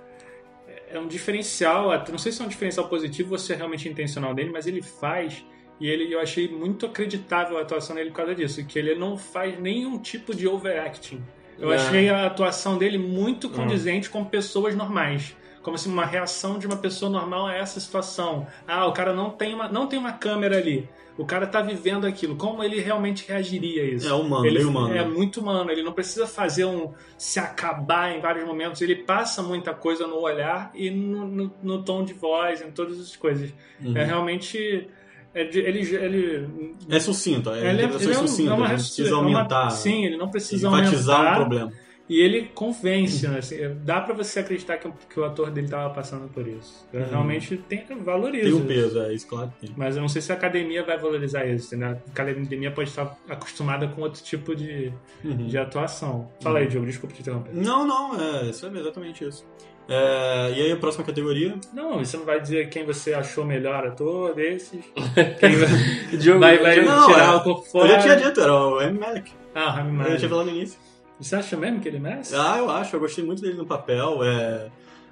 É 0.90 1.00
um 1.00 1.08
diferencial, 1.08 1.92
até- 1.92 2.12
não 2.12 2.20
sei 2.20 2.32
se 2.32 2.42
é 2.42 2.46
um 2.46 2.48
diferencial 2.48 2.88
positivo 2.88 3.34
ou 3.34 3.38
se 3.40 3.52
é 3.52 3.56
realmente 3.56 3.88
intencional 3.90 4.34
dele, 4.34 4.50
mas 4.52 4.68
ele 4.68 4.82
faz. 4.82 5.44
E 5.80 5.90
ele, 5.90 6.14
eu 6.14 6.20
achei 6.22 6.48
muito 6.48 6.86
acreditável 6.86 7.58
a 7.58 7.62
atuação 7.62 7.96
dele 7.96 8.10
por 8.12 8.18
causa 8.18 8.34
disso, 8.36 8.64
que 8.66 8.80
ele 8.80 8.96
não 8.96 9.18
faz 9.18 9.60
nenhum 9.60 9.98
tipo 10.00 10.34
de 10.34 10.48
overacting. 10.48 11.22
Eu 11.60 11.72
Ah. 11.72 11.76
achei 11.76 12.10
a 12.10 12.26
atuação 12.26 12.78
dele 12.78 12.98
muito 12.98 13.50
condizente 13.50 14.10
com 14.10 14.24
pessoas 14.24 14.74
normais. 14.76 15.36
Como 15.66 15.74
assim, 15.76 15.92
uma 15.92 16.06
reação 16.06 16.60
de 16.60 16.68
uma 16.68 16.78
pessoa 16.78 17.10
normal 17.10 17.48
a 17.48 17.56
essa 17.56 17.80
situação. 17.80 18.46
Ah, 18.68 18.86
o 18.86 18.94
cara 18.94 19.14
não 19.16 19.32
tem 19.32 19.52
uma, 19.56 19.68
não 19.68 19.88
tem 19.88 19.98
uma 19.98 20.12
câmera 20.12 20.58
ali. 20.58 20.88
O 21.18 21.26
cara 21.26 21.48
tá 21.48 21.60
vivendo 21.60 22.06
aquilo. 22.06 22.36
Como 22.36 22.64
ele 22.64 22.80
realmente 22.80 23.26
reagiria 23.28 23.82
a 23.82 23.86
isso? 23.88 24.08
É 24.08 24.14
humano, 24.14 24.46
ele 24.46 24.60
bem 24.60 24.68
humano. 24.68 24.94
É 24.94 25.04
né? 25.04 25.08
muito 25.08 25.40
humano. 25.42 25.72
Ele 25.72 25.82
não 25.82 25.92
precisa 25.92 26.28
fazer 26.28 26.66
um 26.66 26.94
se 27.18 27.40
acabar 27.40 28.16
em 28.16 28.20
vários 28.22 28.46
momentos. 28.46 28.80
Ele 28.80 28.96
passa 28.96 29.42
muita 29.42 29.74
coisa 29.74 30.06
no 30.06 30.20
olhar 30.20 30.70
e 30.76 30.92
no, 30.92 31.26
no- 31.26 31.52
no 31.64 31.84
tom 31.84 32.04
de 32.04 32.14
voz, 32.14 32.62
em 32.62 32.70
todas 32.70 33.00
as 33.00 33.16
coisas. 33.16 33.52
Uhum. 33.84 33.98
É 33.98 34.04
realmente. 34.04 34.88
é 35.34 35.44
de- 35.46 35.60
ele, 35.60 35.80
ele, 35.96 36.76
É 36.90 37.00
sucinto, 37.00 37.50
é, 37.50 37.58
ele, 37.58 37.68
é- 37.68 37.72
ele 37.72 37.84
é 37.84 37.88
um- 37.88 38.28
sucintas, 38.28 38.52
é 38.52 38.56
uma 38.56 38.68
precisa 38.70 39.10
é 39.10 39.14
uma- 39.14 39.24
aumentar, 39.38 39.70
sim, 39.72 40.06
ele 40.06 40.16
não 40.16 40.30
precisa 40.30 40.68
enfatizar 40.68 41.18
aumentar. 41.18 41.34
um 41.34 41.36
problema. 41.36 41.72
E 42.08 42.20
ele 42.22 42.52
convence, 42.54 43.28
né? 43.28 43.40
Assim, 43.40 43.58
dá 43.84 44.00
pra 44.00 44.14
você 44.14 44.40
acreditar 44.40 44.78
que, 44.78 44.88
o- 44.88 44.94
que 45.12 45.20
o 45.20 45.24
ator 45.26 45.50
dele 45.50 45.68
tava 45.68 45.92
passando 45.92 46.28
por 46.32 46.48
isso. 46.48 46.88
Eu 46.94 47.02
Uhum. 47.02 47.08
Realmente 47.10 47.58
tem, 47.58 47.84
valoriza. 48.04 48.44
Tem 48.46 48.54
um 48.54 48.68
peso, 48.68 49.02
é 49.02 49.12
isso, 49.14 49.28
claro 49.28 49.52
que 49.60 49.66
tem. 49.68 49.76
Mas 49.76 49.96
eu 49.96 50.02
não 50.04 50.08
sei 50.10 50.22
se 50.22 50.32
a 50.32 50.36
academia 50.36 50.84
vai 50.84 51.00
valorizar 51.00 51.46
isso, 51.46 51.76
né? 51.76 51.98
A 52.08 52.12
academia 52.12 52.70
pode 52.70 52.90
estar 52.90 53.18
acostumada 53.28 53.88
com 53.88 54.02
outro 54.02 54.22
tipo 54.24 54.56
de, 54.56 54.94
Uhum. 55.24 55.48
de 55.48 55.58
atuação. 55.58 56.30
Fala 56.42 56.60
aí, 56.60 56.68
Diogo, 56.68 56.86
desculpa 56.86 57.16
te 57.16 57.22
interromper. 57.22 57.50
Não, 57.56 57.88
não, 57.88 58.20
é, 58.22 58.50
isso 58.52 58.68
é 58.68 58.80
exatamente 58.80 59.24
isso. 59.28 59.44
É, 59.90 60.54
e 60.58 60.62
aí 60.62 60.72
a 60.72 60.78
próxima 60.78 61.04
categoria? 61.06 61.56
Não, 61.74 62.00
você 62.00 62.18
não 62.18 62.26
vai 62.26 62.40
dizer 62.40 62.70
quem 62.70 62.84
você 62.86 63.14
achou 63.16 63.46
melhor 63.46 63.86
ator 63.86 64.34
desses? 64.36 64.84
Quem 65.40 65.56
vai, 65.56 66.18
Diogo, 66.18 66.40
vai, 66.40 66.58
vai 66.58 66.82
Não, 66.84 67.06
tirar 67.08 67.34
é, 67.34 67.36
o 67.36 67.44
corpo 67.44 67.62
Eu 67.62 67.72
fora? 67.72 67.88
já 67.90 68.00
tinha 68.00 68.16
dito, 68.16 68.42
era 68.42 68.54
o 68.54 68.80
Rami 68.80 69.00
Malek. 69.00 69.32
Ah, 69.54 69.72
Rami 69.72 70.04
Eu 70.04 70.12
já 70.12 70.18
tinha 70.18 70.30
falado 70.30 70.46
no 70.48 70.52
início. 70.56 70.80
Você 71.20 71.36
acha 71.36 71.56
mesmo 71.56 71.80
que 71.80 71.88
ele 71.88 72.00
merece? 72.00 72.36
Ah, 72.36 72.58
eu 72.58 72.70
acho, 72.70 72.96
eu 72.96 73.00
gostei 73.00 73.24
muito 73.24 73.42
dele 73.42 73.56
no 73.56 73.66
papel. 73.66 74.24
É, 74.24 74.68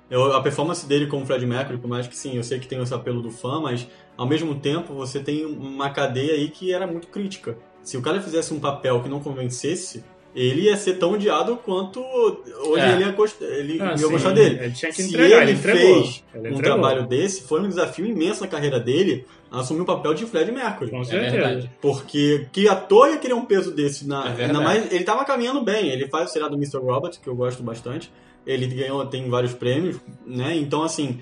eu- 0.10 0.34
a 0.34 0.42
performance 0.42 0.86
dele 0.86 1.08
como 1.08 1.26
Fred 1.26 1.46
Mercury, 1.46 1.78
por 1.78 1.88
mais 1.88 2.08
que 2.08 2.16
sim, 2.16 2.36
eu 2.36 2.44
sei 2.44 2.60
que 2.60 2.68
tem 2.68 2.82
esse 2.82 2.94
apelo 2.94 3.22
do 3.22 3.32
fã, 3.32 3.62
mas 3.62 3.88
ao 4.18 4.28
mesmo 4.28 4.54
tempo 4.56 4.94
você 4.94 5.20
tem 5.20 5.46
uma 5.46 5.90
cadeia 5.90 6.34
aí 6.34 6.50
que 6.50 6.74
era 6.74 6.86
muito 6.86 7.08
crítica. 7.08 7.58
Se 7.82 7.98
o 7.98 8.02
cara 8.02 8.22
fizesse 8.22 8.54
um 8.54 8.60
papel 8.60 9.02
que 9.02 9.10
não 9.10 9.20
convencesse, 9.20 10.04
ele 10.36 10.64
ia 10.64 10.76
ser 10.76 10.94
tão 10.96 11.12
odiado 11.14 11.56
quanto 11.58 12.00
hoje 12.02 12.82
É. 12.82 12.92
ele 12.94 13.04
ia, 13.04 13.12
gost- 13.12 13.42
ele 13.42 13.82
Ah, 13.82 13.92
ia 13.92 13.98
sim, 13.98 14.10
gostar 14.10 14.32
dele. 14.32 14.60
Ele 14.64 14.74
tinha 14.74 14.92
que 14.92 15.02
Se 15.04 15.10
entregar, 15.10 15.42
ele, 15.44 15.52
ele 15.52 15.60
entregou. 15.60 16.04
fez 16.04 16.24
Ele 16.34 16.50
um 16.54 16.58
trabalho 16.58 17.06
desse, 17.08 17.44
foi 17.44 17.62
um 17.62 17.68
desafio 17.70 18.06
imenso 18.06 18.42
na 18.42 18.48
carreira 18.48 18.80
dele 18.80 19.26
assumir 19.60 19.82
o 19.82 19.86
papel 19.86 20.14
de 20.14 20.26
Fred 20.26 20.52
Mercury. 20.52 20.90
Com 20.92 21.02
É 21.02 21.06
certeza. 21.06 21.32
verdade. 21.38 21.72
Porque 21.82 22.48
que 22.52 22.68
ator 22.68 23.10
ia 23.10 23.18
querer 23.18 23.34
um 23.34 23.46
peso 23.46 23.72
desse? 23.72 24.08
Na, 24.08 24.22
É 24.22 24.30
verdade. 24.34 24.44
ainda 24.44 24.62
mais, 24.62 24.92
ele 24.92 25.04
tava 25.04 25.24
caminhando 25.24 25.62
bem. 25.62 25.90
Ele 25.90 26.08
faz 26.08 26.30
o 26.30 26.34
seriado 26.34 26.56
Mr. 26.56 26.78
Robot, 26.78 27.20
que 27.20 27.28
eu 27.28 27.36
gosto 27.36 27.62
bastante. 27.64 28.12
Ele 28.46 28.68
ganhou, 28.68 29.06
tem 29.06 29.30
vários 29.30 29.54
prêmios, 29.54 29.98
né? 30.26 30.56
Então, 30.56 30.84
assim, 30.84 31.22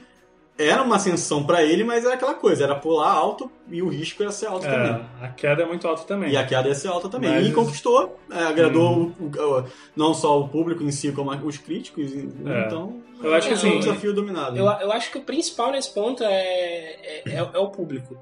era 0.68 0.82
uma 0.84 0.96
ascensão 0.98 1.44
pra 1.44 1.64
ele, 1.64 1.84
mas 1.84 2.04
era 2.06 2.14
aquela 2.16 2.34
coisa, 2.34 2.64
era 2.64 2.76
pular 2.76 3.12
alto 3.12 3.52
e 3.70 3.82
o 3.82 3.88
risco 3.88 4.22
ia 4.24 4.32
ser 4.32 4.48
alto 4.48 4.66
também. 4.66 5.06
É, 5.22 5.26
a 5.26 5.28
queda 5.30 5.64
é 5.64 5.66
muito 5.66 5.88
alta 5.88 6.04
também. 6.04 6.32
E 6.32 6.38
a 6.38 6.46
queda 6.46 6.68
ia 6.68 6.76
ser 6.76 6.88
alta 6.90 7.08
também. 7.10 7.30
Mas- 7.32 7.48
E 7.48 7.52
conquistou, 7.52 8.20
é, 8.32 8.40
agradou 8.44 8.92
Uhum. 8.92 9.16
o- 9.20 9.60
o- 9.60 9.66
não 9.96 10.14
só 10.14 10.40
o 10.40 10.48
público 10.48 10.84
em 10.84 10.92
si, 10.92 11.12
como 11.12 11.32
os 11.32 11.58
críticos. 11.58 12.12
e- 12.12 12.30
É. 12.46 12.66
Então, 12.68 13.02
Eu 13.24 13.34
acho 13.36 13.48
que 13.48 13.54
é 13.54 13.58
assim, 13.58 13.76
um 13.76 13.80
desafio 13.80 14.14
dominado. 14.14 14.58
Eu, 14.58 14.66
eu 14.66 14.92
acho 14.92 15.12
que 15.12 15.18
o 15.20 15.22
principal 15.22 15.72
nesse 15.72 15.94
ponto 15.94 16.24
é, 16.24 16.28
é, 16.34 17.22
é- 17.28 17.50
é 17.54 17.58
o 17.60 17.68
público. 17.70 18.18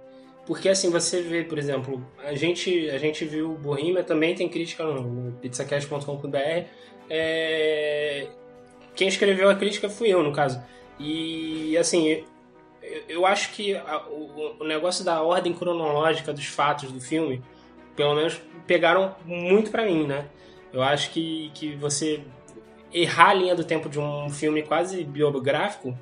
Porque 0.46 0.68
assim, 0.68 0.90
você 0.90 1.22
vê, 1.22 1.44
por 1.44 1.58
exemplo, 1.60 2.04
a 2.26 2.34
gente, 2.34 2.90
a 2.90 2.98
gente 2.98 3.24
viu 3.24 3.52
o 3.52 3.56
Bohemia, 3.58 4.04
também 4.04 4.34
tem 4.36 4.50
crítica 4.50 4.84
no, 4.84 5.02
no 5.04 5.32
pizzacast.com.br. 5.34 6.66
É, 7.10 8.28
quem 8.96 9.08
escreveu 9.08 9.50
a 9.50 9.56
crítica 9.56 9.90
fui 9.90 10.10
eu, 10.10 10.22
no 10.24 10.32
caso. 10.34 10.62
E 11.00 11.78
assim, 11.78 12.24
eu, 13.08 13.26
acho 13.26 13.52
que 13.54 13.76
a- 13.76 14.04
o, 14.10 14.56
o 14.60 14.64
negócio 14.66 15.04
da 15.06 15.22
ordem 15.22 15.54
cronológica 15.54 16.34
dos 16.34 16.46
fatos 16.46 16.92
do 16.92 17.00
filme, 17.00 17.42
pelo 17.96 18.16
menos 18.16 18.42
pegaram 18.68 19.16
muito 19.26 19.72
pra 19.72 19.86
mim, 19.86 20.06
né? 20.06 20.26
Eu 20.72 20.84
acho 20.84 21.12
que, 21.12 21.52
que 21.54 21.76
você 21.76 22.22
errar 22.94 23.30
a 23.30 23.34
linha 23.34 23.56
do 23.56 23.64
tempo 23.64 23.90
de 23.90 24.00
um 24.00 24.30
filme 24.30 24.62
quase 24.64 25.04
biográfico, 25.04 25.98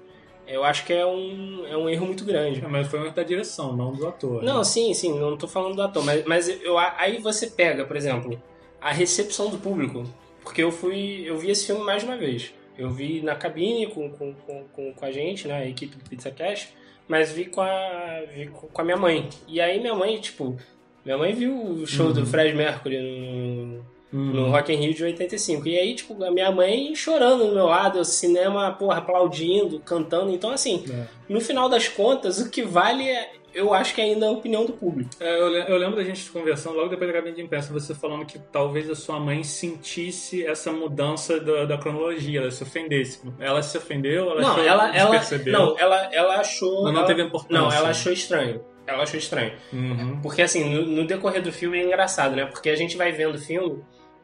eu 0.47 0.63
acho 0.63 0.85
que 0.85 0.93
é 0.93 1.05
um, 1.05 1.65
é 1.67 1.75
um 1.77 1.89
erro 1.89 2.05
muito 2.05 2.23
grande. 2.23 2.63
É, 2.63 2.67
Mas 2.67 2.87
foi 2.87 2.99
um 2.99 3.05
erro 3.05 3.13
da 3.15 3.23
direção, 3.23 3.75
não 3.75 3.91
do 3.93 4.07
ator. 4.07 4.41
Não, 4.43 4.59
né? 4.59 4.63
sim, 4.63 4.93
sim, 4.93 5.17
não 5.19 5.37
tô 5.37 5.47
falando 5.47 5.75
do 5.75 5.81
ator, 5.81 6.03
mas, 6.03 6.23
mas 6.25 6.47
eu, 6.47 6.77
aí 6.77 7.19
você 7.19 7.47
pega, 7.47 7.85
por 7.85 7.95
exemplo, 7.97 8.41
a 8.79 8.91
recepção 8.91 9.49
do 9.49 9.57
público, 9.57 10.03
porque 10.41 10.63
eu 10.63 10.71
fui, 10.71 11.23
eu 11.25 11.37
vi 11.37 11.49
esse 11.51 11.65
filme 11.67 11.83
mais 11.83 12.01
de 12.01 12.07
uma 12.09 12.17
vez. 12.17 12.53
Eu 12.77 12.89
vi 12.89 13.21
na 13.21 13.35
cabine 13.35 13.87
com, 13.87 14.09
com, 14.11 14.33
com, 14.33 14.93
com, 14.93 15.05
a 15.05 15.11
gente, 15.11 15.47
né, 15.47 15.55
a 15.59 15.67
equipe 15.67 15.95
do 15.95 16.09
Pizza 16.09 16.29
Cash, 16.31 16.69
mas 17.07 17.31
vi 17.31 17.45
com 17.45 17.61
a, 17.61 18.21
vi 18.33 18.47
com 18.47 18.81
a 18.81 18.83
minha 18.83 18.97
mãe. 18.97 19.29
E 19.47 19.59
aí 19.59 19.79
minha 19.79 19.95
mãe, 19.95 20.19
tipo, 20.19 20.55
minha 21.03 21.17
mãe 21.17 21.33
viu 21.33 21.55
o 21.55 21.87
show 21.87 22.13
do 22.13 22.25
Fred 22.25 22.53
Mercury 22.55 22.99
no, 22.99 23.85
Hum. 24.13 24.31
no 24.31 24.49
Rock 24.51 24.71
in 24.71 24.77
Rio 24.77 24.93
de 24.93 25.03
85. 25.03 25.67
E 25.67 25.77
aí, 25.77 25.93
tipo, 25.93 26.23
a 26.23 26.31
minha 26.31 26.49
mãe 26.49 26.95
chorando 26.95 27.45
do 27.45 27.53
meu 27.53 27.65
lado, 27.65 27.99
o 27.99 28.05
cinema, 28.05 28.71
porra, 28.71 28.99
aplaudindo, 28.99 29.79
cantando. 29.81 30.31
Então, 30.31 30.51
assim, 30.51 30.85
É. 30.89 31.07
no 31.27 31.41
final 31.41 31.67
das 31.67 31.89
contas, 31.89 32.39
o 32.39 32.49
que 32.49 32.61
vale 32.63 33.03
é, 33.09 33.33
eu 33.57 33.73
acho 33.73 33.93
que 33.95 34.01
ainda 34.01 34.25
é 34.25 34.29
a 34.29 34.31
opinião 34.31 34.65
do 34.65 34.73
público. 34.73 35.09
É, 35.19 35.39
eu, 35.39 35.47
eu 35.53 35.77
lembro 35.77 35.95
da 35.95 36.03
gente 36.03 36.29
conversando 36.31 36.75
logo 36.75 36.89
depois 36.89 37.09
da 37.09 37.17
cabine 37.17 37.35
de 37.35 37.41
imprensa, 37.41 37.73
você 37.73 37.93
falando 37.95 38.25
que 38.25 38.37
talvez 38.39 38.89
a 38.89 38.95
sua 38.95 39.19
mãe 39.19 39.43
sentisse 39.43 40.45
essa 40.45 40.71
mudança 40.71 41.39
da, 41.39 41.65
da 41.65 41.77
cronologia, 41.77 42.39
ela 42.41 42.51
se 42.51 42.63
ofendesse. 42.63 43.21
Ela 43.39 43.61
se 43.61 43.77
ofendeu? 43.77 44.31
Ela 44.31 44.41
não, 44.41 44.59
ela, 44.59 44.95
ela, 44.95 45.21
não, 45.47 45.77
ela, 45.79 46.09
ela 46.13 46.35
achou. 46.37 46.83
Mas 46.83 46.93
não 46.93 46.99
ela- 46.99 47.07
teve 47.07 47.21
importância. 47.23 47.57
Não, 47.61 47.71
ela 47.71 47.89
achou 47.89 48.11
estranho. 48.11 48.63
Ela 48.85 49.03
achou 49.03 49.19
estranho. 49.19 49.53
Uhum. 49.73 50.21
Porque 50.21 50.41
assim, 50.41 50.63
no, 50.73 50.85
no 50.85 51.05
decorrer 51.05 51.41
do 51.41 51.51
filme 51.51 51.77
é 51.77 51.83
engraçado, 51.83 52.35
né? 52.35 52.45
Porque 52.45 52.69
a 52.69 52.75
gente 52.75 52.95
vai 52.95 53.11
vendo 53.11 53.35
o 53.35 53.39
filme 53.39 53.83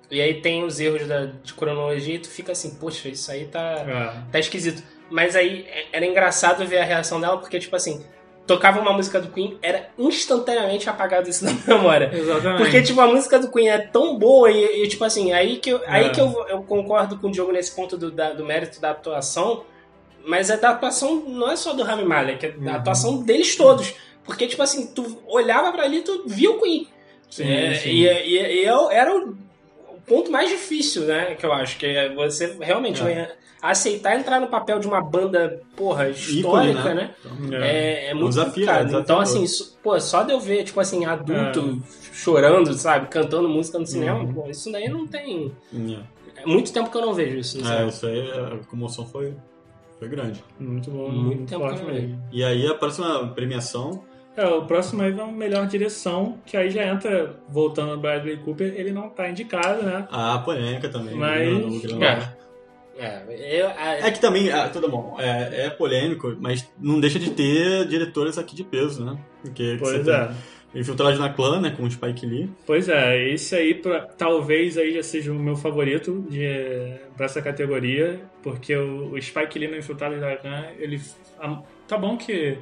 e 0.10 0.22
aí 0.22 0.42
tem 0.42 0.64
os 0.64 0.80
erros 0.80 1.08
da, 1.08 1.26
de 1.26 1.54
cronologia 1.54 2.16
e 2.16 2.20
tu 2.20 2.30
fica 2.30 2.52
assim, 2.54 2.76
poxa, 2.76 3.10
isso 3.10 3.30
aí 3.32 3.46
tá, 3.46 3.62
É. 4.28 4.32
tá 4.32 4.40
esquisito. 4.40 4.82
Mas 5.10 5.36
aí 5.36 5.66
é- 5.68 5.88
era 5.98 6.06
engraçado 6.06 6.66
ver 6.66 6.78
a 6.78 6.84
reação 6.86 7.20
dela, 7.20 7.38
porque, 7.38 7.60
tipo 7.60 7.76
assim, 7.76 8.06
tocava 8.46 8.80
uma 8.80 8.92
música 8.94 9.20
do 9.22 9.30
Queen, 9.30 9.58
era 9.62 9.90
instantaneamente 9.98 10.90
apagado 10.90 11.30
isso 11.30 11.46
da 11.66 11.76
memória. 11.76 12.10
Exatamente. 12.14 12.62
Porque, 12.62 12.82
tipo, 12.82 13.00
a 13.02 13.08
música 13.08 13.40
do 13.40 13.52
Queen 13.52 13.70
é 13.70 13.78
tão 13.78 14.18
boa 14.18 14.52
e, 14.52 14.84
e, 14.84 14.88
tipo 14.88 15.04
assim, 15.04 15.32
aí 15.32 15.58
que, 15.58 15.70
eu, 15.70 15.82
aí 15.88 16.06
É. 16.06 16.10
que 16.10 16.20
eu, 16.20 16.46
eu 16.50 16.62
concordo 16.64 17.18
com 17.18 17.28
o 17.28 17.32
Diogo 17.32 17.52
nesse 17.52 17.76
ponto 17.76 17.98
do, 17.98 18.12
da- 18.12 18.34
do 18.34 18.46
mérito 18.46 18.80
da 18.82 18.92
atuação, 18.92 19.64
mas 20.26 20.50
é 20.50 20.58
da 20.58 20.70
atuação, 20.72 21.24
não 21.28 21.52
é 21.52 21.56
só 21.56 21.74
do 21.74 21.84
Rami 21.84 22.04
Malek, 22.06 22.46
é 22.46 22.50
da 22.52 22.72
Uhum. 22.72 22.78
atuação 22.78 23.24
deles 23.24 23.56
todos. 23.56 23.94
Porque, 24.24 24.48
tipo 24.48 24.62
assim, 24.64 24.88
tu 24.88 25.20
olhava 25.28 25.72
pra 25.74 25.84
ali 25.84 25.98
e 25.98 26.02
tu 26.02 26.24
via 26.26 26.50
o 26.52 26.60
Queen. 26.62 26.88
Sim, 27.30 27.52
É, 27.52 27.74
sim. 27.76 27.90
E, 27.90 28.06
e- 28.08 28.62
e 28.62 28.66
eu- 28.66 28.90
era 28.92 29.14
o 29.14 29.36
ponto 30.08 30.32
mais 30.32 30.50
difícil, 30.50 31.04
né? 31.04 31.36
Que 31.36 31.46
eu 31.46 31.54
acho, 31.54 31.78
que 31.78 31.86
é 31.86 32.14
você 32.14 32.56
realmente 32.60 33.02
É. 33.02 33.04
vai 33.04 33.30
aceitar 33.62 34.18
entrar 34.20 34.42
no 34.42 34.48
papel 34.48 34.78
de 34.80 34.88
uma 34.88 35.02
banda, 35.02 35.62
porra, 35.76 36.10
histórica, 36.10 36.94
né? 36.94 37.16
Então, 37.24 37.58
É. 37.58 38.08
É, 38.08 38.10
é 38.10 38.14
Um 38.14 38.18
muito 38.18 38.30
desafio, 38.32 38.52
complicado. 38.52 38.76
é 38.78 38.82
um 38.82 38.86
desafio 38.88 39.04
então, 39.04 39.16
todo. 39.18 39.24
assim, 39.24 39.44
isso- 39.44 39.78
pô, 39.82 40.00
só 40.02 40.24
de 40.24 40.34
eu 40.34 40.40
ver, 40.40 40.64
tipo 40.66 40.80
assim, 40.82 41.06
adulto 41.06 41.82
É. 41.82 42.14
chorando, 42.14 42.74
sabe? 42.74 43.08
Cantando 43.08 43.48
música 43.48 43.80
no 43.80 43.86
cinema, 43.88 44.20
Uhum. 44.20 44.34
pô, 44.34 44.50
isso 44.50 44.72
daí 44.72 44.90
não 44.90 45.08
tem. 45.08 45.52
é. 45.74 46.14
É 46.36 46.46
muito 46.46 46.74
tempo 46.74 46.90
que 46.90 46.98
eu 46.98 47.02
não 47.02 47.14
vejo 47.14 47.38
isso 47.38 47.62
no 47.62 47.72
É, 47.72 47.88
isso 47.88 48.06
aí, 48.06 48.30
a 48.32 48.58
comoção 48.68 49.06
foi, 49.08 49.34
foi 49.98 50.10
grande. 50.10 50.44
Muito 50.60 50.92
bom, 50.92 51.10
Muito 51.10 51.26
muito 51.38 51.46
tempo 51.50 51.66
que 51.70 51.74
eu 51.82 51.86
não 51.88 51.94
mesmo. 51.94 52.22
E 52.34 52.44
aí 52.44 52.68
a 52.68 52.74
próxima 52.76 53.30
premiação 53.30 54.04
É, 54.36 54.46
o 54.48 54.66
próximo 54.66 55.04
aí 55.04 55.12
é 55.12 55.16
uma 55.24 55.32
melhor 55.32 55.68
direção, 55.68 56.40
que 56.46 56.58
aí 56.58 56.70
já 56.72 56.84
entra, 56.86 57.36
voltando 57.50 57.92
ao 57.92 57.98
Bradley 58.00 58.38
Cooper, 58.38 58.74
ele 58.76 58.92
não 58.92 59.10
tá 59.10 59.30
indicado, 59.30 59.84
né? 59.84 60.08
A 60.12 60.40
polêmica 60.40 60.90
também. 60.90 61.16
Mas- 61.16 61.48
né, 61.50 61.80
Grande 61.84 62.04
é. 62.04 62.44
É, 62.96 63.24
eu, 63.62 63.68
a- 63.70 64.08
É 64.08 64.12
que 64.12 64.20
também, 64.20 64.50
é, 64.50 64.68
tudo 64.70 64.88
bom, 64.88 65.16
é, 65.20 65.66
é 65.66 65.70
polêmico, 65.72 66.36
mas 66.40 66.70
não 66.80 67.00
deixa 67.00 67.18
de 67.20 67.32
ter 67.32 67.86
diretores 67.88 68.38
aqui 68.38 68.56
de 68.56 68.64
peso, 68.64 69.04
né? 69.04 69.18
Porque 69.42 69.78
Pois 69.80 70.08
é. 70.08 70.28
tem 70.72 70.82
Infiltrado 70.82 71.18
na 71.20 71.30
Clã, 71.30 71.60
né, 71.62 71.70
com 71.76 71.84
o 71.84 71.92
Spike 71.92 72.26
Lee. 72.26 72.50
Pois 72.66 72.90
é, 72.90 73.30
esse 73.30 73.56
aí 73.56 73.76
pra- 73.76 74.02
talvez 74.18 74.76
aí 74.78 74.92
já 74.94 75.04
seja 75.04 75.32
o 75.32 75.36
meu 75.38 75.56
favorito 75.56 76.26
de, 76.30 76.44
pra 77.16 77.26
essa 77.28 77.42
categoria, 77.42 78.20
porque 78.42 78.76
o, 78.76 79.12
o 79.14 79.22
Spike 79.22 79.58
Lee 79.60 79.68
no 79.70 79.78
Infiltrados 79.78 80.20
da 80.20 80.36
Khan, 80.38 80.66
ele 80.80 81.00
a- 81.40 81.62
tá 81.88 81.96
bom 81.98 82.16
que 82.18 82.58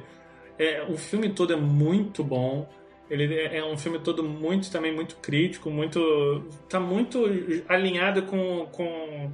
é, 0.64 0.86
o 0.88 0.96
filme 0.96 1.28
todo 1.30 1.52
é 1.52 1.56
muito 1.56 2.22
bom. 2.24 2.68
Ele 3.10 3.34
é 3.34 3.58
é 3.58 3.64
um 3.64 3.76
filme 3.76 3.98
todo 3.98 4.22
muito 4.24 4.70
também 4.70 4.92
muito 4.94 5.16
crítico, 5.16 5.70
muito 5.70 6.44
tá 6.68 6.80
muito 6.80 7.24
alinhado 7.68 8.22
com, 8.22 8.66
com, 8.72 9.30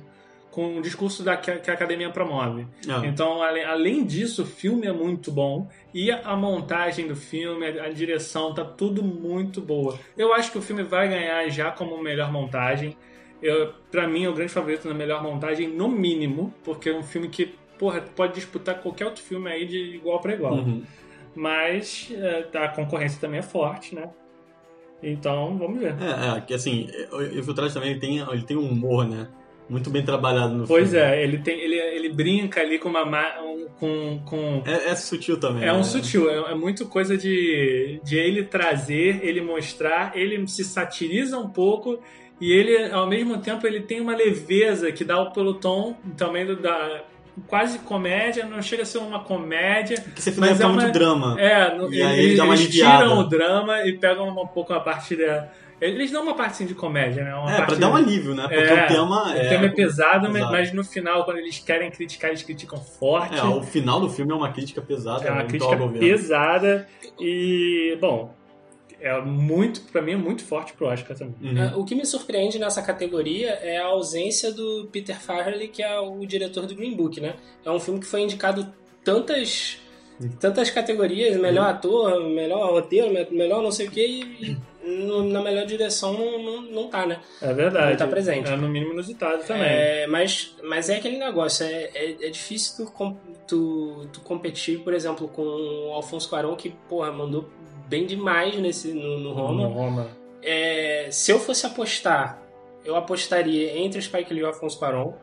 com 0.50 0.78
o 0.78 0.82
discurso 0.82 1.22
da, 1.22 1.36
que, 1.36 1.50
a, 1.50 1.54
academia 1.54 2.10
promove. 2.10 2.66
Ah, 2.88 3.02
Então, 3.06 3.40
ale- 3.42 3.62
além 3.64 4.04
disso, 4.04 4.42
o 4.42 4.46
filme 4.46 4.86
é 4.86 4.92
muito 4.92 5.30
bom 5.30 5.68
e 5.94 6.10
a 6.10 6.20
a 6.32 6.36
montagem 6.36 7.06
do 7.06 7.14
filme, 7.14 7.66
a 7.66 7.84
a 7.84 7.88
direção, 7.90 8.52
tá 8.52 8.64
tudo 8.64 9.02
muito 9.02 9.60
boa. 9.60 9.96
Eu 10.16 10.32
acho 10.32 10.50
que 10.50 10.58
o 10.58 10.62
filme 10.62 10.82
vai 10.82 11.08
ganhar 11.08 11.48
já 11.48 11.70
como 11.70 12.02
melhor 12.02 12.32
montagem. 12.32 12.96
Eu, 13.40 13.72
pra 13.92 14.08
mim, 14.08 14.24
é 14.24 14.28
o 14.28 14.32
grande 14.34 14.52
favorito 14.52 14.88
na 14.88 14.94
melhor 14.94 15.22
montagem, 15.22 15.68
no 15.68 15.88
mínimo, 15.88 16.52
porque 16.64 16.88
é 16.88 16.94
um 16.96 17.04
filme 17.04 17.28
que, 17.28 17.54
porra, 17.78 18.00
pode 18.00 18.34
disputar 18.34 18.80
qualquer 18.82 19.04
outro 19.04 19.22
filme 19.22 19.48
aí 19.48 19.64
de 19.64 19.78
igual 19.94 20.18
para 20.20 20.32
igual. 20.34 20.54
uhum. 20.54 20.82
Mas 21.38 22.10
é, 22.12 22.48
a 22.58 22.68
concorrência 22.68 23.20
também 23.20 23.38
é 23.38 23.42
forte, 23.42 23.94
né? 23.94 24.10
Então, 25.00 25.56
vamos 25.56 25.78
ver. 25.78 25.94
É, 26.02 26.36
é, 26.36 26.40
que 26.40 26.52
assim, 26.52 26.88
o 27.12 27.22
Infiltrado 27.22 27.72
também 27.72 27.90
ele 27.92 28.00
tem, 28.00 28.18
ele 28.18 28.42
tem 28.42 28.56
um 28.56 28.68
humor, 28.68 29.06
né? 29.08 29.28
Muito 29.68 29.88
bem 29.90 30.02
trabalhado 30.04 30.54
no 30.54 30.66
Pois 30.66 30.90
filme. 30.90 31.04
é, 31.04 31.22
ele, 31.22 31.38
tem, 31.38 31.60
ele, 31.60 31.76
ele 31.76 32.08
brinca 32.08 32.60
ali 32.60 32.78
com 32.78 32.88
uma. 32.88 33.04
ma- 33.04 33.40
um- 33.40 33.68
com, 33.78 34.20
com, 34.24 34.62
É, 34.66 34.90
é 34.90 34.96
sutil 34.96 35.38
também. 35.38 35.62
É 35.64 35.72
um 35.72 35.76
né? 35.78 35.82
sutil, 35.84 36.28
é, 36.28 36.50
é 36.50 36.54
muito 36.56 36.86
coisa 36.88 37.16
de, 37.16 38.00
de 38.02 38.16
ele 38.16 38.42
trazer, 38.44 39.20
ele 39.22 39.40
mostrar, 39.40 40.16
ele 40.16 40.44
se 40.48 40.64
satiriza 40.64 41.38
um 41.38 41.48
pouco 41.48 42.00
e 42.40 42.50
ele, 42.50 42.90
ao 42.90 43.06
mesmo 43.06 43.38
tempo, 43.38 43.64
ele 43.66 43.82
tem 43.82 44.00
uma 44.00 44.16
leveza 44.16 44.90
que 44.90 45.04
dá 45.04 45.20
o 45.22 45.32
pelo 45.32 45.54
tom 45.54 45.94
também 46.16 46.44
do, 46.46 46.56
da 46.56 47.04
quase 47.46 47.78
comédia, 47.80 48.44
não 48.46 48.60
chega 48.62 48.82
a 48.82 48.86
ser 48.86 48.98
uma 48.98 49.20
comédia. 49.20 49.96
Que 50.14 50.20
você 50.22 50.32
Mas 50.38 50.60
é 50.60 50.66
uma- 50.66 50.74
muito 50.80 50.92
drama. 50.92 51.40
É, 51.40 51.74
no, 51.76 51.92
E 51.92 52.02
aí 52.02 52.18
eles, 52.36 52.68
tiram 52.70 53.18
o 53.18 53.24
drama 53.24 53.84
e 53.86 53.98
pegam 53.98 54.28
um 54.28 54.46
pouco 54.46 54.72
a 54.72 54.80
parte 54.80 55.16
da. 55.16 55.48
Eles 55.80 56.10
dão 56.10 56.24
uma 56.24 56.34
parte 56.34 56.50
assim, 56.54 56.66
de 56.66 56.74
comédia, 56.74 57.22
né? 57.22 57.32
Uma 57.36 57.52
É, 57.52 57.56
parte 57.58 57.68
pra 57.68 57.76
dar 57.76 57.90
um 57.90 57.94
alívio, 57.96 58.34
né? 58.34 58.42
Porque 58.48 58.56
É, 58.56 58.84
o 58.84 58.88
tema 58.88 59.26
o 59.26 59.30
é... 59.30 59.48
tema 59.48 59.66
é 59.66 59.68
pesado, 59.68 60.22
mas- 60.24 60.32
pesado. 60.32 60.52
mas 60.52 60.72
no 60.72 60.82
final, 60.84 61.24
quando 61.24 61.36
eles 61.38 61.60
querem 61.60 61.88
criticar, 61.88 62.30
eles 62.30 62.42
criticam 62.42 62.80
forte. 62.80 63.38
É, 63.38 63.44
o 63.44 63.62
final 63.62 64.00
do 64.00 64.10
filme 64.10 64.32
é 64.32 64.34
uma 64.34 64.50
crítica 64.50 64.82
pesada. 64.82 65.22
É 65.24 65.30
uma 65.30 65.44
muito 65.44 65.50
crítica 65.50 65.76
pesada 66.00 66.88
e, 67.20 67.96
bom, 68.00 68.34
é 69.00 69.20
muito, 69.20 69.80
pra 69.92 70.02
mim 70.02 70.12
é 70.12 70.16
muito 70.16 70.44
forte 70.44 70.72
pro 70.72 70.86
Oscar 70.86 71.16
também. 71.16 71.34
Uhum. 71.52 71.62
É, 71.62 71.76
O 71.76 71.84
que 71.84 71.94
me 71.94 72.04
surpreende 72.04 72.58
nessa 72.58 72.82
categoria 72.82 73.50
é 73.62 73.78
a 73.78 73.86
ausência 73.86 74.52
do 74.52 74.88
Peter 74.92 75.18
Farrelly, 75.20 75.68
que 75.68 75.82
é 75.82 75.98
o 76.00 76.24
diretor 76.26 76.66
do 76.66 76.74
Green 76.74 76.94
Book, 76.96 77.20
né? 77.20 77.34
É 77.64 77.70
um 77.70 77.78
filme 77.80 78.00
que 78.00 78.06
foi 78.06 78.22
indicado 78.22 78.72
tantas 79.04 79.78
tantas 80.40 80.68
categorias, 80.68 81.36
melhor 81.36 81.68
ator, 81.70 82.28
melhor 82.28 82.72
roteiro, 82.72 83.08
me- 83.12 83.28
melhor 83.30 83.62
não 83.62 83.70
sei 83.70 83.86
o 83.86 83.90
que, 83.92 84.00
e 84.04 84.56
na 85.30 85.40
melhor 85.40 85.64
direção 85.64 86.12
não, 86.12 86.42
não, 86.42 86.62
não 86.62 86.88
tá, 86.88 87.06
né? 87.06 87.20
É 87.40 87.54
verdade. 87.54 87.90
Ele 87.90 87.96
tá 87.98 88.06
presente. 88.08 88.50
É 88.50 88.56
no 88.56 88.68
mínimo 88.68 88.94
inusitado 88.94 89.44
também. 89.44 89.62
É, 89.68 90.06
mas, 90.08 90.56
mas 90.64 90.90
é 90.90 90.96
aquele 90.96 91.18
negócio, 91.18 91.64
é, 91.64 91.90
é, 91.94 92.16
é 92.26 92.30
difícil 92.30 92.84
tu, 92.84 93.16
tu, 93.46 94.08
tu 94.12 94.20
competir, 94.22 94.80
por 94.80 94.92
exemplo, 94.92 95.28
com 95.28 95.42
o 95.42 95.92
Alfonso 95.92 96.28
Cuarón, 96.28 96.56
que, 96.56 96.70
porra, 96.88 97.12
mandou 97.12 97.48
bem 97.88 98.06
demais 98.06 98.56
nesse, 98.56 98.92
no, 98.92 99.18
no 99.18 99.32
Roma. 99.32 99.62
No 99.62 99.74
Roma. 99.74 100.08
É, 100.42 101.08
se 101.10 101.32
eu 101.32 101.38
fosse 101.38 101.66
apostar, 101.66 102.40
eu 102.84 102.94
apostaria 102.94 103.78
entre 103.78 104.00
Spike 104.00 104.32
Lee 104.32 104.40
e 104.40 104.44
o 104.44 104.48
Alfonso 104.48 104.78
Cuarón, 104.78 105.14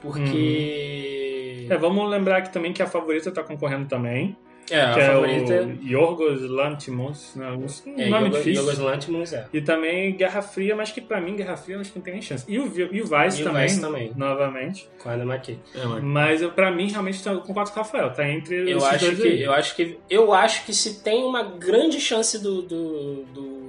porque... 0.00 1.66
É, 1.68 1.76
vamos 1.76 2.08
lembrar 2.08 2.38
aqui 2.38 2.52
também 2.52 2.72
que 2.72 2.82
a 2.82 2.86
favorita 2.86 3.30
tá 3.30 3.42
concorrendo 3.42 3.88
também. 3.88 4.36
É, 4.70 4.80
a 4.80 4.94
que 4.94 5.00
é 5.00 5.06
favorita 5.06 5.62
o 5.62 5.86
Yorgos 5.86 6.42
Lanthimos. 6.42 7.34
Né? 7.36 7.46
Um 7.50 7.52
é 8.00 8.08
nome 8.08 8.24
Yorgos- 8.24 8.38
difícil. 8.38 8.54
Yorgos 8.64 8.78
Lanthimos, 8.78 9.32
é. 9.32 9.46
E 9.52 9.60
também 9.60 10.16
Guerra 10.16 10.42
Fria, 10.42 10.74
mas 10.74 10.90
que 10.90 11.00
pra 11.00 11.20
mim 11.20 11.36
Guerra 11.36 11.56
Fria 11.56 11.78
acho 11.78 11.92
que 11.92 11.98
não 11.98 12.04
tem 12.04 12.14
nem 12.14 12.22
chance. 12.22 12.44
E 12.48 12.58
o, 12.58 12.64
e 12.92 13.00
o 13.02 13.06
Vice 13.06 13.40
E 13.40 13.42
o 13.42 13.44
também, 13.44 13.62
Vice 13.66 13.80
também. 13.80 14.12
novamente. 14.16 14.88
Com 15.02 15.08
a 15.08 15.12
Adam 15.12 15.26
McKay. 15.32 15.58
É, 15.74 15.84
mas- 15.86 16.02
Mas 16.02 16.42
eu, 16.42 16.50
pra 16.50 16.70
mim, 16.70 16.88
realmente, 16.90 17.22
tá- 17.22 17.32
eu 17.32 17.40
concordo 17.40 17.70
com 17.70 17.78
o 17.80 17.82
Rafael. 17.82 18.12
Tá 18.12 18.28
entre 18.28 18.56
Eu 18.70 18.78
esses 18.78 18.88
acho, 18.90 19.04
dois 19.06 19.18
que, 19.20 19.28
aí. 19.28 19.42
eu, 19.42 19.52
acho 19.52 19.76
que, 19.76 19.98
eu 20.10 20.32
acho 20.32 20.66
que 20.66 20.74
se 20.74 21.00
tem 21.02 21.22
uma 21.24 21.42
grande 21.42 22.00
chance 22.00 22.38
do, 22.42 22.62
do, 22.62 23.22
do- 23.32 23.66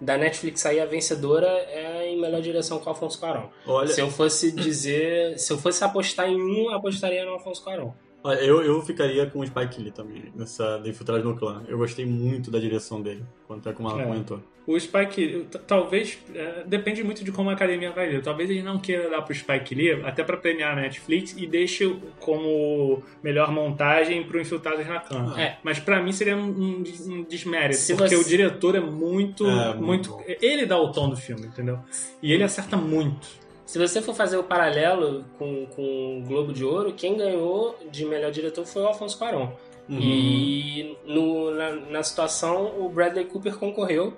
da 0.00 0.16
Netflix 0.16 0.60
sair 0.60 0.78
a 0.78 0.86
vencedora 0.86 1.48
é 1.48 2.08
em 2.08 2.20
melhor 2.20 2.40
direção 2.40 2.78
com 2.78 2.86
o 2.86 2.88
Alfonso 2.90 3.18
Cuarón. 3.18 3.48
Olha, 3.66 3.88
Se 3.88 4.00
eu 4.00 4.08
fosse 4.08 4.52
dizer, 4.52 5.36
se 5.40 5.52
eu 5.52 5.58
fosse 5.58 5.82
apostar 5.82 6.28
em 6.28 6.40
um, 6.40 6.70
eu 6.70 6.76
apostaria 6.76 7.24
no 7.24 7.32
Alfonso 7.32 7.64
Cuarón. 7.64 7.90
Olha, 8.22 8.38
eu, 8.40 8.62
eu 8.62 8.82
ficaria 8.82 9.26
com 9.26 9.40
o 9.40 9.46
Spike 9.46 9.80
Lee 9.82 9.90
também, 9.90 10.24
nessa 10.34 10.78
de 10.78 10.90
Infiltrado 10.90 11.24
no 11.24 11.36
Clã. 11.36 11.62
Eu 11.68 11.78
gostei 11.78 12.04
muito 12.06 12.50
da 12.50 12.58
direção 12.58 13.00
dele, 13.02 13.24
quando 13.46 13.68
é 13.68 13.72
como 13.72 13.88
ela 13.90 14.02
É. 14.02 14.04
comentou. 14.04 14.40
O 14.66 14.78
Spike, 14.78 15.46
talvez, 15.66 16.18
é, 16.34 16.62
depende 16.66 17.02
muito 17.02 17.24
de 17.24 17.32
como 17.32 17.48
a 17.48 17.54
academia 17.54 17.90
vai 17.90 18.06
ler. 18.10 18.20
Talvez 18.20 18.50
ele 18.50 18.62
não 18.62 18.78
queira 18.78 19.08
dar 19.08 19.22
pro 19.22 19.34
Spike 19.34 19.74
Lee, 19.74 19.92
até 20.04 20.22
pra 20.22 20.36
premiar 20.36 20.76
a 20.76 20.80
Netflix, 20.82 21.34
e 21.38 21.46
deixe 21.46 21.96
como 22.20 23.02
melhor 23.22 23.50
montagem 23.50 24.22
pro 24.24 24.38
Infiltrados 24.38 24.86
na 24.86 25.00
Cama. 25.00 25.40
É. 25.40 25.56
Mas 25.62 25.78
pra 25.78 26.02
mim 26.02 26.12
seria 26.12 26.36
um, 26.36 26.48
um 26.50 26.82
des- 26.82 27.08
desmérito, 27.26 27.76
Se 27.80 27.96
porque 27.96 28.14
você- 28.14 28.22
o 28.22 28.28
diretor 28.28 28.74
é 28.74 28.80
muito, 28.80 29.46
É, 29.46 29.74
muito, 29.74 30.10
muito. 30.10 30.24
Ele 30.42 30.66
dá 30.66 30.78
o 30.78 30.92
tom 30.92 31.08
do 31.08 31.16
filme, 31.16 31.46
entendeu? 31.46 31.78
E 32.22 32.30
ele 32.30 32.42
acerta 32.44 32.76
muito. 32.76 33.26
Se 33.68 33.78
você 33.78 34.00
for 34.00 34.14
fazer 34.14 34.38
o 34.38 34.42
paralelo 34.42 35.26
com, 35.38 35.66
com 35.76 36.20
o 36.22 36.26
Globo 36.26 36.54
de 36.54 36.64
Ouro, 36.64 36.94
quem 36.94 37.18
ganhou 37.18 37.78
de 37.90 38.02
melhor 38.06 38.30
diretor 38.30 38.64
foi 38.64 38.80
o 38.80 38.86
Alfonso 38.86 39.18
Cuarón. 39.18 39.50
Uhum. 39.86 39.98
E 40.00 40.96
no- 41.04 41.50
na, 41.50 41.72
na 41.72 42.02
situação, 42.02 42.80
o 42.80 42.88
Bradley 42.88 43.26
Cooper 43.26 43.56
concorreu 43.58 44.16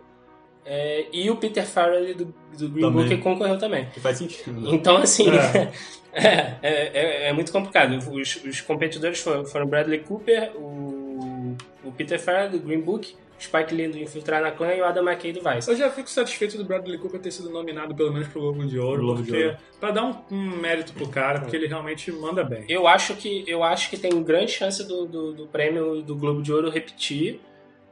é, 0.65 1.07
e 1.13 1.29
o 1.31 1.37
Peter 1.37 1.67
Farrelly 1.67 2.15
do, 2.15 2.27
do 2.57 2.69
Green 2.69 2.85
Também. 2.85 3.09
Book 3.09 3.17
concorreu 3.23 3.59
também. 3.59 3.87
Que 3.87 3.99
faz 3.99 4.19
sentido, 4.19 4.53
né? 4.61 4.71
Então, 4.73 4.99
assim, 4.99 5.27
É. 5.29 5.73
é, 6.15 6.57
é, 6.63 6.91
é- 6.93 7.29
é 7.29 7.33
muito 7.33 7.51
complicado. 7.51 7.99
Os, 8.13 8.37
os 8.45 8.61
competidores 8.61 9.19
foram, 9.21 9.45
foram 9.45 9.67
Bradley 9.67 9.99
Cooper, 10.01 10.53
o, 10.57 11.57
o 11.85 11.91
Peter 11.91 12.21
Farrelly 12.21 12.57
do 12.57 12.65
Green 12.65 12.81
Book, 12.83 13.17
Spike 13.41 13.75
Lee 13.75 13.89
do 13.89 13.99
Infiltrar 13.99 14.43
na 14.43 14.51
Clã 14.51 14.75
e 14.75 14.81
o 14.81 14.85
Adam 14.85 15.03
McKay 15.03 15.33
do 15.33 15.41
Vice. 15.41 15.69
Eu 15.69 15.77
já 15.77 15.91
fico 15.91 16.11
satisfeito 16.11 16.59
do 16.59 16.65
Bradley 16.65 16.99
Cooper 16.99 17.21
ter 17.21 17.31
sido 17.31 17.51
nominado 17.51 17.95
pelo 17.95 18.13
menos 18.13 18.29
pro 18.29 18.41
Globo 18.41 18.67
de 18.67 18.79
Ouro, 18.79 19.01
Globo 19.03 19.23
de 19.23 19.31
porque 19.31 19.45
Ouro. 19.47 19.59
pra 19.81 19.91
dar 19.91 20.05
um, 20.05 20.25
um 20.31 20.57
mérito 20.57 20.93
pro 20.93 21.09
cara, 21.09 21.41
porque 21.41 21.57
ele 21.57 21.67
realmente 21.67 22.13
manda 22.13 22.45
bem. 22.45 22.65
Eu 22.69 22.87
acho 22.87 23.15
que, 23.15 23.45
eu 23.47 23.65
acho 23.65 23.89
que 23.89 23.97
tem 23.97 24.23
grande 24.23 24.53
chance 24.53 24.87
do, 24.87 25.07
do, 25.07 25.33
do 25.33 25.47
prêmio 25.47 26.03
do 26.03 26.15
Globo 26.15 26.43
de 26.43 26.53
Ouro 26.53 26.71
repetir, 26.71 27.41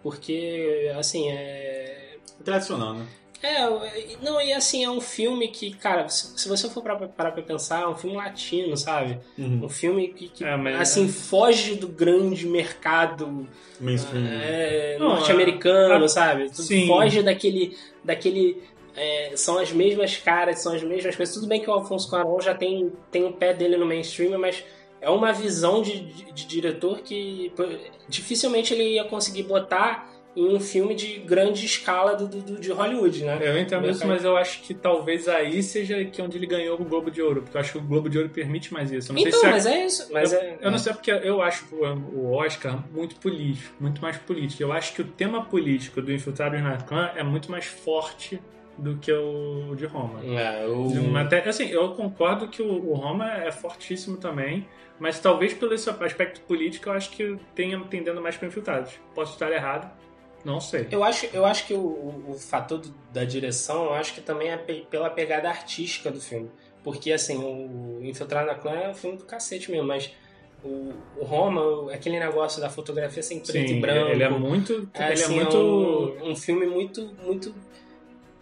porque, 0.02 0.92
assim, 0.96 1.30
é. 1.30 2.18
Tradicional, 2.44 2.94
né? 2.94 3.06
É, 3.42 4.16
não, 4.20 4.40
e 4.40 4.52
assim, 4.52 4.84
é 4.84 4.90
um 4.90 5.00
filme 5.00 5.46
que, 5.48 5.72
cara, 5.74 6.08
se, 6.08 6.36
se 6.36 6.48
você 6.48 6.68
for 6.68 6.82
parar 6.82 6.96
pra, 6.96 7.30
pra 7.30 7.42
pensar, 7.42 7.82
é 7.82 7.86
um 7.86 7.94
filme 7.94 8.16
latino, 8.16 8.76
sabe? 8.76 9.18
Uhum. 9.38 9.64
Um 9.64 9.68
filme 9.68 10.08
que, 10.08 10.28
que, 10.28 10.44
É, 10.44 10.56
mas- 10.56 10.80
assim, 10.80 11.08
foge 11.08 11.76
do 11.76 11.86
grande 11.86 12.46
mercado 12.48 13.46
é, 13.80 14.96
Não, 14.98 15.10
norte-americano, 15.10 16.04
a- 16.04 16.08
sabe? 16.08 16.48
sim. 16.54 16.86
Foge 16.86 17.22
daquele. 17.22 17.76
daquele 18.04 18.62
é, 18.96 19.32
são 19.36 19.58
as 19.58 19.70
mesmas 19.70 20.16
caras, 20.16 20.58
são 20.60 20.74
as 20.74 20.82
mesmas 20.82 21.14
coisas. 21.14 21.32
Tudo 21.32 21.46
bem 21.46 21.60
que 21.60 21.70
o 21.70 21.72
Alfonso 21.72 22.10
Cuarón 22.10 22.40
já 22.40 22.52
tem, 22.54 22.92
tem 23.12 23.24
o 23.24 23.32
pé 23.32 23.54
dele 23.54 23.76
no 23.76 23.86
mainstream, 23.86 24.36
mas 24.40 24.64
é 25.00 25.08
uma 25.08 25.32
visão 25.32 25.80
de, 25.80 26.00
de- 26.00 26.32
de 26.32 26.44
diretor 26.46 26.98
que 27.02 27.52
dificilmente 28.08 28.74
ele 28.74 28.94
ia 28.94 29.04
conseguir 29.04 29.44
botar 29.44 30.10
em 30.38 30.54
um 30.54 30.60
filme 30.60 30.94
de 30.94 31.18
grande 31.18 31.66
escala 31.66 32.14
do, 32.14 32.28
do- 32.28 32.60
de 32.60 32.70
Hollywood, 32.70 33.24
né? 33.24 33.38
Eu 33.42 33.58
entendo 33.58 33.88
isso, 33.90 34.06
mas 34.06 34.24
eu 34.24 34.36
acho 34.36 34.62
que 34.62 34.72
talvez 34.72 35.26
aí 35.28 35.62
seja 35.62 36.04
que 36.04 36.22
onde 36.22 36.36
ele 36.38 36.46
ganhou 36.46 36.80
o 36.80 36.84
Globo 36.84 37.10
de 37.10 37.20
Ouro, 37.20 37.42
porque 37.42 37.56
eu 37.56 37.60
acho 37.60 37.72
que 37.72 37.78
o 37.78 37.82
Globo 37.82 38.08
de 38.08 38.18
Ouro 38.18 38.30
permite 38.30 38.72
mais 38.72 38.92
isso. 38.92 39.10
Eu 39.10 39.14
não 39.14 39.20
Então, 39.22 39.32
sei 39.40 39.48
se 39.48 39.54
mas 39.54 39.66
é 39.66 39.84
isso. 39.86 40.08
Mas 40.12 40.32
eu, 40.32 40.38
é, 40.40 40.58
eu 40.60 40.70
não 40.70 40.78
sei 40.78 40.92
porque 40.92 41.10
eu 41.10 41.42
acho 41.42 41.66
o 41.74 42.32
Oscar 42.32 42.82
muito 42.92 43.16
político, 43.16 43.74
muito 43.80 44.00
mais 44.00 44.16
político. 44.18 44.62
Eu 44.62 44.72
acho 44.72 44.92
que 44.94 45.02
o 45.02 45.04
tema 45.04 45.44
político 45.44 46.00
do 46.00 46.12
Infiltrados 46.12 46.62
na 46.62 46.76
Clã 46.76 47.10
é 47.16 47.22
muito 47.22 47.50
mais 47.50 47.64
forte 47.66 48.40
do 48.76 48.96
que 48.98 49.12
o 49.12 49.74
de 49.74 49.86
Roma. 49.86 50.20
É, 50.24 50.64
o- 50.66 51.16
até- 51.16 51.48
assim, 51.48 51.68
eu 51.68 51.88
concordo 51.94 52.46
que 52.46 52.62
o, 52.62 52.90
o 52.90 52.94
Roma 52.94 53.28
é 53.42 53.50
fortíssimo 53.50 54.16
também, 54.18 54.68
mas 55.00 55.18
talvez 55.18 55.52
pelo 55.52 55.74
esse 55.74 55.90
aspecto 55.90 56.40
político 56.42 56.88
eu 56.88 56.92
acho 56.92 57.10
que 57.10 57.36
tenha 57.56 57.80
tendendo 57.90 58.20
mais 58.20 58.36
para 58.36 58.46
Infiltrados. 58.46 58.92
Posso 59.16 59.32
estar 59.32 59.50
errado, 59.50 59.90
não 60.44 60.60
sei. 60.60 60.86
Eu 60.90 61.02
acho, 61.04 61.26
eu 61.32 61.44
acho 61.44 61.66
que 61.66 61.74
o, 61.74 61.78
o- 61.80 62.24
o 62.32 62.38
fator 62.38 62.78
do- 62.78 62.94
da 63.12 63.24
direção, 63.24 63.84
eu 63.86 63.94
acho 63.94 64.14
que 64.14 64.20
também 64.20 64.48
é 64.50 64.56
pe- 64.56 64.86
pela 64.90 65.10
pegada 65.10 65.48
artística 65.48 66.10
do 66.10 66.20
filme. 66.20 66.50
Porque, 66.82 67.12
assim, 67.12 67.36
o 67.38 68.00
Infiltrado 68.02 68.46
na 68.46 68.54
Clã 68.54 68.72
é 68.72 68.88
um 68.88 68.94
filme 68.94 69.16
do 69.18 69.24
cacete 69.24 69.70
mesmo, 69.70 69.86
mas 69.86 70.10
o, 70.64 70.92
o 71.16 71.24
Roma, 71.24 71.92
aquele 71.92 72.18
negócio 72.18 72.60
da 72.60 72.70
fotografia 72.70 73.22
sem 73.22 73.40
preto 73.40 73.68
Sim, 73.68 73.76
e 73.76 73.80
branco. 73.80 74.10
ele 74.10 74.22
é 74.22 74.28
muito. 74.30 74.88
É, 74.94 75.04
ele 75.04 75.12
assim, 75.14 75.38
é 75.38 75.42
muito. 75.42 75.56
um, 75.58 76.30
um 76.30 76.36
filme 76.36 76.66
muito, 76.66 77.14
muito, 77.22 77.54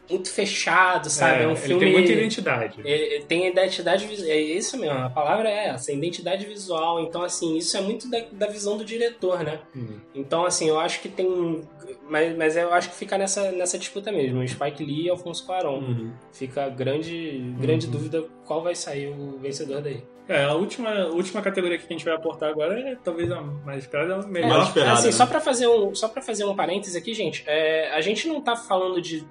muito 0.08 0.30
fechado, 0.30 1.08
sabe? 1.10 1.42
É, 1.42 1.46
um 1.46 1.50
ele 1.50 1.56
filme. 1.60 1.80
tem 1.84 1.92
muita 1.92 2.12
identidade. 2.12 2.80
Ele, 2.84 3.04
ele 3.14 3.24
tem 3.24 3.46
identidade 3.46 4.06
visual. 4.06 4.30
É 4.30 4.40
isso 4.40 4.78
mesmo, 4.78 4.98
a 4.98 5.10
palavra 5.10 5.48
é 5.50 5.68
essa, 5.68 5.92
identidade 5.92 6.46
visual. 6.46 7.00
Então, 7.00 7.22
assim, 7.22 7.56
isso 7.56 7.76
é 7.76 7.80
muito 7.80 8.10
da, 8.10 8.18
da 8.32 8.46
visão 8.46 8.76
do 8.76 8.84
diretor, 8.84 9.42
né? 9.42 9.60
Hum. 9.74 9.98
Então, 10.14 10.44
assim, 10.44 10.68
eu 10.68 10.78
acho 10.78 11.00
que 11.00 11.08
tem. 11.08 11.62
Mas, 12.08 12.36
mas 12.36 12.56
eu 12.56 12.72
acho 12.72 12.90
que 12.90 12.96
fica 12.96 13.18
nessa, 13.18 13.50
nessa 13.52 13.78
disputa 13.78 14.12
mesmo. 14.12 14.46
Spike 14.46 14.84
Lee 14.84 15.06
e 15.06 15.10
Alfonso 15.10 15.44
Cuarón. 15.44 15.78
Uhum. 15.80 16.12
Fica 16.32 16.68
grande, 16.68 17.54
grande 17.58 17.86
Uhum. 17.86 17.92
dúvida 17.92 18.24
qual 18.44 18.62
vai 18.62 18.74
sair 18.74 19.08
o 19.08 19.38
vencedor 19.38 19.80
daí. 19.82 20.02
É, 20.28 20.42
a 20.44 20.54
última, 20.54 20.90
a 20.90 21.06
última 21.08 21.40
categoria 21.40 21.78
que 21.78 21.84
a 21.84 21.88
gente 21.92 22.04
vai 22.04 22.14
aportar 22.14 22.48
agora 22.48 22.78
é 22.80 22.96
talvez 22.96 23.30
a 23.30 23.40
mais 23.40 23.84
esperada, 23.84 24.16
a 24.16 24.26
melhor. 24.26 24.62
esperada, 24.62 24.94
assim, 24.94 25.06
né? 25.06 25.12
só 25.12 25.24
pra 25.24 25.40
fazer 25.40 25.68
um, 25.68 25.94
só 25.94 26.08
para 26.08 26.20
fazer 26.20 26.44
um 26.44 26.54
parêntese 26.56 26.98
aqui, 26.98 27.14
gente, 27.14 27.44
é, 27.46 27.92
a 27.92 28.00
gente 28.00 28.26
não 28.26 28.40
tá 28.40 28.56
falando 28.56 29.00
de 29.00 29.24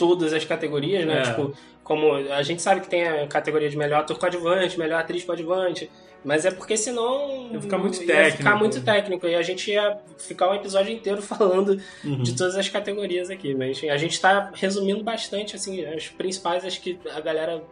todas 0.00 0.32
as 0.32 0.42
categorias, 0.46 1.06
né? 1.06 1.18
É. 1.18 1.22
Tipo, 1.22 1.52
como 1.84 2.14
a 2.14 2.42
gente 2.42 2.62
sabe 2.62 2.80
que 2.80 2.88
tem 2.88 3.06
a 3.06 3.26
categoria 3.26 3.68
de 3.68 3.76
melhor 3.76 4.00
ator 4.00 4.18
coadjuvante, 4.18 4.78
melhor 4.78 5.00
atriz 5.00 5.22
coadjuvante, 5.24 5.90
mas 6.24 6.46
é 6.46 6.50
porque 6.50 6.74
senão 6.76 7.50
Ia 7.52 7.60
ficar 7.60 7.76
muito 7.78 8.00
ia 8.00 8.06
técnico. 8.06 8.36
ficar 8.38 8.56
muito 8.56 8.82
técnico 8.82 9.26
e 9.26 9.34
a 9.34 9.42
gente 9.42 9.70
ia 9.70 9.98
ficar 10.18 10.50
um 10.50 10.54
episódio 10.54 10.90
inteiro 10.92 11.20
falando 11.22 11.78
Uhum. 12.02 12.22
de 12.22 12.34
todas 12.34 12.56
as 12.56 12.68
categorias 12.68 13.28
aqui, 13.28 13.54
mas 13.54 13.82
a 13.84 13.96
gente 13.98 14.18
tá 14.18 14.50
resumindo 14.54 15.02
bastante 15.04 15.54
assim 15.56 15.84
as 15.84 16.08
principais, 16.08 16.64
acho 16.64 16.80
que 16.80 16.98
a 17.14 17.20
galera 17.20 17.62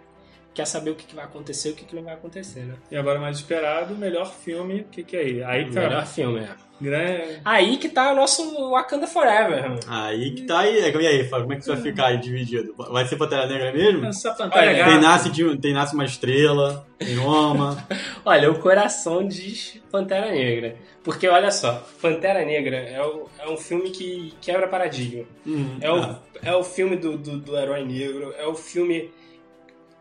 quer 0.53 0.67
saber 0.67 0.91
o 0.91 0.95
que, 0.95 1.15
vai 1.15 1.25
acontecer 1.25 1.69
e 1.69 1.73
o 1.73 1.75
que, 1.75 1.95
não 1.97 2.03
vai 2.03 2.15
acontecer, 2.15 2.61
né? 2.61 2.75
E 2.91 2.97
agora 2.97 3.19
mais 3.21 3.37
esperado, 3.39 3.95
melhor 3.95 4.31
filme, 4.31 4.81
o 4.81 4.85
que, 4.85 5.03
que 5.05 5.17
é 5.17 5.21
aí? 5.21 5.43
Aí 5.45 5.65
tá. 5.71 5.81
Melhor 5.81 6.07
filme, 6.07 6.41
é. 6.41 6.68
Grande. 6.81 7.41
Aí 7.45 7.77
que 7.77 7.89
tá 7.89 8.13
o 8.13 8.17
nosso 8.17 8.71
Wakanda 8.71 9.07
Forever. 9.07 9.79
Aí 9.89 10.31
que 10.33 10.43
tá 10.43 10.61
aí. 10.61 10.79
E 10.79 11.07
aí, 11.07 11.25
Fábio, 11.29 11.45
como 11.45 11.53
é 11.53 11.57
que 11.57 11.63
isso 11.63 11.73
vai 11.73 11.83
ficar 11.83 12.07
aí 12.07 12.19
dividido? 12.19 12.75
Vai 12.77 13.05
ser 13.07 13.17
Pantera 13.17 13.47
Negra 13.47 13.73
mesmo? 13.73 14.07
Essa 14.07 14.35
Olha, 14.39 14.73
gata. 14.73 14.91
Tem 14.91 15.01
nasce, 15.01 15.31
de- 15.31 15.57
tem 15.59 15.73
nasce 15.73 15.95
uma 15.95 16.05
estrela, 16.05 16.87
tem 16.99 17.17
Roma. 17.17 17.87
Olha, 18.25 18.51
o 18.51 18.59
coração 18.61 19.27
diz 19.27 19.81
Pantera 19.91 20.31
Negra. 20.31 20.77
Porque 21.03 21.27
olha 21.27 21.51
só, 21.51 21.83
Pantera 22.03 22.45
Negra 22.45 22.77
é, 22.77 23.03
o- 23.03 23.27
é 23.39 23.49
um 23.49 23.57
filme 23.57 23.91
que 23.91 24.35
quebra 24.41 24.69
paradigma. 24.69 25.25
Uhum. 25.47 25.79
É 25.81 25.91
o, 25.91 26.17
é 26.43 26.55
o 26.55 26.63
filme 26.63 26.97
do, 26.97 27.17
do, 27.17 27.39
do 27.39 27.57
herói 27.57 27.83
negro, 27.85 28.35
é 28.39 28.47
o 28.47 28.55
filme 28.55 29.11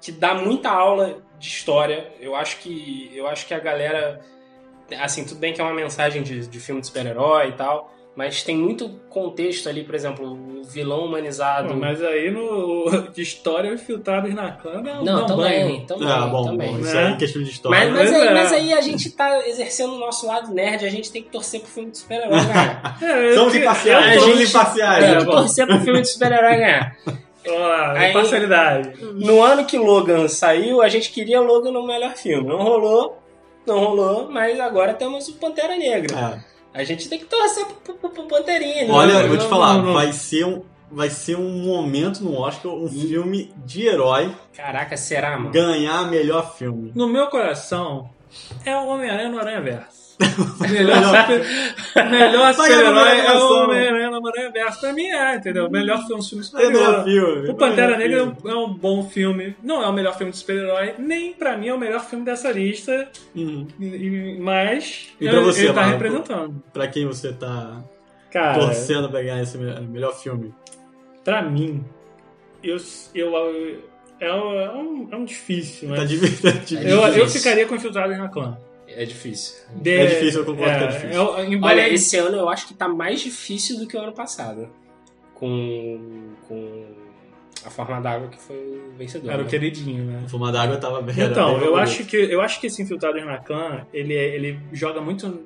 que 0.02 0.12
dá 0.12 0.34
muita 0.34 0.70
aula 0.70 1.18
de 1.40 1.48
história. 1.48 2.12
Eu 2.20 2.36
acho 2.36 2.58
que, 2.60 3.10
eu 3.16 3.26
acho 3.28 3.46
que 3.48 3.54
a 3.54 3.60
galera. 3.60 4.20
Assim, 5.00 5.26
tudo 5.26 5.40
bem 5.40 5.54
que 5.54 5.60
é 5.62 5.64
uma 5.64 5.74
mensagem 5.74 6.24
de, 6.24 6.48
de 6.48 6.60
filme 6.60 6.82
de 6.82 6.88
super-herói 6.88 7.50
e 7.50 7.52
tal. 7.54 7.94
Mas 8.16 8.42
tem 8.42 8.58
muito 8.58 8.90
contexto 9.12 9.70
ali, 9.70 9.84
por 9.84 9.94
exemplo, 9.94 10.26
o 10.26 10.64
vilão 10.64 11.06
humanizado. 11.06 11.68
Pô, 11.68 11.76
Mas 11.76 12.04
aí 12.04 12.32
no 12.32 12.90
de 13.14 13.22
história 13.22 13.72
infiltrados 13.72 14.34
na 14.34 14.52
clã 14.54 14.80
um 14.80 15.04
Não, 15.04 15.24
um 15.24 15.26
também, 15.28 15.86
também, 15.86 16.08
Ah, 16.10 16.26
bom, 16.26 16.46
também. 16.46 16.72
bom, 16.72 16.80
isso 16.80 16.96
né? 16.96 17.12
é 17.12 17.16
questão 17.16 17.44
de 17.44 17.52
história. 17.52 17.78
Mas, 17.92 17.94
mas, 17.94 18.12
Mas 18.12 18.20
aí, 18.22 18.28
é. 18.28 18.34
mas 18.34 18.54
aí 18.54 18.74
a 18.74 18.82
gente 18.82 19.12
tá 19.12 19.48
exercendo 19.48 19.94
o 19.94 20.00
nosso 20.00 20.26
lado 20.26 20.52
nerd, 20.52 20.84
a 20.84 20.90
gente 20.90 21.12
tem 21.12 21.22
que 21.22 21.30
torcer 21.30 21.60
pro 21.62 21.70
filme 21.70 21.92
de 21.92 22.00
super-herói 22.00 22.30
ganhar. 22.40 22.98
É, 23.04 23.34
Somos 23.36 23.54
imparciais, 23.54 24.18
a 24.18 24.20
somos 24.20 24.40
gente- 24.40 24.50
imparciais. 24.50 25.06
tem 25.06 25.14
É, 25.14 25.18
que 25.20 25.26
torcer 25.26 25.68
pro 25.68 25.80
filme 25.82 26.02
de 26.02 26.08
super-herói 26.08 26.56
ganhar. 26.58 26.98
Olha 27.48 27.58
lá, 27.60 27.92
Aí- 28.00 28.10
imparcialidade. 28.10 28.94
No 29.14 29.44
ano 29.44 29.64
que 29.64 29.78
Logan 29.78 30.28
saiu, 30.28 30.82
a 30.82 30.90
gente 30.90 31.12
queria 31.12 31.40
Logan 31.40 31.72
no 31.72 31.86
melhor 31.86 32.16
filme. 32.16 32.50
Não 32.50 32.64
rolou, 32.64 33.22
não 33.68 33.80
rolou, 33.80 34.32
mas 34.32 34.60
agora 34.60 34.94
temos 34.94 35.28
o 35.28 35.34
Pantera 35.34 35.76
Negra. 35.78 36.44
É. 36.74 36.80
A 36.80 36.84
gente 36.84 37.08
tem 37.10 37.20
que 37.20 37.26
torcer 37.26 37.66
pro, 37.84 37.94
pro, 37.96 38.10
pro 38.10 38.24
Panterinha. 38.24 38.86
né? 38.88 38.92
Olha, 38.94 39.14
Não- 39.16 39.22
eu 39.22 39.28
vou 39.30 39.38
te 39.38 39.46
falar, 39.48 39.74
não, 39.76 39.86
não. 39.86 39.94
vai 39.94 40.12
ser 40.14 40.46
um. 40.46 40.64
Vai 40.90 41.10
ser 41.10 41.36
um 41.38 41.50
momento 41.66 42.24
no 42.24 42.40
Oscar, 42.40 42.72
um 42.72 42.88
filme 42.88 43.54
de 43.66 43.86
herói 43.86 44.34
Caraca, 44.56 44.96
será, 44.96 45.38
mano? 45.38 45.52
ganhar 45.52 46.10
melhor 46.10 46.56
filme. 46.56 46.94
No 46.96 47.10
meu 47.10 47.28
coração, 47.28 48.10
é 48.64 48.74
o 48.74 48.88
Homem-Aranha 48.88 49.28
no 49.28 49.38
Aranha 49.38 49.60
Verso. 49.60 50.07
Melhor 50.60 51.28
melhor 52.10 52.54
super-herói 52.54 53.20
é 53.20 53.34
o. 53.34 53.64
Homem-Aranha 53.66 54.08
Aranha 54.18 54.52
Verso. 54.52 54.80
Pra 54.82 54.94
mim 54.94 55.06
é, 55.06 55.36
entendeu? 55.36 55.70
Melhor 55.70 55.98
filme, 56.08 56.24
melhor 56.54 57.06
super-herói. 57.06 57.50
O 57.50 57.56
Pantera 57.56 57.98
Negra 57.98 58.20
é 58.20 58.24
um, 58.24 58.36
é 58.50 58.56
um 58.56 58.74
bom 58.74 59.04
filme. 59.10 59.56
Não 59.64 59.82
é 59.84 59.88
o 59.88 59.94
melhor 59.94 60.18
filme 60.18 60.32
de 60.32 60.38
super-herói, 60.40 60.96
nem 60.98 61.34
pra 61.34 61.56
mim 61.58 61.68
é 61.68 61.74
o 61.74 61.80
melhor 61.80 62.04
filme 62.04 62.26
dessa 62.26 62.52
lista. 62.52 63.10
Uhum. 63.36 63.68
Mas 64.40 65.10
E 65.22 65.30
pra 65.30 65.40
você, 65.42 65.66
ele 65.66 65.74
tá 65.74 65.82
Marco? 65.82 65.92
representando. 65.92 66.64
Pra 66.74 66.88
quem 66.88 67.06
você 67.06 67.32
tá 67.34 67.84
Cara, 68.32 68.60
torcendo 68.60 69.10
pra 69.10 69.22
ganhar 69.22 69.42
esse 69.42 69.58
me- 69.58 69.80
melhor 69.82 70.14
filme? 70.16 70.54
pra 71.24 71.42
mim, 71.42 71.84
eu, 72.64 72.78
eu, 73.14 73.34
eu- 73.36 73.84
é, 74.20 74.34
um, 74.34 74.60
é 74.60 74.72
um- 74.74 75.08
é 75.12 75.16
um 75.18 75.26
difícil, 75.26 75.90
Tá 75.90 75.96
mas 75.98 76.10
difícil. 76.10 76.42
tá 76.52 76.58
difícil. 76.58 76.88
eu, 76.90 77.02
eu 77.02 77.28
ficaria 77.30 77.66
com 77.68 77.76
Infiltrados 77.76 78.18
na 78.18 78.30
Clã. 78.30 78.58
É 78.88 79.06
difícil. 79.06 79.56
De- 79.76 79.92
É 79.92 80.06
difícil, 80.08 80.40
eu 80.42 80.46
concordo 80.46 80.78
que 80.78 80.84
é 80.84 80.88
difícil. 80.88 81.12
eu- 81.12 81.44
embora 81.46 81.74
Olha, 81.74 81.90
esse 81.94 82.18
ano 82.18 82.38
eu 82.38 82.50
acho 82.50 82.68
que 82.68 82.74
tá 82.74 82.88
mais 82.88 83.20
difícil 83.22 83.78
do 83.80 83.88
que 83.88 83.96
o 83.98 84.02
ano 84.02 84.14
passado. 84.14 84.70
Com, 85.36 86.34
com 86.48 86.86
a 87.66 87.70
forma 87.70 88.00
d'água 88.02 88.28
que 88.30 88.40
foi 88.42 88.56
o 88.56 88.98
vencedor. 88.98 89.30
era 89.32 89.42
o 89.42 89.44
né? 89.46 89.50
queridinho, 89.50 90.04
né? 90.06 90.22
O 90.26 90.30
Fuma 90.30 90.52
d'Água 90.52 90.78
tava 90.78 91.02
bem. 91.02 91.16
Então, 91.20 91.60
bem 91.60 91.68
eu 91.68 91.76
acho 91.78 92.06
que 92.06 92.16
eu 92.16 92.42
acho 92.42 92.60
que 92.60 92.68
esse 92.68 92.82
Infiltrados 92.82 93.24
na 93.26 93.38
Clã, 93.38 93.86
ele, 93.94 94.16
é- 94.16 94.36
ele 94.36 94.60
joga 94.74 95.00
muito 95.02 95.44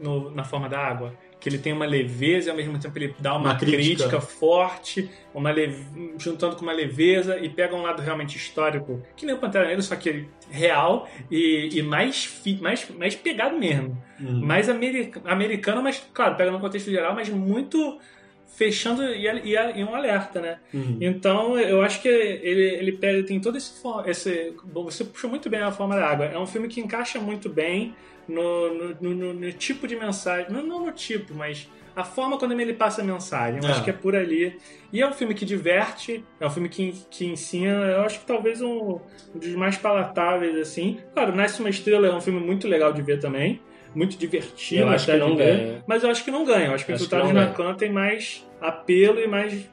no- 0.00 0.30
na 0.30 0.44
forma 0.44 0.68
da 0.68 0.78
água. 0.78 1.12
Que 1.46 1.50
ele 1.50 1.58
tem 1.58 1.72
uma 1.72 1.86
leveza 1.86 2.48
e 2.48 2.50
ao 2.50 2.56
mesmo 2.56 2.76
tempo 2.76 2.98
ele 2.98 3.14
dá 3.20 3.36
uma, 3.36 3.50
Uma 3.50 3.54
crítica. 3.56 3.78
crítica. 4.08 4.20
forte, 4.20 5.08
uma 5.32 5.52
leve- 5.52 5.84
juntando 6.18 6.56
com 6.56 6.62
uma 6.62 6.72
leveza 6.72 7.38
e 7.38 7.48
pega 7.48 7.72
um 7.76 7.82
lado 7.82 8.02
realmente 8.02 8.36
histórico, 8.36 9.00
que 9.16 9.24
nem 9.24 9.32
o 9.32 9.38
Pantera 9.38 9.64
Negra, 9.64 9.80
só 9.80 9.94
que 9.94 10.26
real 10.50 11.08
e, 11.30 11.68
e 11.72 11.82
mais, 11.84 12.24
fi- 12.24 12.58
mais, 12.60 12.90
mais 12.98 13.14
pegado 13.14 13.56
mesmo. 13.56 13.96
Uhum. 14.18 14.44
mais 14.44 14.68
ameri- 14.68 15.12
americano, 15.24 15.82
mas, 15.82 16.02
claro, 16.12 16.34
pega 16.34 16.50
no 16.50 16.58
contexto 16.58 16.90
geral, 16.90 17.14
mas 17.14 17.28
muito 17.28 18.00
fechando 18.46 19.02
e, 19.04 19.26
e, 19.26 19.54
e 19.54 19.84
um 19.84 19.94
alerta, 19.94 20.40
né? 20.40 20.58
Uhum. 20.72 20.98
Então, 21.00 21.58
eu 21.58 21.82
acho 21.82 22.00
que 22.00 22.08
ele, 22.08 22.62
ele 22.76 22.92
pega, 22.92 23.22
tem 23.26 23.40
todo 23.40 23.56
esse, 23.58 23.72
esse. 24.06 24.54
Bom, 24.64 24.84
você 24.84 25.04
puxou 25.04 25.28
muito 25.28 25.50
bem 25.50 25.60
a 25.60 25.70
forma 25.72 25.96
da 25.96 26.06
água. 26.06 26.26
É 26.26 26.38
um 26.38 26.46
filme 26.46 26.68
que 26.68 26.80
encaixa 26.80 27.18
muito 27.18 27.48
bem 27.48 27.94
no, 28.28 28.72
no, 28.74 28.96
no- 29.00 29.14
no- 29.14 29.34
no 29.34 29.52
tipo 29.52 29.86
de 29.86 29.96
mensagem. 29.96 30.50
Não, 30.50 30.62
não 30.62 30.86
no 30.86 30.92
tipo, 30.92 31.34
mas 31.34 31.68
a 31.94 32.04
forma 32.04 32.38
como 32.38 32.52
ele 32.60 32.74
passa 32.74 33.00
a 33.00 33.04
mensagem. 33.04 33.60
Eu 33.62 33.68
É. 33.68 33.72
acho 33.72 33.82
que 33.84 33.90
é 33.90 33.92
por 33.92 34.14
ali. 34.14 34.56
E 34.92 35.00
é 35.02 35.06
um 35.08 35.12
filme 35.12 35.34
que 35.34 35.44
diverte, 35.44 36.24
é 36.40 36.46
um 36.46 36.50
filme 36.50 36.68
que, 36.68 36.92
que 37.10 37.26
ensina. 37.26 37.70
Eu 37.86 38.02
acho 38.02 38.20
que 38.20 38.26
talvez 38.26 38.60
um, 38.60 39.00
um 39.34 39.38
dos 39.38 39.54
mais 39.54 39.76
palatáveis, 39.76 40.56
assim. 40.58 40.98
Claro, 41.14 41.34
Nasce 41.34 41.60
uma 41.60 41.70
Estrela 41.70 42.06
é 42.06 42.14
um 42.14 42.20
filme 42.20 42.38
muito 42.40 42.68
legal 42.68 42.92
de 42.92 43.02
ver 43.02 43.18
também. 43.18 43.60
Muito 43.96 44.16
divertido. 44.18 44.82
Eu 44.82 44.88
acho 44.90 45.10
até 45.10 45.18
que 45.18 45.26
não 45.26 45.36
ver, 45.36 45.56
ganha. 45.56 45.84
Mas 45.86 46.02
eu 46.04 46.10
acho 46.10 46.22
que 46.24 46.30
não 46.30 46.44
ganha. 46.44 46.66
Eu 46.66 46.74
acho 46.74 46.84
que 46.84 46.92
Acho 46.92 46.98
que 47.00 47.06
Infiltrados 47.06 47.28
não 47.28 47.34
na 47.34 47.44
ganha. 47.44 47.54
Clã 47.54 47.74
tem 47.74 47.90
mais 47.90 48.46
apelo 48.60 49.18
e 49.18 49.26
mais, 49.26 49.68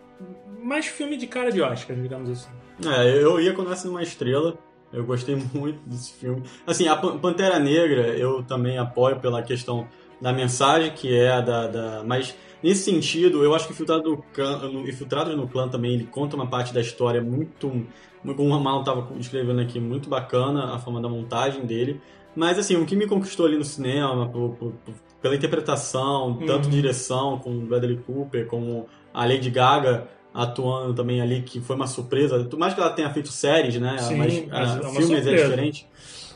mais 0.61 0.85
filme 0.85 1.17
de 1.17 1.27
cara 1.27 1.51
de 1.51 1.61
Oscar, 1.61 1.95
digamos 1.97 2.29
assim. 2.29 2.49
É, 2.87 3.21
eu 3.21 3.39
ia 3.39 3.53
com 3.53 3.61
Nasce 3.63 3.85
numa 3.85 4.01
Estrela. 4.01 4.57
Eu 4.93 5.03
gostei 5.03 5.35
muito 5.53 5.79
desse 5.85 6.13
filme. 6.13 6.41
Assim, 6.65 6.87
a 6.87 6.95
Pan- 6.95 7.17
Pantera 7.17 7.59
Negra 7.59 8.07
eu 8.17 8.41
também 8.43 8.77
apoio 8.77 9.19
pela 9.19 9.41
questão 9.43 9.87
da 10.21 10.31
mensagem, 10.31 10.91
que 10.91 11.13
é 11.13 11.29
a 11.31 11.41
da, 11.41 11.67
da. 11.67 12.03
Mas 12.05 12.33
nesse 12.63 12.83
sentido, 12.89 13.43
eu 13.43 13.53
acho 13.53 13.67
que 13.67 13.73
Infiltrado 13.73 14.09
no 14.09 14.17
Clã, 14.33 14.57
no- 14.69 14.87
Infiltrados 14.87 15.35
no 15.35 15.47
Clã 15.49 15.67
também, 15.67 15.93
ele 15.95 16.05
conta 16.05 16.35
uma 16.37 16.47
parte 16.47 16.73
da 16.73 16.79
história 16.79 17.21
muito. 17.21 17.85
Como 18.23 18.55
o 18.55 18.59
Marlon 18.63 18.79
estava 18.79 19.05
escrevendo 19.19 19.59
aqui, 19.59 19.81
muito 19.81 20.07
bacana 20.07 20.73
a 20.73 20.79
forma 20.79 21.01
da 21.01 21.09
montagem 21.09 21.65
dele. 21.65 21.99
Mas 22.35 22.57
assim, 22.57 22.75
o 22.75 22.85
que 22.85 22.95
me 22.95 23.07
conquistou 23.07 23.45
ali 23.45 23.57
no 23.57 23.63
cinema, 23.65 24.27
por- 24.27 24.55
por- 24.55 24.71
por- 24.73 24.93
pela 25.21 25.35
interpretação, 25.35 26.35
tanto 26.45 26.65
Uhum. 26.65 26.71
direção, 26.71 27.39
com 27.39 27.51
o 27.57 27.61
Bradley 27.61 27.97
Cooper, 27.97 28.45
como 28.47 28.87
a 29.13 29.25
Lady 29.25 29.49
Gaga 29.49 30.07
atuando 30.33 30.93
também 30.95 31.21
ali, 31.21 31.41
que 31.43 31.61
foi 31.61 31.75
uma 31.75 31.85
surpresa. 31.87 32.43
Por 32.45 32.57
mais 32.57 32.73
que 32.73 32.79
ela 32.81 32.89
tenha 32.89 33.09
feito 33.13 33.29
séries, 33.29 33.79
né? 33.79 33.97
Sim, 33.99 34.17
mas, 34.17 34.45
mas 34.47 34.51
ah, 34.51 34.79
é 34.79 34.91
filmes 34.91 35.11
é 35.19 35.21
surpresa. 35.21 35.43
diferente. 35.43 35.87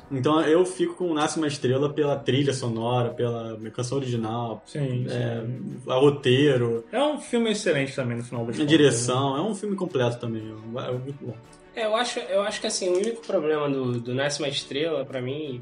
Então 0.10 0.40
eu 0.42 0.66
fico 0.66 0.94
com 0.96 1.14
Nasce 1.14 1.38
uma 1.38 1.48
Estrela 1.48 1.90
pela 1.90 2.16
trilha 2.16 2.54
sonora, 2.54 3.10
pela 3.10 3.58
canção 3.72 3.98
original, 3.98 4.64
Sim, 4.66 5.06
é, 5.10 5.42
sim. 5.44 5.76
a 5.90 5.96
roteiro, 5.96 6.86
É 6.94 7.04
um 7.04 7.20
filme 7.20 7.52
excelente 7.52 7.94
também 7.94 8.16
no 8.16 8.24
final 8.24 8.46
das 8.46 8.58
a 8.58 8.64
direção. 8.64 9.36
É 9.36 9.42
um 9.42 9.54
filme 9.54 9.76
completo 9.76 10.18
também. 10.18 10.44
É 10.48 10.92
muito 10.94 11.26
bom. 11.26 11.34
É, 11.78 11.86
eu 11.86 11.96
acho, 11.96 12.20
eu 12.22 12.42
acho 12.42 12.60
que 12.60 12.66
assim, 12.66 12.90
o 12.90 12.98
único 12.98 13.22
problema 13.22 13.70
do, 13.70 14.00
do 14.00 14.16
Nasce 14.16 14.42
uma 14.42 14.48
Estrela, 14.48 15.06
pra 15.06 15.22
mim, 15.22 15.62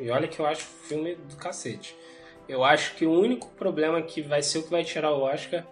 e 0.00 0.10
olha 0.10 0.26
que 0.26 0.40
eu 0.40 0.44
acho 0.44 0.62
o 0.62 0.88
filme 0.88 1.14
do 1.14 1.36
cacete. 1.36 1.94
Eu 2.48 2.64
acho 2.64 2.96
que 2.96 3.06
o 3.06 3.12
único 3.12 3.46
problema 3.50 4.02
que 4.02 4.20
vai 4.20 4.42
ser 4.42 4.58
o 4.58 4.64
que 4.64 4.70
vai 4.70 4.82
tirar 4.82 5.12
o 5.12 5.22
Oscar 5.22 5.64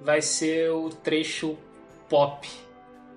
vai 0.00 0.22
ser 0.22 0.70
o 0.70 0.88
trecho 0.90 1.58
pop 2.08 2.48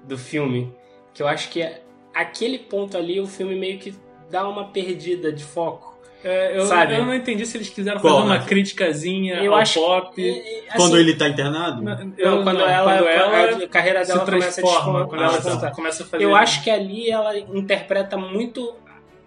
do 0.03 0.17
filme. 0.17 0.75
Que 1.13 1.21
eu 1.21 1.27
acho 1.27 1.51
que 1.51 1.61
é 1.61 1.83
aquele 2.15 2.57
ponto 2.57 2.97
ali 2.97 3.19
o 3.19 3.27
filme 3.27 3.53
meio 3.53 3.77
que 3.77 3.93
dá 4.27 4.49
uma 4.49 4.71
perdida 4.71 5.31
de 5.31 5.43
foco. 5.43 5.90
É, 6.23 6.55
eu, 6.55 6.65
Sabe? 6.67 6.93
eu 6.95 7.05
não 7.05 7.15
entendi 7.15 7.45
se 7.47 7.57
eles 7.57 7.69
quiseram 7.69 7.99
Qual, 7.99 8.17
fazer 8.21 8.27
uma 8.27 8.39
criticazinha 8.45 9.35
Eu 9.43 9.53
ao 9.53 9.59
acho 9.59 9.79
pop. 9.79 10.21
É, 10.23 10.31
assim, 10.69 10.77
Quando 10.77 10.97
ele 10.97 11.15
tá 11.15 11.27
internado? 11.27 11.83
Eu- 12.17 12.35
não, 12.35 12.43
quando, 12.43 12.59
não, 12.59 12.67
ela, 12.69 12.97
quando 12.97 13.07
ela 13.09 13.63
a 13.63 13.67
carreira 13.67 14.05
se 14.05 14.11
dela 14.11 14.25
começa 14.25 14.47
a 14.47 14.53
transforma, 14.53 14.99
descon- 14.99 15.07
quando 15.09 15.23
ela 15.23 15.59
tá. 15.59 15.71
começa 15.71 16.03
a 16.03 16.05
fazer. 16.05 16.23
Eu 16.23 16.35
acho 16.35 16.63
que 16.63 16.69
ali 16.69 17.09
ela 17.09 17.35
interpreta 17.37 18.17
muito 18.17 18.75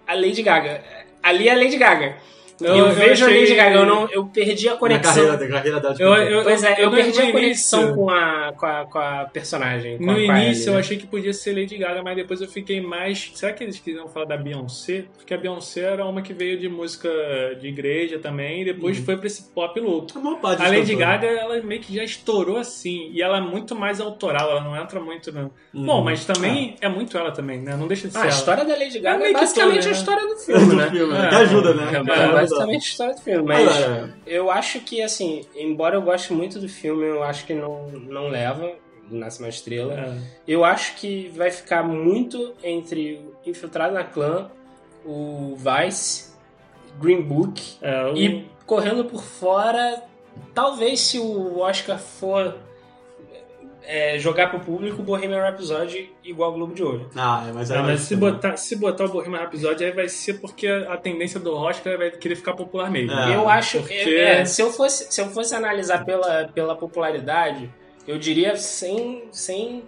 a 0.06 0.14
Lady 0.14 0.42
Gaga. 0.42 0.82
Ali 1.22 1.48
é 1.48 1.52
a 1.52 1.56
Lady 1.56 1.76
Gaga. 1.76 2.16
Eu, 2.60 2.68
Eu- 2.68 2.76
eu 2.86 2.92
vejo 2.92 3.24
achei- 3.24 3.36
a 3.36 3.40
Lady 3.40 3.54
Gaga, 3.54 3.76
eu, 3.76 3.86
não, 3.86 4.08
eu 4.10 4.24
perdi 4.26 4.68
a 4.68 4.72
Na 4.72 4.78
conexão. 4.78 5.12
carreira, 5.14 5.36
da 5.36 5.48
carreira 5.48 5.80
dela 5.80 5.94
de 5.94 6.02
Eu- 6.02 6.14
eu- 6.14 6.42
Pois 6.44 6.62
é, 6.62 6.72
eu, 6.80 6.84
Eu 6.84 6.90
perdi 6.90 7.20
a 7.20 7.32
conexão 7.32 7.80
início- 7.80 7.94
com 7.96 8.10
a, 8.10 8.52
com, 8.56 8.66
a, 8.66 8.84
com 8.86 8.98
a 8.98 9.24
personagem. 9.32 9.98
Com 9.98 10.04
No 10.06 10.12
a, 10.12 10.20
início 10.20 10.70
eu 10.70 10.74
né? 10.74 10.80
achei 10.80 10.96
que 10.96 11.06
podia 11.06 11.32
ser 11.32 11.54
Lady 11.58 11.76
Gaga, 11.76 12.02
mas 12.02 12.16
depois 12.16 12.40
eu 12.40 12.48
fiquei 12.48 12.80
mais. 12.80 13.32
Será 13.34 13.52
que 13.52 13.64
eles 13.64 13.78
queriam 13.78 14.08
falar 14.08 14.26
da 14.26 14.36
Beyoncé? 14.36 15.04
Porque 15.16 15.34
a 15.34 15.38
Beyoncé 15.38 15.80
era 15.80 16.04
uma 16.06 16.22
que 16.22 16.32
veio 16.32 16.58
de 16.58 16.68
música 16.68 17.08
de 17.60 17.68
igreja 17.68 18.18
também, 18.18 18.62
e 18.62 18.64
depois 18.64 18.98
foi 18.98 19.16
pra 19.16 19.26
esse 19.26 19.42
pop 19.52 19.78
louco. 19.80 20.08
A 20.16 20.20
maior 20.20 20.38
parte 20.40 20.62
A 20.62 20.68
Lady. 20.68 20.94
Gaga, 20.94 21.26
ela 21.26 21.60
meio 21.62 21.80
que 21.80 21.94
já 21.94 22.04
estourou 22.04 22.56
assim, 22.56 23.10
e 23.12 23.20
ela 23.22 23.38
é 23.38 23.40
muito 23.40 23.74
mais 23.74 24.00
autoral, 24.00 24.50
ela 24.50 24.60
não 24.60 24.76
entra 24.76 25.00
muito 25.00 25.32
no. 25.32 25.50
Uhum. 25.74 25.84
Bom, 25.86 26.04
mas 26.04 26.24
também 26.24 26.76
é. 26.80 26.88
muito 26.88 27.16
ela 27.18 27.32
também, 27.32 27.60
né? 27.60 27.76
Não 27.76 27.88
deixa 27.88 28.06
de 28.06 28.12
ser 28.12 28.18
Ah, 28.20 28.24
a 28.24 28.28
história 28.28 28.64
da 28.64 28.74
Lady 28.76 28.98
Gaga 29.00 29.24
é, 29.24 29.26
que 29.28 29.32
basicamente 29.32 29.74
toda, 29.78 29.86
a 29.86 29.90
né? 29.90 29.98
história 29.98 30.26
do 30.28 30.36
filme, 30.36 30.66
do 30.66 30.76
né? 30.76 30.90
filme, 30.90 31.12
né? 31.12 31.26
É. 31.26 31.28
Que 31.28 31.34
ajuda, 31.34 31.74
né? 31.74 31.82
É, 31.84 31.94
é 31.94 31.98
ajuda. 31.98 32.43
Basicamente 32.50 32.82
a 32.84 32.88
história 32.88 33.14
do 33.14 33.20
filme. 33.20 33.46
Mas 33.48 33.68
Agora, 33.76 34.14
eu 34.26 34.50
acho 34.50 34.80
que, 34.80 35.02
assim, 35.02 35.44
embora 35.56 35.96
eu 35.96 36.02
goste 36.02 36.32
muito 36.32 36.58
do 36.58 36.68
filme, 36.68 37.04
eu 37.04 37.22
acho 37.22 37.46
que 37.46 37.54
não, 37.54 37.88
não 37.90 38.28
leva. 38.28 38.70
Nasce 39.10 39.38
uma 39.40 39.48
estrela. 39.50 39.94
É. 39.94 40.18
Eu 40.48 40.64
acho 40.64 40.94
que 40.96 41.28
vai 41.36 41.50
ficar 41.50 41.82
muito 41.82 42.54
entre 42.62 43.20
o 43.44 43.50
Infiltrado 43.50 43.92
na 43.92 44.02
Clã, 44.02 44.50
o 45.04 45.56
Vice, 45.56 46.32
Green 47.00 47.20
Book 47.22 47.62
É, 47.82 48.04
o- 48.06 48.16
e 48.16 48.46
correndo 48.64 49.04
por 49.04 49.22
fora, 49.22 50.02
talvez 50.54 51.00
se 51.00 51.18
o 51.18 51.58
Oscar 51.58 51.98
for 51.98 52.56
é, 53.86 54.18
jogar 54.18 54.48
pro 54.50 54.60
público, 54.60 55.02
Bohemian 55.02 55.40
Rhapsody 55.42 56.12
igual 56.24 56.50
o 56.50 56.54
Globo 56.54 56.74
de 56.74 56.82
Ouro. 56.82 57.10
Ah, 57.14 57.50
mas, 57.54 57.70
aí 57.70 57.82
mas 57.82 58.00
se 58.00 58.16
botar, 58.16 58.56
se 58.56 58.76
botar 58.76 59.04
o 59.04 59.08
Bohemian 59.08 59.38
Rhapsody 59.40 59.84
aí 59.84 59.92
vai 59.92 60.08
ser 60.08 60.34
porque 60.40 60.66
a 60.66 60.96
tendência 60.96 61.38
do 61.38 61.54
Oscar 61.54 61.98
vai 61.98 62.10
querer 62.10 62.36
ficar 62.36 62.54
popular 62.54 62.90
mesmo. 62.90 63.12
É. 63.12 63.34
eu 63.36 63.48
acho, 63.48 63.78
porque- 63.78 63.94
é, 63.94 64.44
se 64.44 64.62
eu 64.62 64.72
fosse, 64.72 65.12
se 65.12 65.20
eu 65.20 65.26
fosse 65.28 65.54
analisar 65.54 66.04
pela, 66.04 66.48
pela 66.54 66.74
popularidade, 66.74 67.70
eu 68.08 68.18
diria 68.18 68.56
sem, 68.56 69.24
sem 69.30 69.82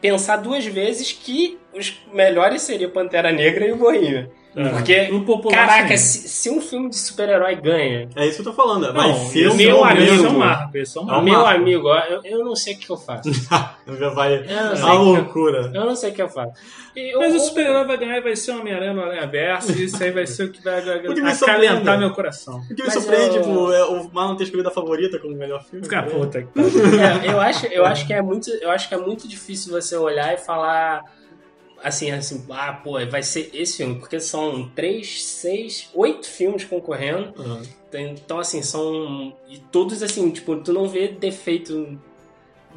pensar 0.00 0.36
duas 0.36 0.64
vezes 0.66 1.12
que 1.12 1.58
os 1.72 2.02
melhores 2.12 2.62
seriam 2.62 2.90
Pantera 2.90 3.32
Negra 3.32 3.66
e 3.66 3.72
o 3.72 3.76
Bohemian. 3.76 4.28
É. 4.56 4.68
Porque, 4.68 5.08
caraca, 5.50 5.96
se, 5.96 6.28
se 6.28 6.48
um 6.50 6.60
filme 6.60 6.88
de 6.88 6.96
super-herói 6.96 7.56
ganha, 7.56 8.08
É 8.14 8.26
isso 8.26 8.36
que 8.42 8.48
eu 8.48 8.52
tô 8.52 8.52
falando. 8.52 8.92
Vai 8.92 9.08
Não, 9.08 9.14
ser 9.26 9.46
esse 9.46 9.48
o 9.48 9.56
meu 9.56 9.84
amigo. 9.84 10.24
É 10.24 10.28
um 10.28 10.38
marco, 10.38 10.76
esse 10.78 10.96
é 10.96 11.00
um 11.00 11.04
É 11.04 11.06
um 11.06 11.08
marco. 11.08 11.24
meu 11.24 11.32
marco. 11.40 11.60
amigo, 11.60 11.88
eu, 11.88 12.20
eu 12.24 12.44
não 12.44 12.54
sei 12.54 12.74
o 12.74 12.78
que 12.78 12.90
eu 12.90 12.96
faço. 12.96 13.30
Já 13.98 14.08
vai 14.10 14.44
não 14.44 14.70
a 14.70 14.72
o 14.72 14.76
que 14.76 14.82
eu- 14.84 15.02
loucura. 15.02 15.70
Eu 15.74 15.84
não 15.84 15.96
sei 15.96 16.10
o 16.10 16.14
que 16.14 16.22
eu 16.22 16.28
faço. 16.28 16.52
Eu- 16.94 17.18
Mas 17.18 17.34
o 17.34 17.40
super-herói 17.40 17.84
vai 17.84 17.96
ganhar 17.96 18.18
e 18.18 18.20
vai 18.20 18.36
ser 18.36 18.52
o 18.52 18.60
Homem-Aranha 18.60 18.92
no 18.92 19.02
Aranha 19.02 19.26
Verso, 19.26 19.72
e 19.72 19.84
isso 19.84 20.02
aí 20.02 20.12
vai 20.12 20.26
ser 20.26 20.44
o 20.44 20.52
que 20.52 20.62
vai 20.62 20.80
O 21.08 21.12
me 21.14 21.30
acalentar 21.30 21.98
meu 21.98 22.10
coração. 22.12 22.58
O 22.60 22.66
que 22.68 22.74
me 22.74 22.84
Mas 22.84 22.92
surpreende, 22.94 23.36
eu- 23.36 23.42
tipo, 23.42 23.72
é 23.72 23.84
o 23.84 24.08
Marlon 24.12 24.36
ter 24.36 24.44
escolhido 24.44 24.68
a 24.68 24.72
favorita 24.72 25.18
como 25.18 25.34
melhor 25.34 25.64
filme. 25.64 25.84
Fica 25.84 26.02
puta 26.04 26.42
que 26.42 26.48
É, 26.58 27.32
eu 27.32 27.40
acho, 27.40 27.66
eu 27.66 27.84
acho 27.84 28.06
que 28.06 28.12
é 28.12 28.22
muito, 28.22 28.48
eu 28.50 28.70
acho 28.70 28.88
que 28.88 28.94
é 28.94 28.98
muito 28.98 29.26
difícil 29.26 29.72
você 29.72 29.96
olhar 29.96 30.32
e 30.32 30.36
falar 30.38 31.02
assim, 31.84 32.10
assim, 32.10 32.44
ah, 32.50 32.72
pô, 32.72 32.92
vai 33.06 33.22
ser 33.22 33.50
esse 33.54 33.76
filme, 33.76 33.96
porque 34.00 34.18
são 34.18 34.68
três, 34.74 35.22
seis, 35.24 35.90
oito 35.94 36.26
filmes 36.26 36.64
concorrendo. 36.64 37.32
Aham. 37.38 37.62
Então, 37.92 38.40
assim, 38.40 38.60
são. 38.62 39.36
E 39.48 39.58
todos, 39.58 40.02
assim, 40.02 40.28
tipo, 40.30 40.56
tu 40.56 40.72
não 40.72 40.88
vê 40.88 41.06
defeito. 41.08 41.96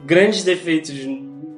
Grandes 0.05 0.43
defeitos 0.43 0.93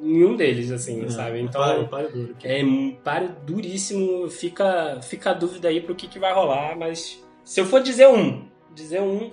nenhum 0.01 0.37
deles, 0.37 0.71
assim, 0.71 1.03
É, 1.03 1.09
sabe? 1.09 1.45
para, 1.49 1.73
Então. 1.79 1.87
para 1.87 2.07
duro. 2.07 2.35
É 2.41 2.63
um 2.63 2.95
páreo 3.03 3.35
duríssimo, 3.45 4.29
fica, 4.29 5.01
fica 5.03 5.31
a 5.31 5.33
dúvida 5.33 5.67
aí 5.67 5.81
pro 5.81 5.93
que, 5.93 6.07
que 6.07 6.17
vai 6.17 6.33
rolar, 6.33 6.77
mas 6.77 7.21
se 7.43 7.59
eu 7.59 7.65
for 7.65 7.83
dizer 7.83 8.07
um, 8.07 8.45
dizer 8.73 9.01
um, 9.01 9.31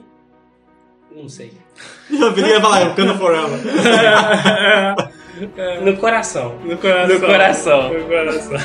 não 1.15 1.29
sei. 1.29 1.53
Eu 2.11 2.35
queria 2.35 2.61
falar, 2.61 2.89
Wakanda 2.89 3.15
Forever. 3.17 3.61
No 5.83 5.97
coração. 5.99 6.59
No 6.65 6.79
coração. 6.79 7.09
No 7.09 7.21
coração. 7.21 7.93
No 7.93 8.05
coração. 8.07 8.59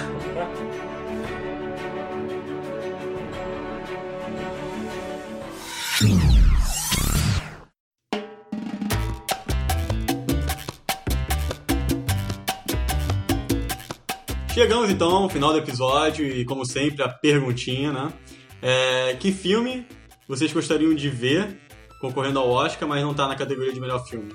Chegamos 14.53 14.89
então 14.89 15.09
ao 15.09 15.29
final 15.29 15.51
do 15.51 15.57
episódio 15.57 16.25
e, 16.25 16.45
como 16.45 16.65
sempre, 16.65 17.03
a 17.03 17.09
perguntinha, 17.09 17.91
né? 17.91 18.13
É, 18.61 19.15
que 19.19 19.31
filme 19.31 19.85
vocês 20.27 20.53
gostariam 20.53 20.93
de 20.93 21.09
ver 21.09 21.57
concorrendo 21.99 22.39
ao 22.39 22.49
Oscar, 22.49 22.87
mas 22.87 23.01
não 23.01 23.13
tá 23.13 23.27
na 23.27 23.35
categoria 23.35 23.73
de 23.73 23.79
melhor 23.79 24.05
filme? 24.05 24.33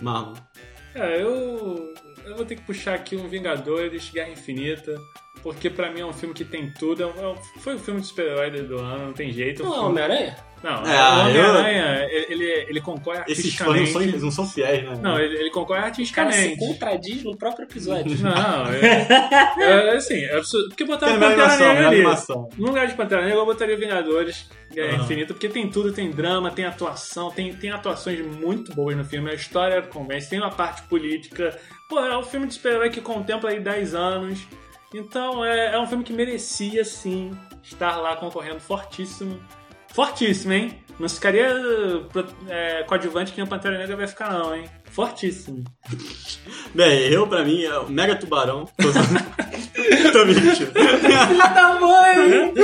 Marlon. 0.00 0.34
É, 1.00 1.22
eu, 1.22 1.94
eu 2.24 2.36
vou 2.36 2.44
ter 2.44 2.56
que 2.56 2.62
puxar 2.62 2.94
aqui 2.94 3.16
um 3.16 3.28
Vingadores, 3.28 4.10
Guerra 4.10 4.30
Infinita, 4.30 5.00
porque 5.42 5.70
pra 5.70 5.90
mim 5.90 6.00
é 6.00 6.04
um 6.06 6.12
filme 6.12 6.34
que 6.34 6.44
tem 6.44 6.72
tudo. 6.72 7.02
É 7.02 7.06
um- 7.06 7.20
é 7.20 7.28
um- 7.28 7.36
foi 7.60 7.74
o 7.76 7.78
filme 7.78 8.00
de 8.00 8.06
super-herói 8.08 8.50
do 8.50 8.78
ano, 8.78 9.06
não 9.06 9.12
tem 9.12 9.30
jeito. 9.32 9.62
Não 9.62 9.70
é 9.70 9.74
filme- 9.74 9.88
Homem-Aranha? 9.90 10.36
Não, 10.62 10.82
É, 10.82 11.08
o 11.08 11.20
Homem-Aranha, 11.20 12.08
ele, 12.28 12.44
ele 12.68 12.80
concorre 12.80 13.22
Esses 13.28 13.54
fãs 13.54 13.66
não 13.68 13.74
são, 13.74 13.80
artisticamente. 14.00 14.18
não 14.24 14.30
são 14.30 14.46
fiéis, 14.48 14.84
né? 14.88 14.98
Não, 15.00 15.18
ele, 15.18 15.36
ele 15.36 15.50
concorre 15.50 15.78
O 15.80 15.82
cara 15.82 15.94
se 15.94 16.00
artisticamente. 16.02 16.58
contradiz 16.58 17.22
no 17.24 17.36
próprio 17.36 17.64
episódio. 17.64 18.16
Não, 18.20 18.66
é, 18.66 19.06
é, 19.60 19.90
assim, 19.96 20.16
é 20.24 20.36
absurdo. 20.36 20.68
Porque 20.68 20.84
Tem 20.84 20.94
a 20.94 20.98
melhor 20.98 21.18
Pantera 21.18 21.32
animação, 21.32 21.68
Negra 21.68 21.86
ali. 21.88 21.96
animação. 21.96 22.48
No 22.58 22.66
lugar 22.66 22.86
de 22.86 22.94
Pantera 22.94 23.22
Negra, 23.22 23.38
eu 23.38 23.46
botaria 23.46 23.76
Vingadores 23.76 24.48
Guerra 24.72 24.94
Aham. 24.96 25.04
Infinita, 25.04 25.32
porque 25.34 25.48
tem 25.48 25.68
tudo, 25.70 25.92
tem 25.92 26.10
drama, 26.10 26.50
tem 26.50 26.64
atuação, 26.64 27.30
tem, 27.30 27.54
tem 27.54 27.70
atuações 27.70 28.20
muito 28.20 28.74
boas 28.74 28.96
no 28.96 29.04
filme, 29.04 29.30
a 29.30 29.34
história 29.34 29.80
convence, 29.82 30.28
tem 30.28 30.38
uma 30.40 30.50
parte 30.50 30.82
política. 30.82 31.56
Pô, 31.88 31.98
é 32.00 32.18
um 32.18 32.22
filme 32.22 32.46
de 32.46 32.54
super-herói 32.54 32.90
que 32.90 33.00
contempla 33.00 33.50
aí 33.50 33.60
10 33.60 33.94
anos. 33.94 34.40
Então 34.94 35.44
é, 35.44 35.74
é 35.74 35.78
um 35.78 35.86
filme 35.86 36.02
que 36.04 36.12
merecia, 36.12 36.84
sim, 36.84 37.30
estar 37.62 37.96
lá 37.96 38.16
concorrendo 38.16 38.60
fortíssimo. 38.60 39.38
Fortíssimo, 39.92 40.52
hein? 40.52 40.78
Não 40.98 41.08
ficaria 41.08 41.48
pro- 42.12 42.26
é, 42.48 42.82
coadjuvante 42.82 43.32
que 43.32 43.40
o 43.40 43.46
Pantera 43.46 43.78
Negra 43.78 43.96
vai 43.96 44.06
ficar, 44.08 44.32
não, 44.32 44.54
hein? 44.54 44.64
Fortíssimo. 44.90 45.62
Bem, 46.74 47.08
eu, 47.12 47.24
pra 47.26 47.44
mim, 47.44 47.62
é 47.62 47.78
o 47.78 47.88
Mega 47.88 48.16
Tubarão. 48.16 48.66
Tô, 48.76 50.12
Tô 50.12 50.24
mentindo. 50.24 50.72
Filha 50.72 51.46
da 51.48 51.74
mãe! 51.78 52.52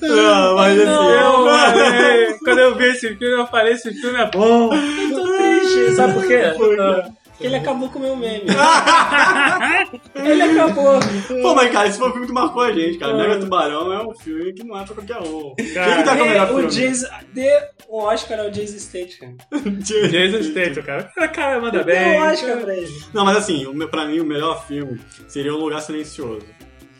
Não, 0.00 0.56
mas 0.56 0.80
assim... 0.80 0.90
Eu 0.90 1.44
falei, 1.44 2.34
quando 2.44 2.58
eu 2.58 2.74
vi 2.76 2.84
esse 2.86 3.14
filme, 3.16 3.40
eu 3.40 3.46
falei: 3.46 3.72
esse 3.74 3.92
filme 3.92 4.18
é 4.18 4.30
bom. 4.30 4.70
Eu 4.74 5.14
tô 5.14 5.36
triste. 5.36 5.94
Sabe 5.96 6.14
por 6.14 6.26
quê? 6.26 6.52
Porque 6.56 7.10
ele 7.40 7.56
acabou 7.56 7.88
com 7.88 7.98
o 7.98 8.02
meu 8.02 8.16
meme. 8.16 8.44
ele 10.14 10.42
acabou. 10.42 10.98
Pô, 11.42 11.54
mas 11.54 11.70
cara, 11.72 11.88
esse 11.88 11.98
foi 11.98 12.08
um 12.08 12.12
filme 12.12 12.26
que 12.26 12.32
marcou 12.32 12.62
a 12.62 12.72
gente, 12.72 12.98
cara. 12.98 13.14
Mega 13.14 13.38
Tubarão 13.38 13.92
é 13.92 14.02
um 14.06 14.14
filme 14.14 14.52
que 14.52 14.64
não 14.64 14.78
é 14.78 14.84
pra 14.84 14.94
qualquer 14.94 15.18
um. 15.18 15.54
Quem 15.54 15.72
Cara, 15.74 15.96
que 15.96 16.02
tá 16.04 16.16
com 16.16 16.22
o 16.22 16.26
melhor 16.26 16.46
Dê 16.46 16.52
filme? 16.52 16.66
o 16.66 16.70
Jason, 16.70 17.06
dê 17.32 17.60
o 17.88 17.98
Oscar 18.02 18.40
ao 18.40 18.50
Jason 18.50 18.78
Statham. 18.78 19.36
Jason 19.80 20.42
Statham, 20.42 20.82
cara. 20.82 21.12
O 21.16 21.28
cara 21.32 21.60
manda 21.60 21.84
Dê 21.84 21.92
bem. 21.94 22.20
o 22.20 22.24
Oscar 22.24 22.56
pra 22.58 22.76
ele. 22.76 22.92
Não, 23.14 23.24
mas 23.24 23.36
assim, 23.36 23.64
pra 23.90 24.06
mim 24.06 24.20
o 24.20 24.24
melhor 24.24 24.66
filme 24.66 25.00
seria 25.26 25.54
O 25.54 25.58
Lugar 25.58 25.80
Silencioso. 25.80 26.44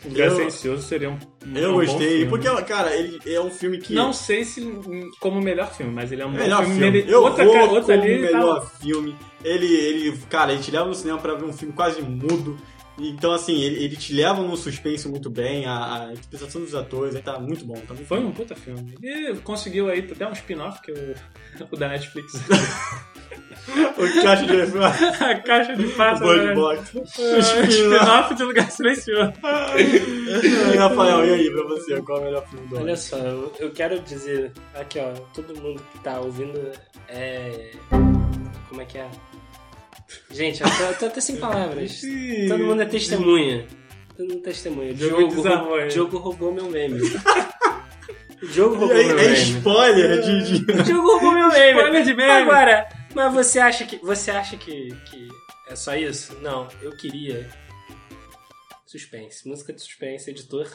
O 0.05 0.09
Lugar 0.09 0.27
Eu- 0.27 0.35
Silencioso 0.35 0.81
seria 0.83 1.09
um. 1.09 1.17
Um 1.45 1.55
Eu 1.57 1.71
bom 1.71 1.77
gostei, 1.79 2.25
filme. 2.25 2.29
porque, 2.29 2.63
cara, 2.63 2.95
ele 2.95 3.19
é 3.25 3.39
um 3.41 3.49
filme 3.49 3.77
que... 3.79 3.93
Não 3.93 4.11
sei 4.13 4.43
se 4.43 4.61
hum, 4.61 5.09
como 5.19 5.39
o 5.39 5.43
melhor 5.43 5.73
filme, 5.73 5.91
mas 5.93 6.11
ele 6.11 6.21
é 6.21 6.25
um 6.25 6.31
Melhor 6.31 6.63
filme. 6.65 6.79
filme. 6.79 6.91
Mere- 6.99 7.11
Eu 7.11 7.21
outra, 7.23 7.45
vou 7.45 7.69
outra 7.75 7.97
o 7.97 8.01
ali. 8.01 8.19
melhor 8.19 8.59
tá- 8.61 8.65
filme. 8.81 9.15
Ele, 9.43 9.65
ele, 9.73 10.17
cara, 10.29 10.51
ele 10.53 10.61
te 10.61 10.71
leva 10.71 10.85
no 10.85 10.93
cinema 10.93 11.17
pra 11.19 11.33
ver 11.35 11.45
um 11.45 11.53
filme 11.53 11.73
quase 11.73 12.01
mudo. 12.01 12.57
Então, 13.01 13.31
assim, 13.31 13.61
ele, 13.61 13.81
ele 13.85 13.95
te 13.95 14.13
leva 14.13 14.41
num 14.41 14.57
suspense 14.57 15.07
muito 15.07 15.29
bem. 15.29 15.65
A, 15.65 16.07
a 16.07 16.11
interpretação 16.11 16.59
dos 16.59 16.75
atores 16.75 17.17
tá 17.21 17.39
muito 17.39 17.63
bom. 17.65 17.75
Tá 17.75 17.93
muito 17.93 18.05
Foi 18.05 18.19
bom. 18.19 18.27
um 18.27 18.31
puta 18.33 18.55
filme. 18.55 18.95
E 19.01 19.33
conseguiu 19.37 19.87
aí 19.89 19.99
até 20.11 20.27
um 20.27 20.33
spin-off 20.33 20.81
que 20.81 20.91
o, 20.91 21.15
o 21.71 21.77
da 21.77 21.87
Netflix. 21.87 22.33
O 23.97 24.27
acha 24.27 24.45
de 24.45 25.23
a 25.23 25.39
caixa 25.41 25.75
de 25.75 25.85
o 25.85 25.91
passa. 25.95 26.23
Bird 26.23 26.45
né? 26.47 26.53
Box? 26.55 26.91
É, 27.19 27.39
Spin-off 27.39 28.35
de 28.35 28.43
Lugar 28.43 28.71
Silencioso. 28.71 29.33
Aí, 29.43 30.75
Rafael, 30.77 31.25
e 31.25 31.33
aí 31.33 31.51
pra 31.51 31.63
você? 31.63 32.01
Qual 32.01 32.17
é 32.17 32.21
o 32.21 32.23
melhor 32.25 32.47
filme 32.47 32.67
do 32.67 32.75
ano? 32.75 32.85
Olha 32.85 32.95
só, 32.95 33.17
eu, 33.17 33.53
eu 33.59 33.71
quero 33.71 33.99
dizer 34.01 34.51
aqui, 34.73 34.99
ó, 34.99 35.11
todo 35.33 35.59
mundo 35.61 35.81
que 35.91 35.99
tá 35.99 36.19
ouvindo 36.19 36.71
é. 37.07 37.71
Como 38.69 38.81
é 38.81 38.85
que 38.85 38.97
é? 38.97 39.07
Gente, 40.31 40.61
eu 40.61 40.69
tô, 40.69 40.83
eu 40.83 40.93
tô 40.97 41.05
até 41.07 41.21
sem 41.21 41.35
palavras. 41.37 42.01
Todo 42.47 42.63
mundo 42.63 42.81
é 42.81 42.85
testemunha. 42.85 43.65
Todo 44.15 44.27
mundo 44.29 44.39
é 44.39 44.49
testemunha. 44.49 44.93
O 44.93 44.97
Jogo 44.97 45.41
Diogo, 45.41 45.79
hein? 45.79 45.87
Diogo 45.87 46.17
roubou 46.17 46.53
meu 46.53 46.65
meme. 46.69 46.99
O 48.41 48.47
Diogo 48.47 48.75
E 48.75 48.77
roubou 48.77 48.95
aí, 48.97 49.05
meu 49.07 49.19
é 49.19 49.21
meme. 49.23 49.35
spoiler 49.35 50.21
de. 50.21 50.59
de- 50.63 50.71
O 50.71 50.83
Diogo 50.83 51.07
roubou 51.11 51.31
meu 51.31 51.49
meme. 51.49 51.71
Spoiler 51.79 52.03
de 52.03 52.13
meme. 52.13 52.31
Agora, 52.31 52.87
mas 53.19 53.33
você 53.33 53.59
acha 53.59 53.85
que. 53.85 53.97
Você 53.97 54.31
acha 54.31 54.55
que, 54.57 54.89
que 55.09 55.27
é 55.67 55.75
só 55.75 55.95
isso? 55.95 56.33
Não, 56.41 56.67
eu 56.81 56.95
queria. 56.95 57.49
Suspense. 58.85 59.47
Música 59.47 59.73
de 59.73 59.81
suspense, 59.81 60.29
editor. 60.29 60.67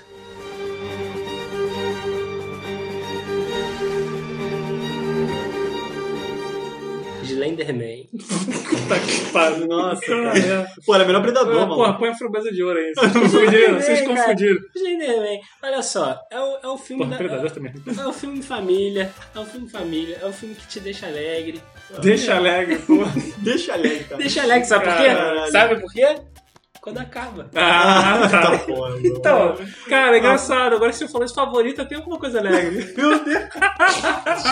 Slenderman. 7.25 8.07
Puta 8.13 9.01
que 9.01 9.33
pariu. 9.33 9.67
Nossa, 9.67 10.05
cara. 10.07 10.67
Pô, 10.85 10.95
era 10.95 11.05
melhor 11.05 11.23
predador, 11.23 11.55
mano. 11.55 11.75
Porra, 11.77 11.99
põe 11.99 12.11
a 12.11 12.15
framboesa 12.15 12.53
de 12.53 12.63
ouro 12.63 12.79
aí. 12.79 12.93
Vocês 12.95 13.13
confundiram, 13.13 13.81
vocês 13.81 14.01
confundiram. 14.03 14.61
Slenderman. 14.77 15.41
Olha 15.63 15.83
só, 15.83 16.21
é 16.31 16.39
o, 16.39 16.59
é 16.63 16.69
o 16.69 16.79
filme 16.79 17.05
Porra, 17.05 17.17
da. 17.17 17.25
predador 17.25 17.51
também. 17.51 17.73
É 17.99 18.07
o 18.07 18.13
filme 18.13 18.43
família, 18.43 19.11
é 19.35 19.39
o 19.39 19.47
filme 19.47 19.69
família, 19.69 20.19
é 20.21 20.27
o 20.27 20.33
filme 20.33 20.55
que 20.55 20.67
te 20.67 20.81
deixa 20.81 21.07
alegre. 21.07 21.61
Deixa 22.01 22.37
alegre, 22.37 22.77
pô. 22.77 23.05
Deixa 23.39 23.75
alegre, 23.75 24.05
cara. 24.05 24.17
Deixa 24.17 24.43
alegre, 24.43 24.65
sabe 24.67 24.85
por 24.85 24.97
quê? 24.97 25.09
Caralho. 25.09 25.53
Sabe 25.53 25.81
por 25.81 25.93
quê? 25.93 26.17
Quando 26.81 26.99
acaba. 26.99 27.49
Ah, 27.55 28.29
tá, 28.31 28.43
tá 28.43 28.59
foda. 28.59 28.99
É 28.99 29.07
então, 29.07 29.57
cara, 29.89 30.17
é 30.17 30.19
engraçado. 30.19 30.77
Agora 30.77 30.93
que 30.93 30.99
você 30.99 31.09
falou 31.09 31.25
favorito 31.25 31.35
favorita, 31.35 31.87
tem 31.87 31.97
alguma 31.97 32.19
coisa 32.19 32.41
alegre. 32.41 32.93
Meu 32.97 33.25
Deus. 33.25 33.45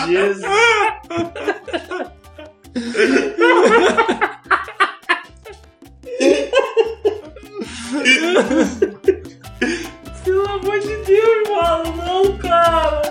Jesus. 0.07 0.43
Pelo 10.23 10.47
amor 10.47 10.79
de 10.79 10.95
Deus, 11.03 11.49
mano. 11.49 11.95
Não, 11.97 12.37
cara. 12.37 13.01